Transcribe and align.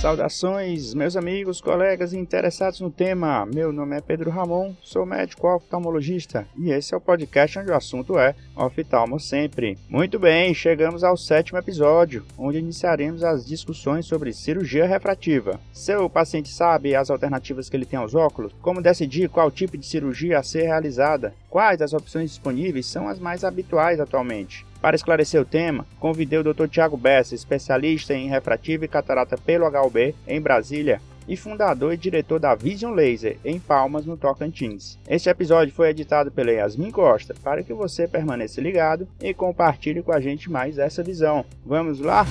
Saudações, 0.00 0.94
meus 0.94 1.16
amigos, 1.16 1.60
colegas 1.60 2.12
e 2.12 2.18
interessados 2.18 2.80
no 2.80 2.88
tema. 2.88 3.44
Meu 3.44 3.72
nome 3.72 3.96
é 3.96 4.00
Pedro 4.00 4.30
Ramon, 4.30 4.72
sou 4.80 5.04
médico 5.04 5.48
oftalmologista 5.48 6.46
e 6.56 6.70
esse 6.70 6.94
é 6.94 6.96
o 6.96 7.00
podcast 7.00 7.58
onde 7.58 7.72
o 7.72 7.74
assunto 7.74 8.16
é 8.16 8.32
oftalmo 8.54 9.18
sempre. 9.18 9.76
Muito 9.88 10.16
bem, 10.16 10.54
chegamos 10.54 11.02
ao 11.02 11.16
sétimo 11.16 11.58
episódio, 11.58 12.24
onde 12.38 12.58
iniciaremos 12.58 13.24
as 13.24 13.44
discussões 13.44 14.06
sobre 14.06 14.32
cirurgia 14.32 14.86
refrativa. 14.86 15.58
Seu 15.72 16.08
paciente 16.08 16.48
sabe 16.48 16.94
as 16.94 17.10
alternativas 17.10 17.68
que 17.68 17.76
ele 17.76 17.84
tem 17.84 17.98
aos 17.98 18.14
óculos? 18.14 18.54
Como 18.62 18.80
decidir 18.80 19.28
qual 19.28 19.50
tipo 19.50 19.76
de 19.76 19.84
cirurgia 19.84 20.38
a 20.38 20.44
ser 20.44 20.62
realizada? 20.62 21.34
Quais 21.50 21.82
as 21.82 21.92
opções 21.92 22.30
disponíveis 22.30 22.86
são 22.86 23.08
as 23.08 23.18
mais 23.18 23.42
habituais 23.42 23.98
atualmente? 23.98 24.64
Para 24.80 24.96
esclarecer 24.96 25.40
o 25.40 25.44
tema, 25.44 25.84
convidei 25.98 26.38
o 26.38 26.44
Dr. 26.44 26.68
Tiago 26.68 26.96
Bessa, 26.96 27.34
especialista 27.34 28.14
em 28.14 28.28
refrativa 28.28 28.84
e 28.84 28.88
catarata 28.88 29.36
pelo 29.36 29.66
HUB 29.66 30.14
em 30.26 30.40
Brasília 30.40 31.00
e 31.26 31.36
fundador 31.36 31.92
e 31.92 31.96
diretor 31.96 32.40
da 32.40 32.54
Vision 32.54 32.94
Laser 32.94 33.36
em 33.44 33.58
Palmas, 33.58 34.06
no 34.06 34.16
Tocantins. 34.16 34.98
Este 35.06 35.28
episódio 35.28 35.74
foi 35.74 35.90
editado 35.90 36.30
pela 36.30 36.52
Yasmin 36.52 36.90
Costa 36.90 37.34
para 37.42 37.62
que 37.62 37.74
você 37.74 38.08
permaneça 38.08 38.60
ligado 38.60 39.06
e 39.20 39.34
compartilhe 39.34 40.02
com 40.02 40.12
a 40.12 40.20
gente 40.20 40.50
mais 40.50 40.78
essa 40.78 41.02
visão. 41.02 41.44
Vamos 41.66 42.00
lá? 42.00 42.24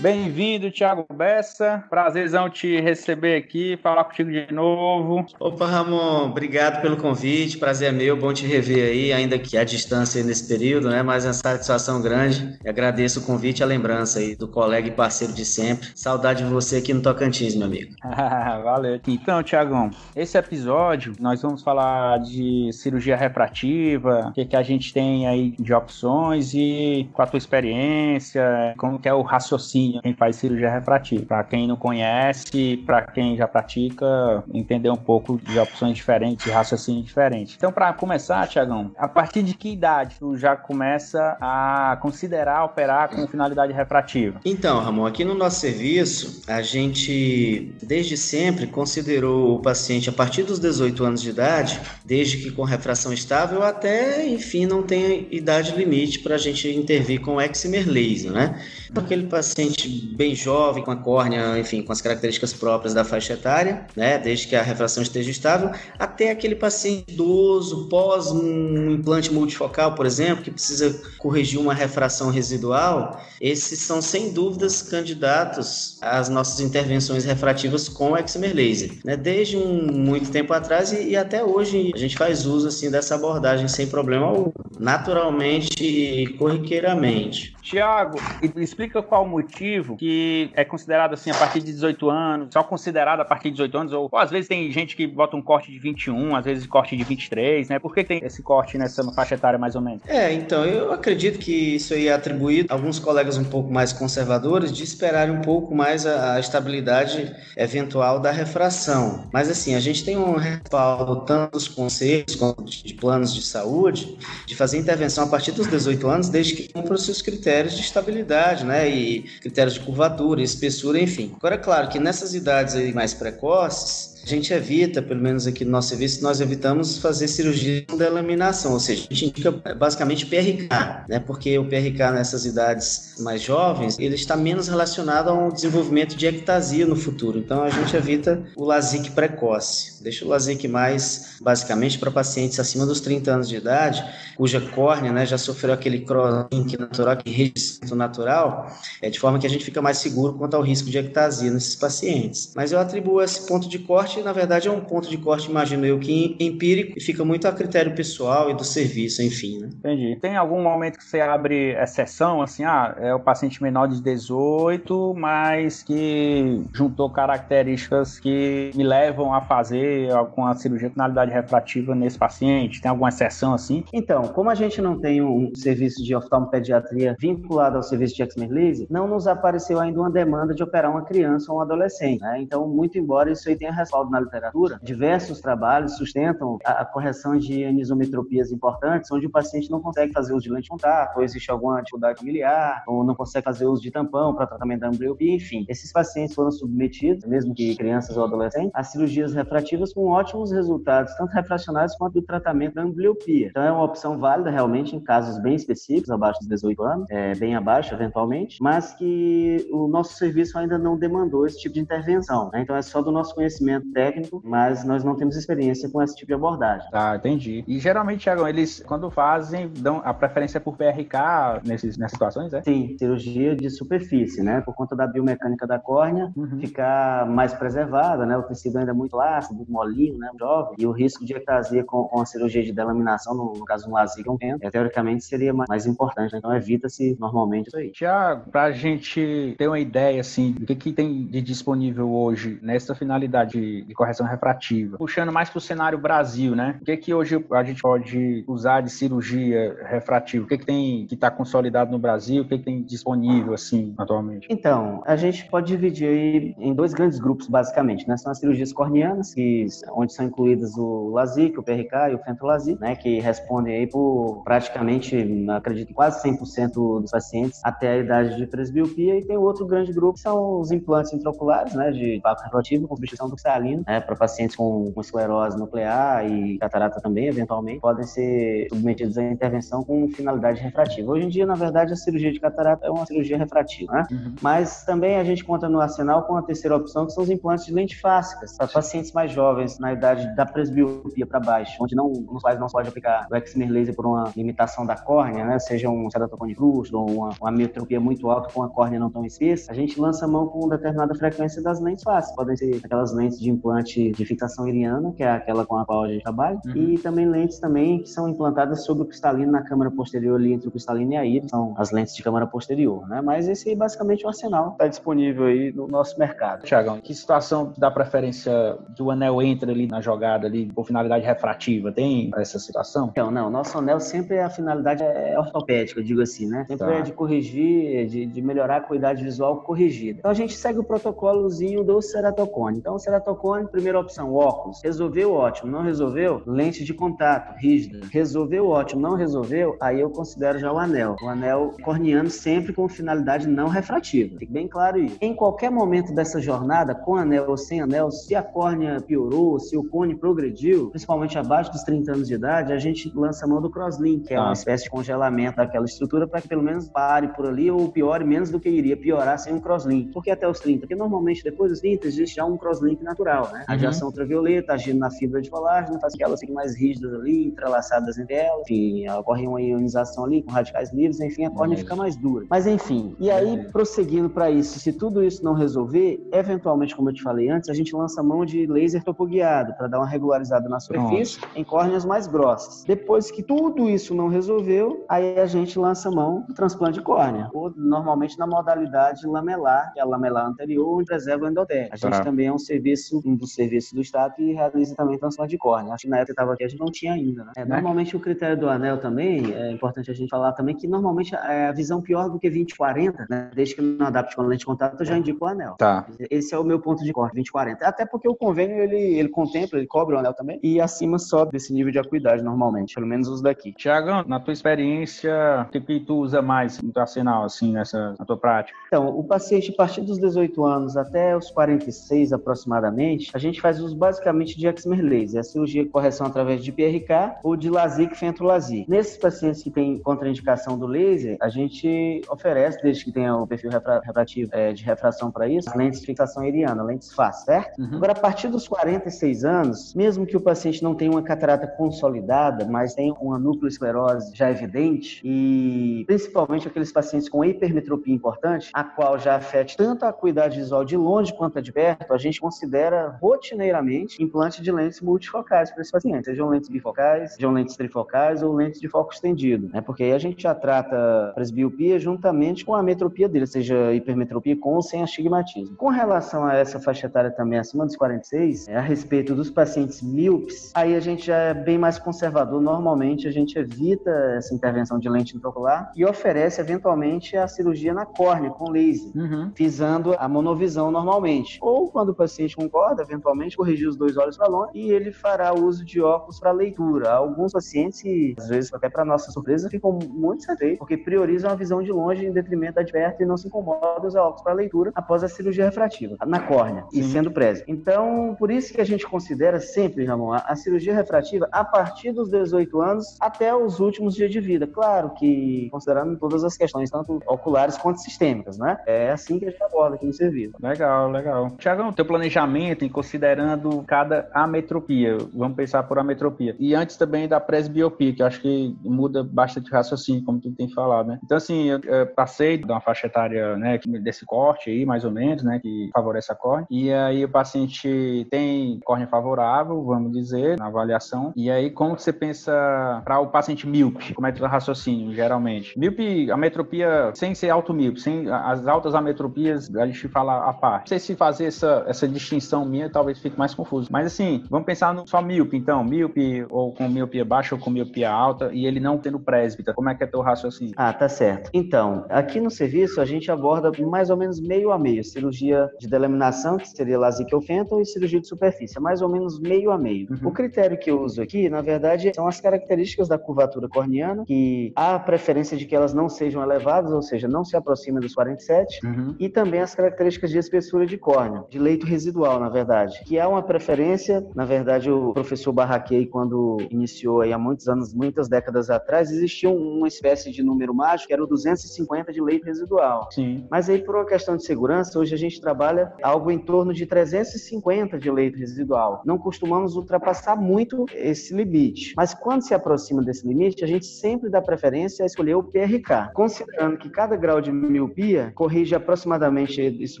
Bem-vindo, 0.00 0.70
Thiago 0.70 1.04
Bessa. 1.12 1.82
Prazerzão 1.90 2.48
te 2.48 2.80
receber 2.80 3.36
aqui, 3.36 3.76
falar 3.82 4.04
contigo 4.04 4.30
de 4.30 4.54
novo. 4.54 5.26
Opa, 5.40 5.66
Ramon, 5.66 6.30
obrigado 6.30 6.80
pelo 6.80 6.96
convite. 6.96 7.58
Prazer 7.58 7.88
é 7.88 7.92
meu, 7.92 8.16
bom 8.16 8.32
te 8.32 8.46
rever 8.46 8.90
aí, 8.90 9.12
ainda 9.12 9.36
que 9.40 9.58
a 9.58 9.64
distância 9.64 10.22
nesse 10.22 10.46
período, 10.46 10.88
né? 10.88 11.02
Mas 11.02 11.24
é 11.24 11.28
uma 11.28 11.34
satisfação 11.34 12.00
grande. 12.00 12.56
E 12.64 12.68
agradeço 12.68 13.18
o 13.18 13.24
convite 13.24 13.58
e 13.58 13.62
a 13.64 13.66
lembrança 13.66 14.20
aí 14.20 14.36
do 14.36 14.46
colega 14.46 14.86
e 14.86 14.92
parceiro 14.92 15.32
de 15.32 15.44
sempre. 15.44 15.88
Saudade 15.96 16.44
de 16.44 16.48
você 16.48 16.76
aqui 16.76 16.94
no 16.94 17.02
Tocantins, 17.02 17.56
meu 17.56 17.66
amigo. 17.66 17.92
Valeu. 18.62 19.00
Então, 19.04 19.42
Tiagão, 19.42 19.90
esse 20.14 20.38
episódio 20.38 21.12
nós 21.18 21.42
vamos 21.42 21.60
falar 21.60 22.20
de 22.20 22.70
cirurgia 22.72 23.16
refrativa, 23.16 24.28
o 24.28 24.32
que, 24.32 24.44
que 24.44 24.56
a 24.56 24.62
gente 24.62 24.94
tem 24.94 25.26
aí 25.26 25.56
de 25.58 25.74
opções 25.74 26.54
e 26.54 27.08
com 27.12 27.20
a 27.20 27.26
tua 27.26 27.38
experiência, 27.38 28.74
como 28.76 29.00
que 29.00 29.08
é 29.08 29.12
o 29.12 29.22
raciocínio 29.22 29.87
quem 30.02 30.14
faz 30.14 30.36
cirurgia 30.36 30.70
refrativa. 30.70 31.24
Para 31.24 31.44
quem 31.44 31.66
não 31.66 31.76
conhece, 31.76 32.76
para 32.84 33.02
quem 33.02 33.36
já 33.36 33.46
pratica, 33.46 34.42
entender 34.52 34.90
um 34.90 34.96
pouco 34.96 35.38
de 35.38 35.58
opções 35.58 35.96
diferentes, 35.96 36.44
de 36.44 36.50
raciocínio 36.50 37.02
diferente. 37.02 37.54
Então, 37.56 37.72
para 37.72 37.92
começar, 37.92 38.46
Tiagão, 38.46 38.92
a 38.96 39.08
partir 39.08 39.42
de 39.42 39.54
que 39.54 39.70
idade 39.72 40.16
tu 40.18 40.36
já 40.36 40.56
começa 40.56 41.36
a 41.40 41.98
considerar 42.00 42.64
operar 42.64 43.08
com 43.08 43.26
finalidade 43.26 43.72
refrativa? 43.72 44.40
Então, 44.44 44.80
Ramon, 44.80 45.06
aqui 45.06 45.24
no 45.24 45.34
nosso 45.34 45.60
serviço, 45.60 46.42
a 46.46 46.62
gente 46.62 47.72
desde 47.82 48.16
sempre 48.16 48.66
considerou 48.66 49.56
o 49.56 49.58
paciente 49.60 50.08
a 50.08 50.12
partir 50.12 50.42
dos 50.42 50.58
18 50.58 51.04
anos 51.04 51.22
de 51.22 51.30
idade, 51.30 51.80
desde 52.04 52.38
que 52.38 52.50
com 52.50 52.62
refração 52.62 53.12
estável 53.12 53.62
até, 53.62 54.26
enfim, 54.26 54.66
não 54.66 54.82
tem 54.82 55.28
idade 55.30 55.72
limite 55.72 56.18
para 56.20 56.34
a 56.34 56.38
gente 56.38 56.68
intervir 56.68 57.20
com 57.20 57.40
excimer 57.40 57.88
laser, 57.88 58.32
né? 58.32 58.60
Aquele 58.94 59.24
paciente 59.26 59.77
bem 59.86 60.34
jovem, 60.34 60.82
com 60.82 60.90
a 60.90 60.96
córnea, 60.96 61.58
enfim, 61.58 61.82
com 61.82 61.92
as 61.92 62.00
características 62.00 62.52
próprias 62.52 62.94
da 62.94 63.04
faixa 63.04 63.34
etária, 63.34 63.86
né, 63.94 64.18
desde 64.18 64.48
que 64.48 64.56
a 64.56 64.62
refração 64.62 65.02
esteja 65.02 65.30
estável, 65.30 65.70
até 65.98 66.30
aquele 66.30 66.54
paciente 66.54 67.12
idoso, 67.12 67.88
pós 67.88 68.30
um 68.30 68.90
implante 68.90 69.32
multifocal, 69.32 69.94
por 69.94 70.06
exemplo, 70.06 70.42
que 70.42 70.50
precisa 70.50 71.00
corrigir 71.18 71.60
uma 71.60 71.74
refração 71.74 72.30
residual, 72.30 73.22
esses 73.40 73.80
são 73.80 74.00
sem 74.00 74.32
dúvidas 74.32 74.82
candidatos 74.82 75.98
às 76.00 76.28
nossas 76.28 76.60
intervenções 76.60 77.24
refrativas 77.24 77.88
com 77.88 78.16
excimer 78.16 78.54
laser, 78.54 78.90
né, 79.04 79.16
desde 79.16 79.56
um 79.56 79.92
muito 79.92 80.30
tempo 80.30 80.52
atrás 80.52 80.92
e, 80.92 81.10
e 81.10 81.16
até 81.16 81.44
hoje 81.44 81.92
a 81.94 81.98
gente 81.98 82.16
faz 82.16 82.46
uso 82.46 82.68
assim 82.68 82.90
dessa 82.90 83.14
abordagem 83.14 83.68
sem 83.68 83.86
problema 83.86 84.26
algum, 84.26 84.50
naturalmente 84.78 85.84
e 85.84 86.26
corriqueiramente. 86.34 87.54
Tiago, 87.62 88.18
explica 88.56 89.02
qual 89.02 89.24
o 89.24 89.28
motivo 89.28 89.67
que 89.98 90.50
é 90.54 90.64
considerado 90.64 91.14
assim 91.14 91.30
a 91.30 91.34
partir 91.34 91.60
de 91.60 91.72
18 91.72 92.10
anos, 92.10 92.48
só 92.52 92.62
considerado 92.62 93.20
a 93.20 93.24
partir 93.24 93.44
de 93.44 93.52
18 93.52 93.78
anos, 93.78 93.92
ou, 93.92 94.08
ou 94.10 94.18
às 94.18 94.30
vezes 94.30 94.48
tem 94.48 94.70
gente 94.70 94.96
que 94.96 95.06
bota 95.06 95.36
um 95.36 95.42
corte 95.42 95.70
de 95.70 95.78
21, 95.78 96.36
às 96.36 96.44
vezes 96.44 96.66
corte 96.66 96.96
de 96.96 97.04
23, 97.04 97.68
né? 97.68 97.78
Por 97.78 97.94
que 97.94 98.04
tem 98.04 98.20
esse 98.24 98.42
corte 98.42 98.78
nessa 98.78 99.02
faixa 99.12 99.34
etária 99.34 99.58
mais 99.58 99.74
ou 99.74 99.80
menos? 99.80 100.02
É, 100.06 100.32
então, 100.32 100.64
eu 100.64 100.92
acredito 100.92 101.38
que 101.38 101.76
isso 101.76 101.94
aí 101.94 102.08
é 102.08 102.12
atribuído 102.12 102.72
a 102.72 102.74
alguns 102.74 102.98
colegas 102.98 103.36
um 103.36 103.44
pouco 103.44 103.72
mais 103.72 103.92
conservadores 103.92 104.72
de 104.72 104.82
esperar 104.82 105.30
um 105.30 105.40
pouco 105.40 105.74
mais 105.74 106.06
a, 106.06 106.34
a 106.34 106.40
estabilidade 106.40 107.34
eventual 107.56 108.20
da 108.20 108.30
refração. 108.30 109.28
Mas 109.32 109.50
assim, 109.50 109.74
a 109.74 109.80
gente 109.80 110.04
tem 110.04 110.16
um 110.16 110.36
respaldo 110.36 111.24
tanto 111.24 111.52
dos 111.52 111.68
conselhos 111.68 112.34
quanto 112.36 112.64
de 112.64 112.94
planos 112.94 113.34
de 113.34 113.42
saúde 113.42 114.16
de 114.46 114.54
fazer 114.54 114.78
intervenção 114.78 115.24
a 115.24 115.26
partir 115.26 115.52
dos 115.52 115.66
18 115.66 116.08
anos, 116.08 116.28
desde 116.28 116.54
que 116.54 116.72
cumpra 116.72 116.94
os 116.94 117.04
seus 117.04 117.22
critérios 117.22 117.74
de 117.74 117.82
estabilidade, 117.82 118.64
né? 118.64 118.88
E 118.88 119.22
critérios 119.40 119.57
de 119.66 119.80
curvatura, 119.80 120.40
espessura, 120.40 121.00
enfim. 121.00 121.32
Agora, 121.36 121.56
é 121.56 121.58
claro 121.58 121.88
que 121.88 121.98
nessas 121.98 122.34
idades 122.34 122.74
aí 122.74 122.92
mais 122.92 123.12
precoces, 123.12 124.17
a 124.28 124.36
gente 124.36 124.52
evita, 124.52 125.00
pelo 125.00 125.22
menos 125.22 125.46
aqui 125.46 125.64
no 125.64 125.70
nosso 125.70 125.88
serviço, 125.88 126.22
nós 126.22 126.38
evitamos 126.38 126.98
fazer 126.98 127.26
cirurgia 127.28 127.80
de 127.80 127.96
delaminação, 127.96 128.74
ou 128.74 128.80
seja, 128.80 129.06
a 129.10 129.14
gente 129.14 129.30
indica 129.30 129.50
basicamente 129.74 130.26
PRK, 130.26 131.06
né? 131.08 131.18
Porque 131.18 131.58
o 131.58 131.64
PRK 131.64 132.10
nessas 132.12 132.44
idades 132.44 133.14
mais 133.20 133.40
jovens, 133.40 133.98
ele 133.98 134.14
está 134.14 134.36
menos 134.36 134.68
relacionado 134.68 135.30
ao 135.30 135.50
desenvolvimento 135.50 136.14
de 136.14 136.26
ectasia 136.26 136.84
no 136.84 136.94
futuro. 136.94 137.38
Então 137.38 137.62
a 137.62 137.70
gente 137.70 137.96
evita 137.96 138.44
o 138.54 138.64
LASIK 138.64 139.12
precoce. 139.12 140.02
Deixa 140.02 140.26
o 140.26 140.28
LASIK 140.28 140.68
mais 140.68 141.38
basicamente 141.40 141.98
para 141.98 142.10
pacientes 142.10 142.60
acima 142.60 142.84
dos 142.84 143.00
30 143.00 143.32
anos 143.32 143.48
de 143.48 143.56
idade, 143.56 144.04
cuja 144.36 144.60
córnea, 144.60 145.10
né, 145.10 145.24
já 145.24 145.38
sofreu 145.38 145.72
aquele 145.72 146.00
crossing 146.00 146.76
natural, 146.78 147.16
que 147.16 147.30
registro 147.30 147.96
natural, 147.96 148.70
é 149.00 149.08
de 149.08 149.18
forma 149.18 149.38
que 149.38 149.46
a 149.46 149.50
gente 149.50 149.64
fica 149.64 149.80
mais 149.80 149.98
seguro 149.98 150.34
quanto 150.34 150.54
ao 150.54 150.62
risco 150.62 150.90
de 150.90 150.98
ectasia 150.98 151.50
nesses 151.50 151.76
pacientes. 151.76 152.52
Mas 152.54 152.72
eu 152.72 152.78
atribuo 152.78 153.22
esse 153.22 153.46
ponto 153.46 153.68
de 153.68 153.78
corte 153.78 154.17
corte, 154.18 154.22
na 154.22 154.32
verdade, 154.32 154.68
é 154.68 154.70
um 154.70 154.80
ponto 154.80 155.08
de 155.08 155.16
corte, 155.18 155.50
imagino 155.50 155.86
eu, 155.86 155.98
que 155.98 156.36
empírico 156.38 156.98
e 156.98 157.00
fica 157.00 157.24
muito 157.24 157.46
a 157.46 157.52
critério 157.52 157.94
pessoal 157.94 158.50
e 158.50 158.54
do 158.54 158.64
serviço, 158.64 159.22
enfim, 159.22 159.58
né? 159.60 159.68
Entendi. 159.72 160.16
Tem 160.20 160.36
algum 160.36 160.62
momento 160.62 160.98
que 160.98 161.04
você 161.04 161.20
abre 161.20 161.72
exceção, 161.80 162.42
assim, 162.42 162.64
ah, 162.64 162.94
é 162.98 163.14
o 163.14 163.20
paciente 163.20 163.62
menor 163.62 163.88
de 163.88 164.00
18, 164.00 165.14
mas 165.16 165.82
que 165.82 166.62
juntou 166.72 167.10
características 167.10 168.18
que 168.18 168.70
me 168.74 168.84
levam 168.84 169.32
a 169.32 169.40
fazer 169.40 170.10
alguma 170.10 170.54
cirurgia 170.54 170.88
de 170.88 170.94
finalidade 170.94 171.32
refrativa 171.32 171.94
nesse 171.94 172.18
paciente? 172.18 172.80
Tem 172.80 172.90
alguma 172.90 173.08
exceção 173.08 173.54
assim? 173.54 173.84
Então, 173.92 174.22
como 174.28 174.50
a 174.50 174.54
gente 174.54 174.80
não 174.80 174.98
tem 174.98 175.22
um 175.22 175.52
serviço 175.54 176.02
de 176.02 176.14
oftalmopediatria 176.14 177.16
vinculado 177.18 177.76
ao 177.76 177.82
serviço 177.82 178.14
de 178.16 178.22
X-Men 178.22 178.48
Laser, 178.48 178.86
não 178.90 179.06
nos 179.06 179.26
apareceu 179.26 179.80
ainda 179.80 180.00
uma 180.00 180.10
demanda 180.10 180.54
de 180.54 180.62
operar 180.62 180.90
uma 180.90 181.04
criança 181.04 181.52
ou 181.52 181.58
um 181.58 181.60
adolescente, 181.60 182.20
né? 182.20 182.40
Então, 182.40 182.66
muito 182.68 182.98
embora 182.98 183.30
isso 183.30 183.48
aí 183.48 183.56
tenha 183.56 183.72
respaldo 183.98 184.10
na 184.10 184.20
literatura, 184.20 184.78
diversos 184.82 185.40
trabalhos 185.40 185.96
sustentam 185.96 186.58
a, 186.64 186.82
a 186.82 186.84
correção 186.84 187.36
de 187.36 187.64
anisometropias 187.64 188.52
importantes, 188.52 189.10
onde 189.10 189.26
o 189.26 189.30
paciente 189.30 189.70
não 189.70 189.80
consegue 189.80 190.12
fazer 190.12 190.32
uso 190.32 190.44
de 190.44 190.50
lente 190.50 190.64
de 190.64 190.70
contato, 190.70 191.16
ou 191.16 191.22
existe 191.22 191.50
alguma 191.50 191.80
dificuldade 191.80 192.18
familiar, 192.18 192.82
ou 192.86 193.04
não 193.04 193.14
consegue 193.14 193.44
fazer 193.44 193.66
uso 193.66 193.82
de 193.82 193.90
tampão 193.90 194.34
para 194.34 194.46
tratamento 194.46 194.80
da 194.80 194.88
ambliopia, 194.88 195.34
enfim. 195.34 195.64
Esses 195.68 195.92
pacientes 195.92 196.34
foram 196.34 196.50
submetidos, 196.50 197.24
mesmo 197.24 197.54
que 197.54 197.76
crianças 197.76 198.16
ou 198.16 198.24
adolescentes, 198.24 198.70
a 198.74 198.82
cirurgias 198.82 199.34
refrativas 199.34 199.92
com 199.92 200.06
ótimos 200.08 200.52
resultados, 200.52 201.14
tanto 201.16 201.32
refracionais 201.32 201.96
quanto 201.96 202.14
do 202.14 202.22
tratamento 202.22 202.74
da 202.74 202.82
ambliopia. 202.82 203.48
Então 203.48 203.62
é 203.62 203.72
uma 203.72 203.84
opção 203.84 204.18
válida 204.18 204.50
realmente 204.50 204.94
em 204.94 205.00
casos 205.00 205.40
bem 205.40 205.54
específicos, 205.54 206.10
abaixo 206.10 206.40
dos 206.40 206.48
18 206.48 206.82
anos, 206.82 207.10
é, 207.10 207.34
bem 207.34 207.54
abaixo 207.54 207.94
eventualmente, 207.94 208.62
mas 208.62 208.94
que 208.94 209.66
o 209.70 209.88
nosso 209.88 210.14
serviço 210.14 210.58
ainda 210.58 210.78
não 210.78 210.98
demandou 210.98 211.46
esse 211.46 211.58
tipo 211.58 211.74
de 211.74 211.80
intervenção. 211.80 212.50
Né? 212.52 212.62
Então 212.62 212.76
é 212.76 212.82
só 212.82 213.00
do 213.00 213.10
nosso 213.10 213.34
conhecimento 213.34 213.87
técnico, 213.92 214.42
mas 214.44 214.84
nós 214.84 215.04
não 215.04 215.16
temos 215.16 215.36
experiência 215.36 215.88
com 215.88 216.02
esse 216.02 216.14
tipo 216.14 216.28
de 216.28 216.34
abordagem. 216.34 216.90
Tá, 216.90 217.16
entendi. 217.16 217.64
E 217.66 217.78
geralmente, 217.78 218.24
Thiago, 218.24 218.46
eles, 218.46 218.82
quando 218.86 219.10
fazem, 219.10 219.68
dão 219.68 220.00
a 220.04 220.12
preferência 220.12 220.60
por 220.60 220.76
PRK 220.76 221.62
nesses, 221.64 221.96
nessas 221.96 222.12
situações, 222.12 222.52
é? 222.52 222.62
Sim, 222.62 222.96
cirurgia 222.98 223.54
de 223.54 223.70
superfície, 223.70 224.42
né? 224.42 224.60
Por 224.60 224.74
conta 224.74 224.94
da 224.96 225.06
biomecânica 225.06 225.66
da 225.66 225.78
córnea, 225.78 226.32
uhum. 226.36 226.58
ficar 226.60 227.26
mais 227.26 227.54
preservada, 227.54 228.26
né? 228.26 228.36
O 228.36 228.42
tecido 228.42 228.78
ainda 228.78 228.90
é 228.90 228.94
muito 228.94 229.20
ácido, 229.20 229.56
muito 229.56 229.72
molinho, 229.72 230.18
né? 230.18 230.30
Jovem. 230.38 230.74
E 230.78 230.86
o 230.86 230.92
risco 230.92 231.24
de 231.24 231.34
ectasia 231.34 231.84
com, 231.84 232.04
com 232.04 232.20
a 232.20 232.26
cirurgia 232.26 232.62
de 232.62 232.72
delaminação, 232.72 233.34
no, 233.34 233.52
no 233.54 233.64
caso 233.64 233.88
um 233.88 233.92
LASIK, 233.92 234.28
é, 234.60 234.70
teoricamente 234.70 235.24
seria 235.24 235.52
mais, 235.52 235.68
mais 235.68 235.86
importante. 235.86 236.32
Né? 236.32 236.38
Então 236.38 236.54
evita-se 236.54 237.16
normalmente 237.18 237.68
isso 237.68 237.76
aí. 237.76 237.90
Tiago, 237.90 238.50
pra 238.50 238.70
gente 238.70 239.54
ter 239.58 239.68
uma 239.68 239.78
ideia, 239.78 240.20
assim, 240.20 240.52
do 240.52 240.66
que, 240.66 240.74
que 240.74 240.92
tem 240.92 241.26
de 241.26 241.40
disponível 241.40 242.10
hoje 242.10 242.58
nessa 242.62 242.94
finalidade 242.94 243.77
de, 243.82 243.94
correção 243.94 244.26
refrativa. 244.26 244.96
Puxando 244.96 245.32
mais 245.32 245.50
para 245.50 245.58
o 245.58 245.60
cenário 245.60 245.98
Brasil, 245.98 246.54
né? 246.54 246.78
O 246.80 246.84
que 246.84 246.96
que 246.96 247.14
hoje 247.14 247.44
a 247.50 247.64
gente 247.64 247.82
pode 247.82 248.44
usar 248.46 248.80
de 248.80 248.90
cirurgia 248.90 249.76
refrativa? 249.84 250.44
O 250.44 250.48
que 250.48 250.58
que 250.58 250.66
tem 250.66 251.06
que 251.06 251.14
está 251.14 251.30
consolidado 251.30 251.90
no 251.90 251.98
Brasil? 251.98 252.42
O 252.42 252.48
que 252.48 252.58
que 252.58 252.64
tem 252.64 252.82
disponível, 252.82 253.54
assim, 253.54 253.94
atualmente? 253.98 254.46
Então, 254.50 255.02
a 255.06 255.16
gente 255.16 255.48
pode 255.48 255.66
dividir 255.68 256.54
em 256.58 256.74
dois 256.74 256.94
grandes 256.94 257.18
grupos, 257.18 257.48
basicamente, 257.48 258.06
né? 258.08 258.16
São 258.16 258.30
as 258.30 258.38
cirurgias 258.38 258.72
corneanas, 258.72 259.34
que, 259.34 259.66
onde 259.92 260.12
são 260.12 260.26
incluídas 260.26 260.76
o 260.76 261.10
LASIK, 261.10 261.58
o 261.58 261.62
PRK 261.62 262.10
e 262.10 262.14
o 262.14 262.18
FentoLASIK, 262.18 262.80
né? 262.80 262.94
Que 262.94 263.20
respondem 263.20 263.76
aí 263.76 263.86
por 263.86 264.42
praticamente, 264.44 265.16
acredito, 265.50 265.92
quase 265.94 266.22
100% 266.22 267.00
dos 267.00 267.10
pacientes 267.10 267.60
até 267.64 267.92
a 267.92 267.96
idade 267.98 268.36
de 268.36 268.46
presbiopia. 268.46 269.18
E 269.18 269.24
tem 269.24 269.36
outro 269.36 269.66
grande 269.66 269.92
grupo, 269.92 270.14
que 270.14 270.20
são 270.20 270.60
os 270.60 270.70
implantes 270.70 271.12
intraoculares, 271.12 271.74
né? 271.74 271.90
De 271.90 272.20
vácuo 272.22 272.44
refrativo 272.44 272.86
com 272.86 272.96
substituição 273.08 273.28
do 273.28 273.36
cristalino, 273.68 273.84
né? 273.86 274.00
Para 274.00 274.16
pacientes 274.16 274.56
com, 274.56 274.92
com 274.92 275.00
esclerose 275.00 275.58
nuclear 275.58 276.26
e 276.26 276.58
catarata 276.58 277.00
também, 277.00 277.26
eventualmente, 277.26 277.80
podem 277.80 278.04
ser 278.04 278.68
submetidos 278.70 279.18
à 279.18 279.24
intervenção 279.24 279.82
com 279.82 280.08
finalidade 280.08 280.60
refrativa. 280.60 281.10
Hoje 281.10 281.26
em 281.26 281.28
dia, 281.28 281.46
na 281.46 281.54
verdade, 281.54 281.92
a 281.92 281.96
cirurgia 281.96 282.32
de 282.32 282.40
catarata 282.40 282.86
é 282.86 282.90
uma 282.90 283.04
cirurgia 283.06 283.36
refrativa, 283.36 283.92
né? 283.92 284.06
Uhum. 284.10 284.34
Mas 284.40 284.84
também 284.84 285.16
a 285.16 285.24
gente 285.24 285.44
conta 285.44 285.68
no 285.68 285.80
arsenal 285.80 286.22
com 286.22 286.36
a 286.36 286.42
terceira 286.42 286.76
opção, 286.76 287.06
que 287.06 287.12
são 287.12 287.22
os 287.22 287.30
implantes 287.30 287.66
de 287.66 287.72
lente 287.72 288.00
fásicas, 288.00 288.56
para 288.56 288.66
pacientes 288.66 289.12
mais 289.12 289.32
jovens, 289.32 289.78
na 289.78 289.92
idade 289.92 290.34
da 290.34 290.46
presbiopia 290.46 291.26
para 291.26 291.40
baixo, 291.40 291.76
onde 291.80 291.94
não, 291.94 292.08
nos 292.08 292.42
quais 292.42 292.58
não 292.58 292.68
se 292.68 292.72
pode 292.72 292.88
aplicar 292.88 293.26
o 293.30 293.36
excimer 293.36 293.70
laser 293.70 293.94
por 293.94 294.06
uma 294.06 294.32
limitação 294.36 294.86
da 294.86 294.96
córnea, 294.96 295.44
né? 295.44 295.58
Seja 295.58 295.88
um 295.88 296.10
ceratocone 296.10 296.54
crústico 296.54 296.98
ou 296.98 297.10
uma, 297.10 297.30
uma 297.40 297.50
miotropia 297.50 298.00
muito 298.00 298.28
alta 298.30 298.52
com 298.52 298.62
a 298.62 298.68
córnea 298.68 298.98
não 298.98 299.10
tão 299.10 299.24
espessa, 299.24 299.72
a 299.72 299.74
gente 299.74 300.00
lança 300.00 300.24
a 300.24 300.28
mão 300.28 300.46
com 300.46 300.68
determinada 300.68 301.14
frequência 301.14 301.62
das 301.62 301.80
lentes 301.80 302.04
fásicas. 302.04 302.34
Podem 302.34 302.56
ser 302.56 302.80
aquelas 302.84 303.12
lentes 303.12 303.38
de 303.38 303.50
implante 303.58 304.10
de 304.12 304.24
fixação 304.24 304.68
iriana, 304.68 305.12
que 305.12 305.22
é 305.22 305.30
aquela 305.30 305.66
com 305.66 305.76
a 305.76 305.84
qual 305.84 306.04
a 306.04 306.08
gente 306.08 306.22
trabalha, 306.22 306.60
uhum. 306.66 306.76
e 306.76 306.98
também 306.98 307.28
lentes 307.28 307.58
também 307.58 308.00
que 308.02 308.08
são 308.08 308.28
implantadas 308.28 308.84
sobre 308.84 309.02
o 309.02 309.06
cristalino 309.06 309.52
na 309.52 309.62
câmara 309.62 309.90
posterior 309.90 310.38
ali 310.38 310.52
entre 310.52 310.68
o 310.68 310.70
cristalino 310.70 311.12
e 311.12 311.16
a 311.16 311.24
íris, 311.24 311.50
são 311.50 311.74
as 311.76 311.90
lentes 311.90 312.14
de 312.14 312.22
câmara 312.22 312.46
posterior, 312.46 313.06
né? 313.08 313.20
Mas 313.20 313.48
esse 313.48 313.70
é 313.70 313.76
basicamente 313.76 314.24
o 314.24 314.28
arsenal 314.28 314.72
está 314.72 314.86
disponível 314.86 315.46
aí 315.46 315.72
no 315.72 315.86
nosso 315.86 316.18
mercado. 316.18 316.64
Tiagão, 316.64 317.00
que 317.00 317.14
situação 317.14 317.72
dá 317.76 317.90
preferência 317.90 318.78
que 318.94 319.02
o 319.02 319.10
anel 319.10 319.42
entra 319.42 319.70
ali 319.70 319.86
na 319.86 320.00
jogada 320.00 320.46
ali 320.46 320.70
com 320.72 320.84
finalidade 320.84 321.24
refrativa? 321.24 321.92
Tem 321.92 322.30
essa 322.36 322.58
situação? 322.58 323.08
Então, 323.10 323.30
não, 323.30 323.50
nosso 323.50 323.76
anel 323.78 324.00
sempre 324.00 324.36
é 324.36 324.44
a 324.44 324.50
finalidade 324.50 325.02
é 325.02 325.38
ortopédica, 325.38 326.02
digo 326.02 326.22
assim, 326.22 326.46
né? 326.46 326.64
Sempre 326.68 326.86
tá. 326.86 326.94
é 326.94 327.02
de 327.02 327.12
corrigir, 327.12 328.06
de, 328.06 328.26
de 328.26 328.42
melhorar 328.42 328.76
a 328.76 328.80
qualidade 328.80 329.22
visual 329.22 329.62
corrigida. 329.62 330.18
Então 330.20 330.30
a 330.30 330.34
gente 330.34 330.54
segue 330.54 330.78
o 330.78 330.84
protocolozinho 330.84 331.84
do 331.84 332.00
ceratocone. 332.00 332.78
Então 332.78 332.94
o 332.94 332.98
ceratocone, 332.98 333.47
primeira 333.66 333.98
opção, 333.98 334.32
óculos. 334.32 334.80
Resolveu, 334.82 335.32
ótimo. 335.32 335.70
Não 335.70 335.82
resolveu, 335.82 336.42
lente 336.46 336.84
de 336.84 336.94
contato, 336.94 337.56
rígida. 337.58 338.00
Resolveu, 338.10 338.68
ótimo. 338.68 339.00
Não 339.00 339.14
resolveu, 339.14 339.76
aí 339.80 340.00
eu 340.00 340.10
considero 340.10 340.58
já 340.58 340.72
o 340.72 340.78
anel. 340.78 341.16
O 341.22 341.28
anel 341.28 341.74
corneano 341.82 342.30
sempre 342.30 342.72
com 342.72 342.88
finalidade 342.88 343.48
não 343.48 343.68
refrativa. 343.68 344.38
Fique 344.38 344.52
bem 344.52 344.68
claro 344.68 344.98
isso. 344.98 345.16
Em 345.20 345.34
qualquer 345.34 345.70
momento 345.70 346.14
dessa 346.14 346.40
jornada, 346.40 346.94
com 346.94 347.16
anel 347.16 347.46
ou 347.48 347.56
sem 347.56 347.80
anel, 347.80 348.10
se 348.10 348.34
a 348.34 348.42
córnea 348.42 349.00
piorou, 349.00 349.58
se 349.58 349.76
o 349.76 349.84
cone 349.84 350.14
progrediu, 350.14 350.90
principalmente 350.90 351.38
abaixo 351.38 351.72
dos 351.72 351.82
30 351.82 352.12
anos 352.12 352.28
de 352.28 352.34
idade, 352.34 352.72
a 352.72 352.78
gente 352.78 353.10
lança 353.14 353.44
a 353.44 353.48
mão 353.48 353.60
do 353.60 353.70
crosslink, 353.70 354.26
que 354.26 354.34
é 354.34 354.40
uma 354.40 354.50
ah. 354.50 354.52
espécie 354.52 354.84
de 354.84 354.90
congelamento 354.90 355.56
daquela 355.56 355.84
estrutura 355.84 356.26
para 356.26 356.40
que 356.40 356.48
pelo 356.48 356.62
menos 356.62 356.88
pare 356.88 357.28
por 357.28 357.46
ali 357.46 357.70
ou 357.70 357.90
piore 357.90 358.24
menos 358.24 358.50
do 358.50 358.60
que 358.60 358.68
iria 358.68 358.96
piorar 358.96 359.38
sem 359.38 359.52
um 359.52 359.60
crosslink. 359.60 360.12
Por 360.12 360.22
que 360.22 360.30
até 360.30 360.48
os 360.48 360.60
30? 360.60 360.80
Porque 360.80 360.94
normalmente 360.94 361.42
depois 361.42 361.70
dos 361.70 361.80
30 361.80 362.06
existe 362.06 362.36
já 362.36 362.44
um 362.44 362.56
crosslink 362.56 363.02
natural, 363.02 363.37
né? 363.42 363.60
Uhum. 363.60 363.64
Radiação 363.68 364.08
ultravioleta 364.08 364.72
agindo 364.72 364.98
na 364.98 365.10
fibra 365.10 365.40
de 365.40 365.50
colágeno, 365.50 366.00
faz 366.00 366.14
que 366.14 366.22
elas 366.22 366.40
fiquem 366.40 366.54
mais 366.54 366.76
rígidas 366.76 367.14
ali, 367.14 367.46
entrelaçadas 367.46 368.18
entre 368.18 368.34
elas, 368.34 368.62
enfim, 368.62 369.08
ocorre 369.10 369.46
uma 369.46 369.60
ionização 369.60 370.24
ali 370.24 370.42
com 370.42 370.50
radicais 370.50 370.92
livres, 370.92 371.20
enfim, 371.20 371.44
a 371.44 371.50
córnea 371.50 371.76
fica 371.78 371.96
mais 371.96 372.16
dura. 372.16 372.46
Mas 372.50 372.66
enfim, 372.66 373.14
e 373.18 373.30
aí 373.30 373.66
prosseguindo 373.70 374.28
para 374.28 374.50
isso, 374.50 374.78
se 374.78 374.92
tudo 374.92 375.22
isso 375.22 375.44
não 375.44 375.54
resolver, 375.54 376.20
eventualmente, 376.32 376.94
como 376.94 377.10
eu 377.10 377.14
te 377.14 377.22
falei 377.22 377.48
antes, 377.48 377.68
a 377.68 377.74
gente 377.74 377.94
lança 377.94 378.22
mão 378.22 378.44
de 378.44 378.66
laser 378.66 379.02
topoguiado 379.02 379.74
para 379.74 379.88
dar 379.88 379.98
uma 379.98 380.06
regularizada 380.06 380.68
na 380.68 380.80
superfície 380.80 381.40
em 381.54 381.64
córneas 381.64 382.04
mais 382.04 382.26
grossas. 382.26 382.84
Depois 382.84 383.30
que 383.30 383.42
tudo 383.42 383.88
isso 383.88 384.14
não 384.14 384.28
resolveu, 384.28 385.04
aí 385.08 385.38
a 385.38 385.46
gente 385.46 385.78
lança 385.78 386.10
mão 386.10 386.44
do 386.46 386.54
transplante 386.54 386.98
de 386.98 387.04
córnea, 387.04 387.48
ou 387.52 387.72
normalmente 387.76 388.38
na 388.38 388.46
modalidade 388.46 389.26
lamelar, 389.26 389.92
que 389.92 390.00
é 390.00 390.02
a 390.02 390.06
lamelar 390.06 390.46
anterior, 390.46 390.98
onde 390.98 391.04
preserva 391.04 391.44
o 391.44 391.48
endotélio. 391.48 391.88
A 391.92 391.96
gente 391.96 392.10
tá. 392.10 392.24
também 392.24 392.46
é 392.46 392.52
um 392.52 392.58
serviço, 392.58 393.20
dos 393.34 393.54
serviços 393.54 393.92
do 393.92 394.00
Estado 394.00 394.34
que 394.34 394.52
realiza 394.52 394.94
também 394.94 395.18
transplante 395.18 395.50
de 395.50 395.58
córnea. 395.58 395.92
Acho 395.94 396.02
que 396.02 396.08
na 396.08 396.16
época 396.16 396.26
que 396.26 396.32
estava 396.32 396.52
aqui 396.54 396.64
a 396.64 396.68
gente 396.68 396.80
não 396.80 396.90
tinha 396.90 397.12
ainda, 397.12 397.44
né? 397.44 397.52
É, 397.56 397.64
normalmente 397.64 398.16
o 398.16 398.20
critério 398.20 398.58
do 398.58 398.68
anel 398.68 398.98
também, 398.98 399.52
é 399.54 399.70
importante 399.72 400.10
a 400.10 400.14
gente 400.14 400.28
falar 400.28 400.52
também 400.52 400.74
que 400.74 400.86
normalmente 400.86 401.34
é 401.34 401.68
a 401.68 401.72
visão 401.72 402.00
pior 402.00 402.28
do 402.28 402.38
que 402.38 402.50
20-40, 402.50 403.26
né? 403.28 403.50
Desde 403.54 403.74
que 403.74 403.82
não 403.82 404.06
adapte 404.06 404.36
com 404.36 404.42
a 404.42 404.46
lente 404.46 404.60
de 404.60 404.66
contato, 404.66 405.00
eu 405.00 405.06
já 405.06 405.16
indico 405.16 405.44
o 405.44 405.48
anel. 405.48 405.74
Tá. 405.78 406.06
Esse 406.30 406.54
é 406.54 406.58
o 406.58 406.64
meu 406.64 406.80
ponto 406.80 407.04
de 407.04 407.12
corte, 407.12 407.36
20-40. 407.36 407.78
Até 407.82 408.06
porque 408.06 408.28
o 408.28 408.34
convênio, 408.34 408.82
ele, 408.82 409.18
ele 409.18 409.28
contempla, 409.28 409.78
ele 409.78 409.86
cobre 409.86 410.14
o 410.14 410.18
anel 410.18 410.34
também, 410.34 410.58
e 410.62 410.80
acima 410.80 411.18
só 411.18 411.44
desse 411.44 411.72
nível 411.72 411.92
de 411.92 411.98
acuidade 411.98 412.42
normalmente, 412.42 412.94
pelo 412.94 413.06
menos 413.06 413.28
os 413.28 413.42
daqui. 413.42 413.72
Tiagão, 413.72 414.24
na 414.26 414.40
tua 414.40 414.52
experiência, 414.52 415.66
o 415.66 415.70
que, 415.70 415.80
que 415.80 416.00
tu 416.00 416.16
usa 416.16 416.42
mais 416.42 416.80
no 416.80 416.92
teu 416.92 417.02
arsenal, 417.02 417.44
assim, 417.44 417.72
nessa, 417.72 418.14
na 418.18 418.24
tua 418.24 418.36
prática? 418.36 418.76
Então, 418.86 419.08
o 419.08 419.24
paciente, 419.24 419.70
a 419.72 419.76
partir 419.76 420.02
dos 420.02 420.18
18 420.18 420.64
anos 420.64 420.96
até 420.96 421.36
os 421.36 421.50
46 421.50 422.32
aproximadamente, 422.32 423.07
a 423.32 423.38
gente 423.38 423.60
faz 423.60 423.80
uso 423.80 423.96
basicamente 423.96 424.58
de 424.58 424.66
excimer 424.66 425.02
laser, 425.02 425.40
a 425.40 425.42
cirurgia 425.42 425.84
de 425.84 425.90
correção 425.90 426.26
através 426.26 426.62
de 426.62 426.72
PRK 426.72 427.38
ou 427.42 427.56
de 427.56 427.70
LASIK 427.70 428.14
fentolasic. 428.16 428.88
Nesses 428.88 429.16
pacientes 429.16 429.62
que 429.62 429.70
têm 429.70 429.98
contraindicação 429.98 430.78
do 430.78 430.86
laser, 430.86 431.36
a 431.40 431.48
gente 431.48 432.22
oferece, 432.28 432.82
desde 432.82 433.04
que 433.04 433.12
tenha 433.12 433.36
o 433.36 433.46
perfil 433.46 433.70
refrativo 433.70 434.50
é, 434.52 434.72
de 434.72 434.84
refração 434.84 435.30
para 435.30 435.48
isso, 435.48 435.70
lentes 435.76 436.00
de 436.00 436.06
fixação 436.06 436.44
iriana, 436.44 436.82
lentes 436.82 437.12
FAS, 437.12 437.44
certo? 437.44 437.80
Uhum. 437.80 437.96
Agora, 437.96 438.12
a 438.12 438.16
partir 438.16 438.48
dos 438.48 438.66
46 438.66 439.44
anos, 439.44 439.94
mesmo 439.94 440.26
que 440.26 440.36
o 440.36 440.40
paciente 440.40 440.82
não 440.82 440.94
tenha 440.94 441.10
uma 441.10 441.22
catarata 441.22 441.66
consolidada, 441.66 442.64
mas 442.66 442.94
tenha 442.94 443.12
uma 443.14 443.38
nucleosclerose 443.38 444.34
já 444.34 444.50
evidente, 444.50 445.20
e 445.24 446.04
principalmente 446.06 446.66
aqueles 446.66 446.92
pacientes 446.92 447.28
com 447.28 447.44
hipermetropia 447.44 448.14
importante, 448.14 448.70
a 448.72 448.84
qual 448.84 449.18
já 449.18 449.36
afete 449.36 449.76
tanto 449.76 450.04
a 450.04 450.08
acuidade 450.08 450.58
visual 450.58 450.84
de 450.84 450.96
longe 450.96 451.32
quanto 451.32 451.58
a 451.58 451.62
de 451.62 451.72
perto, 451.72 452.12
a 452.12 452.18
gente 452.18 452.40
considera 452.40 452.97
rotineiramente 453.20 454.22
implante 454.22 454.62
de 454.62 454.70
lentes 454.70 455.00
multifocais 455.00 455.70
para 455.70 455.82
esse 455.82 455.92
paciente, 455.92 456.26
sejam 456.26 456.48
lentes 456.48 456.68
bifocais, 456.68 457.34
sejam 457.34 457.52
lentes 457.52 457.76
trifocais 457.76 458.42
ou 458.42 458.54
lentes 458.54 458.80
de 458.80 458.88
foco 458.88 459.12
estendido, 459.12 459.68
né? 459.72 459.80
Porque 459.80 460.02
aí 460.02 460.12
a 460.12 460.18
gente 460.18 460.42
já 460.42 460.54
trata 460.54 461.32
presbiopia 461.34 461.98
juntamente 461.98 462.64
com 462.64 462.74
a 462.74 462.82
metropia 462.82 463.28
dele, 463.28 463.46
seja 463.46 463.92
hipermetropia 463.92 464.56
com 464.56 464.74
ou 464.74 464.82
sem 464.82 465.02
astigmatismo. 465.02 465.76
Com 465.76 465.88
relação 465.88 466.44
a 466.44 466.54
essa 466.54 466.80
faixa 466.80 467.06
etária 467.06 467.30
também 467.30 467.58
acima 467.58 467.86
dos 467.86 467.96
46, 467.96 468.68
é, 468.68 468.76
a 468.76 468.80
respeito 468.80 469.34
dos 469.34 469.50
pacientes 469.50 470.02
míopes, 470.02 470.72
aí 470.74 470.94
a 470.94 471.00
gente 471.00 471.26
já 471.26 471.36
é 471.36 471.54
bem 471.54 471.78
mais 471.78 471.98
conservador. 471.98 472.60
Normalmente 472.60 473.28
a 473.28 473.30
gente 473.30 473.58
evita 473.58 474.10
essa 474.36 474.54
intervenção 474.54 474.98
de 474.98 475.08
lente 475.08 475.36
intraocular 475.36 475.92
e 475.94 476.04
oferece 476.04 476.60
eventualmente 476.60 477.36
a 477.36 477.46
cirurgia 477.46 477.92
na 477.92 478.06
córnea 478.06 478.50
com 478.50 478.70
laser, 478.70 479.10
uhum. 479.14 479.52
visando 479.54 480.14
a 480.18 480.28
monovisão 480.28 480.90
normalmente. 480.90 481.58
Ou 481.60 481.88
quando 481.90 482.10
o 482.10 482.14
paciente 482.14 482.56
concorda, 482.56 482.87
eventualmente 482.98 483.56
corrigir 483.56 483.88
os 483.88 483.96
dois 483.96 484.16
olhos 484.16 484.36
para 484.36 484.48
longe 484.48 484.72
e 484.74 484.90
ele 484.90 485.12
fará 485.12 485.52
uso 485.52 485.84
de 485.84 486.00
óculos 486.00 486.38
para 486.38 486.52
leitura. 486.52 487.10
Alguns 487.10 487.52
pacientes, 487.52 488.34
às 488.38 488.48
vezes 488.48 488.74
até 488.74 488.88
para 488.88 489.04
nossa 489.04 489.30
surpresa, 489.30 489.68
ficam 489.68 489.92
muito 489.92 490.44
satisfeitos 490.44 490.78
porque 490.78 490.96
priorizam 490.96 491.50
a 491.50 491.54
visão 491.54 491.82
de 491.82 491.92
longe 491.92 492.26
em 492.26 492.32
detrimento 492.32 492.74
da 492.74 492.82
de 492.82 492.92
perto 492.92 493.22
e 493.22 493.26
não 493.26 493.36
se 493.36 493.46
incomodam 493.46 494.06
usar 494.06 494.22
óculos 494.22 494.42
para 494.42 494.52
leitura 494.52 494.92
após 494.94 495.22
a 495.22 495.28
cirurgia 495.28 495.64
refrativa 495.64 496.16
na 496.26 496.40
córnea 496.40 496.84
Sim. 496.90 497.00
e 497.00 497.02
sendo 497.04 497.30
presa. 497.30 497.64
Então, 497.66 498.34
por 498.38 498.50
isso 498.50 498.72
que 498.72 498.80
a 498.80 498.84
gente 498.84 499.06
considera 499.06 499.60
sempre, 499.60 500.04
Ramon, 500.04 500.32
a, 500.32 500.38
a 500.38 500.56
cirurgia 500.56 500.94
refrativa 500.94 501.48
a 501.52 501.64
partir 501.64 502.12
dos 502.12 502.30
18 502.30 502.80
anos 502.80 503.16
até 503.20 503.54
os 503.54 503.80
últimos 503.80 504.14
dias 504.14 504.30
de 504.30 504.40
vida. 504.40 504.66
Claro 504.66 505.10
que 505.10 505.68
considerando 505.70 506.18
todas 506.18 506.44
as 506.44 506.56
questões, 506.56 506.90
tanto 506.90 507.20
oculares 507.26 507.76
quanto 507.78 508.00
sistêmicas, 508.00 508.58
né? 508.58 508.78
É 508.86 509.10
assim 509.10 509.38
que 509.38 509.46
a 509.46 509.50
gente 509.50 509.62
aborda 509.62 509.96
aqui 509.96 510.06
no 510.06 510.12
serviço. 510.12 510.54
Legal, 510.60 511.10
legal. 511.10 511.50
Tiagão, 511.58 511.92
teu 511.92 512.04
planejamento 512.04 512.77
considerando 512.86 513.82
cada 513.86 514.28
ametropia, 514.34 515.16
vamos 515.34 515.56
pensar 515.56 515.82
por 515.84 515.98
ametropia. 515.98 516.54
E 516.58 516.74
antes 516.74 516.98
também 516.98 517.26
da 517.26 517.40
presbiopia, 517.40 518.12
que 518.12 518.20
eu 518.20 518.26
acho 518.26 518.42
que 518.42 518.76
muda 518.84 519.24
bastante 519.24 519.70
raciocínio, 519.70 520.22
como 520.24 520.38
tu 520.38 520.52
tem 520.52 520.68
falado, 520.68 521.08
né? 521.08 521.18
Então, 521.24 521.38
assim, 521.38 521.70
eu, 521.70 521.80
eu 521.84 522.06
passei 522.08 522.58
de 522.58 522.64
uma 522.64 522.80
faixa 522.80 523.06
etária, 523.06 523.56
né, 523.56 523.80
desse 524.02 524.26
corte 524.26 524.68
aí, 524.68 524.84
mais 524.84 525.04
ou 525.04 525.10
menos, 525.10 525.42
né, 525.42 525.58
que 525.58 525.88
favorece 525.94 526.30
a 526.30 526.34
córnea. 526.34 526.66
E 526.70 526.92
aí 526.92 527.24
o 527.24 527.28
paciente 527.28 528.26
tem 528.30 528.78
córnea 528.84 529.06
favorável, 529.06 529.82
vamos 529.84 530.12
dizer, 530.12 530.58
na 530.58 530.66
avaliação. 530.66 531.32
E 531.34 531.50
aí, 531.50 531.70
como 531.70 531.96
que 531.96 532.02
você 532.02 532.12
pensa 532.12 533.00
para 533.04 533.18
o 533.20 533.28
paciente 533.28 533.66
míope? 533.66 534.12
Como 534.12 534.26
é 534.26 534.32
que 534.32 534.42
é 534.42 534.44
o 534.44 534.48
raciocínio, 534.48 535.14
geralmente? 535.14 535.78
Míope, 535.78 536.30
ametropia 536.30 537.12
sem 537.14 537.34
ser 537.34 537.50
alto 537.50 537.72
míope, 537.72 538.00
sem 538.00 538.28
as 538.30 538.66
altas 538.66 538.94
ametropias, 538.94 539.74
a 539.74 539.86
gente 539.86 540.08
fala 540.08 540.48
a 540.48 540.52
parte. 540.52 540.82
Não 540.82 540.88
sei 540.88 540.98
se 540.98 541.16
fazer 541.16 541.46
essa, 541.46 541.84
essa 541.86 542.08
distinção 542.08 542.67
minha, 542.68 542.90
talvez 542.90 543.18
fique 543.18 543.38
mais 543.38 543.54
confuso. 543.54 543.88
Mas 543.90 544.06
assim, 544.06 544.44
vamos 544.50 544.66
pensar 544.66 544.94
no 544.94 545.06
só 545.06 545.20
míope, 545.22 545.56
então, 545.56 545.82
míope 545.84 546.46
ou 546.50 546.72
com 546.72 546.88
miopia 546.88 547.24
baixa 547.24 547.54
ou 547.54 547.60
com 547.60 547.70
miopia 547.70 548.10
alta 548.10 548.50
e 548.52 548.66
ele 548.66 548.80
não 548.80 548.98
tendo 548.98 549.18
presbita. 549.18 549.74
Como 549.74 549.88
é 549.88 549.94
que 549.94 550.04
é 550.04 550.06
teu 550.06 550.20
raciocínio? 550.20 550.74
Ah, 550.76 550.92
tá 550.92 551.08
certo. 551.08 551.50
Então, 551.52 552.04
aqui 552.08 552.40
no 552.40 552.50
serviço 552.50 553.00
a 553.00 553.04
gente 553.04 553.30
aborda 553.30 553.70
mais 553.86 554.10
ou 554.10 554.16
menos 554.16 554.40
meio 554.40 554.70
a 554.70 554.78
meio, 554.78 555.02
cirurgia 555.04 555.68
de 555.78 555.88
delaminação, 555.88 556.56
que 556.56 556.68
seria 556.68 556.98
LASIK 556.98 557.34
ou 557.34 557.40
Fenton, 557.40 557.80
e 557.80 557.86
cirurgia 557.86 558.20
de 558.20 558.28
superfície, 558.28 558.80
mais 558.80 559.02
ou 559.02 559.08
menos 559.08 559.40
meio 559.40 559.70
a 559.70 559.78
meio. 559.78 560.08
Uhum. 560.10 560.28
O 560.28 560.32
critério 560.32 560.78
que 560.78 560.90
eu 560.90 561.00
uso 561.00 561.22
aqui, 561.22 561.48
na 561.48 561.60
verdade, 561.60 562.12
são 562.14 562.26
as 562.26 562.40
características 562.40 563.08
da 563.08 563.18
curvatura 563.18 563.68
corneana, 563.68 564.24
que 564.24 564.72
há 564.74 564.94
a 564.94 564.98
preferência 564.98 565.56
de 565.56 565.66
que 565.66 565.74
elas 565.74 565.94
não 565.94 566.08
sejam 566.08 566.42
elevadas, 566.42 566.92
ou 566.92 567.02
seja, 567.02 567.28
não 567.28 567.44
se 567.44 567.56
aproximem 567.56 568.00
dos 568.00 568.14
47, 568.14 568.86
uhum. 568.86 569.14
e 569.18 569.28
também 569.28 569.60
as 569.60 569.74
características 569.74 570.30
de 570.30 570.38
espessura 570.38 570.86
de 570.86 570.96
córnea, 570.98 571.44
de 571.48 571.58
leito 571.58 571.86
residual, 571.86 572.40
na 572.40 572.48
verdade, 572.48 572.57
que 573.04 573.18
há 573.18 573.28
uma 573.28 573.42
preferência, 573.42 574.26
na 574.34 574.44
verdade, 574.44 574.90
o 574.90 575.12
professor 575.12 575.52
Barraquei, 575.52 576.06
quando 576.06 576.58
iniciou 576.70 577.20
aí 577.20 577.32
há 577.32 577.38
muitos 577.38 577.68
anos, 577.68 577.94
muitas 577.94 578.28
décadas 578.28 578.70
atrás, 578.70 579.10
existia 579.10 579.50
uma 579.50 579.88
espécie 579.88 580.30
de 580.30 580.42
número 580.42 580.74
mágico, 580.74 581.08
que 581.08 581.12
era 581.12 581.22
o 581.22 581.26
250 581.26 582.12
de 582.12 582.20
leito 582.20 582.46
residual. 582.46 583.08
Sim. 583.10 583.46
Mas 583.50 583.68
aí, 583.68 583.82
por 583.82 583.96
uma 583.96 584.06
questão 584.06 584.36
de 584.36 584.44
segurança, 584.44 584.98
hoje 584.98 585.14
a 585.14 585.18
gente 585.18 585.40
trabalha 585.40 585.92
algo 586.02 586.30
em 586.30 586.38
torno 586.38 586.72
de 586.72 586.86
350 586.86 587.98
de 587.98 588.10
leito 588.10 588.38
residual. 588.38 589.02
Não 589.04 589.18
costumamos 589.18 589.76
ultrapassar 589.76 590.36
muito 590.36 590.86
esse 590.94 591.34
limite. 591.34 591.94
Mas 591.96 592.14
quando 592.14 592.42
se 592.42 592.54
aproxima 592.54 593.02
desse 593.02 593.26
limite, 593.26 593.64
a 593.64 593.66
gente 593.66 593.86
sempre 593.86 594.30
dá 594.30 594.40
preferência 594.40 595.02
a 595.02 595.06
escolher 595.06 595.34
o 595.34 595.42
PRK, 595.42 596.12
considerando 596.14 596.78
que 596.78 596.90
cada 596.90 597.16
grau 597.16 597.40
de 597.40 597.52
miopia 597.52 598.32
corrige 598.34 598.74
aproximadamente, 598.74 599.60
isso 599.82 600.00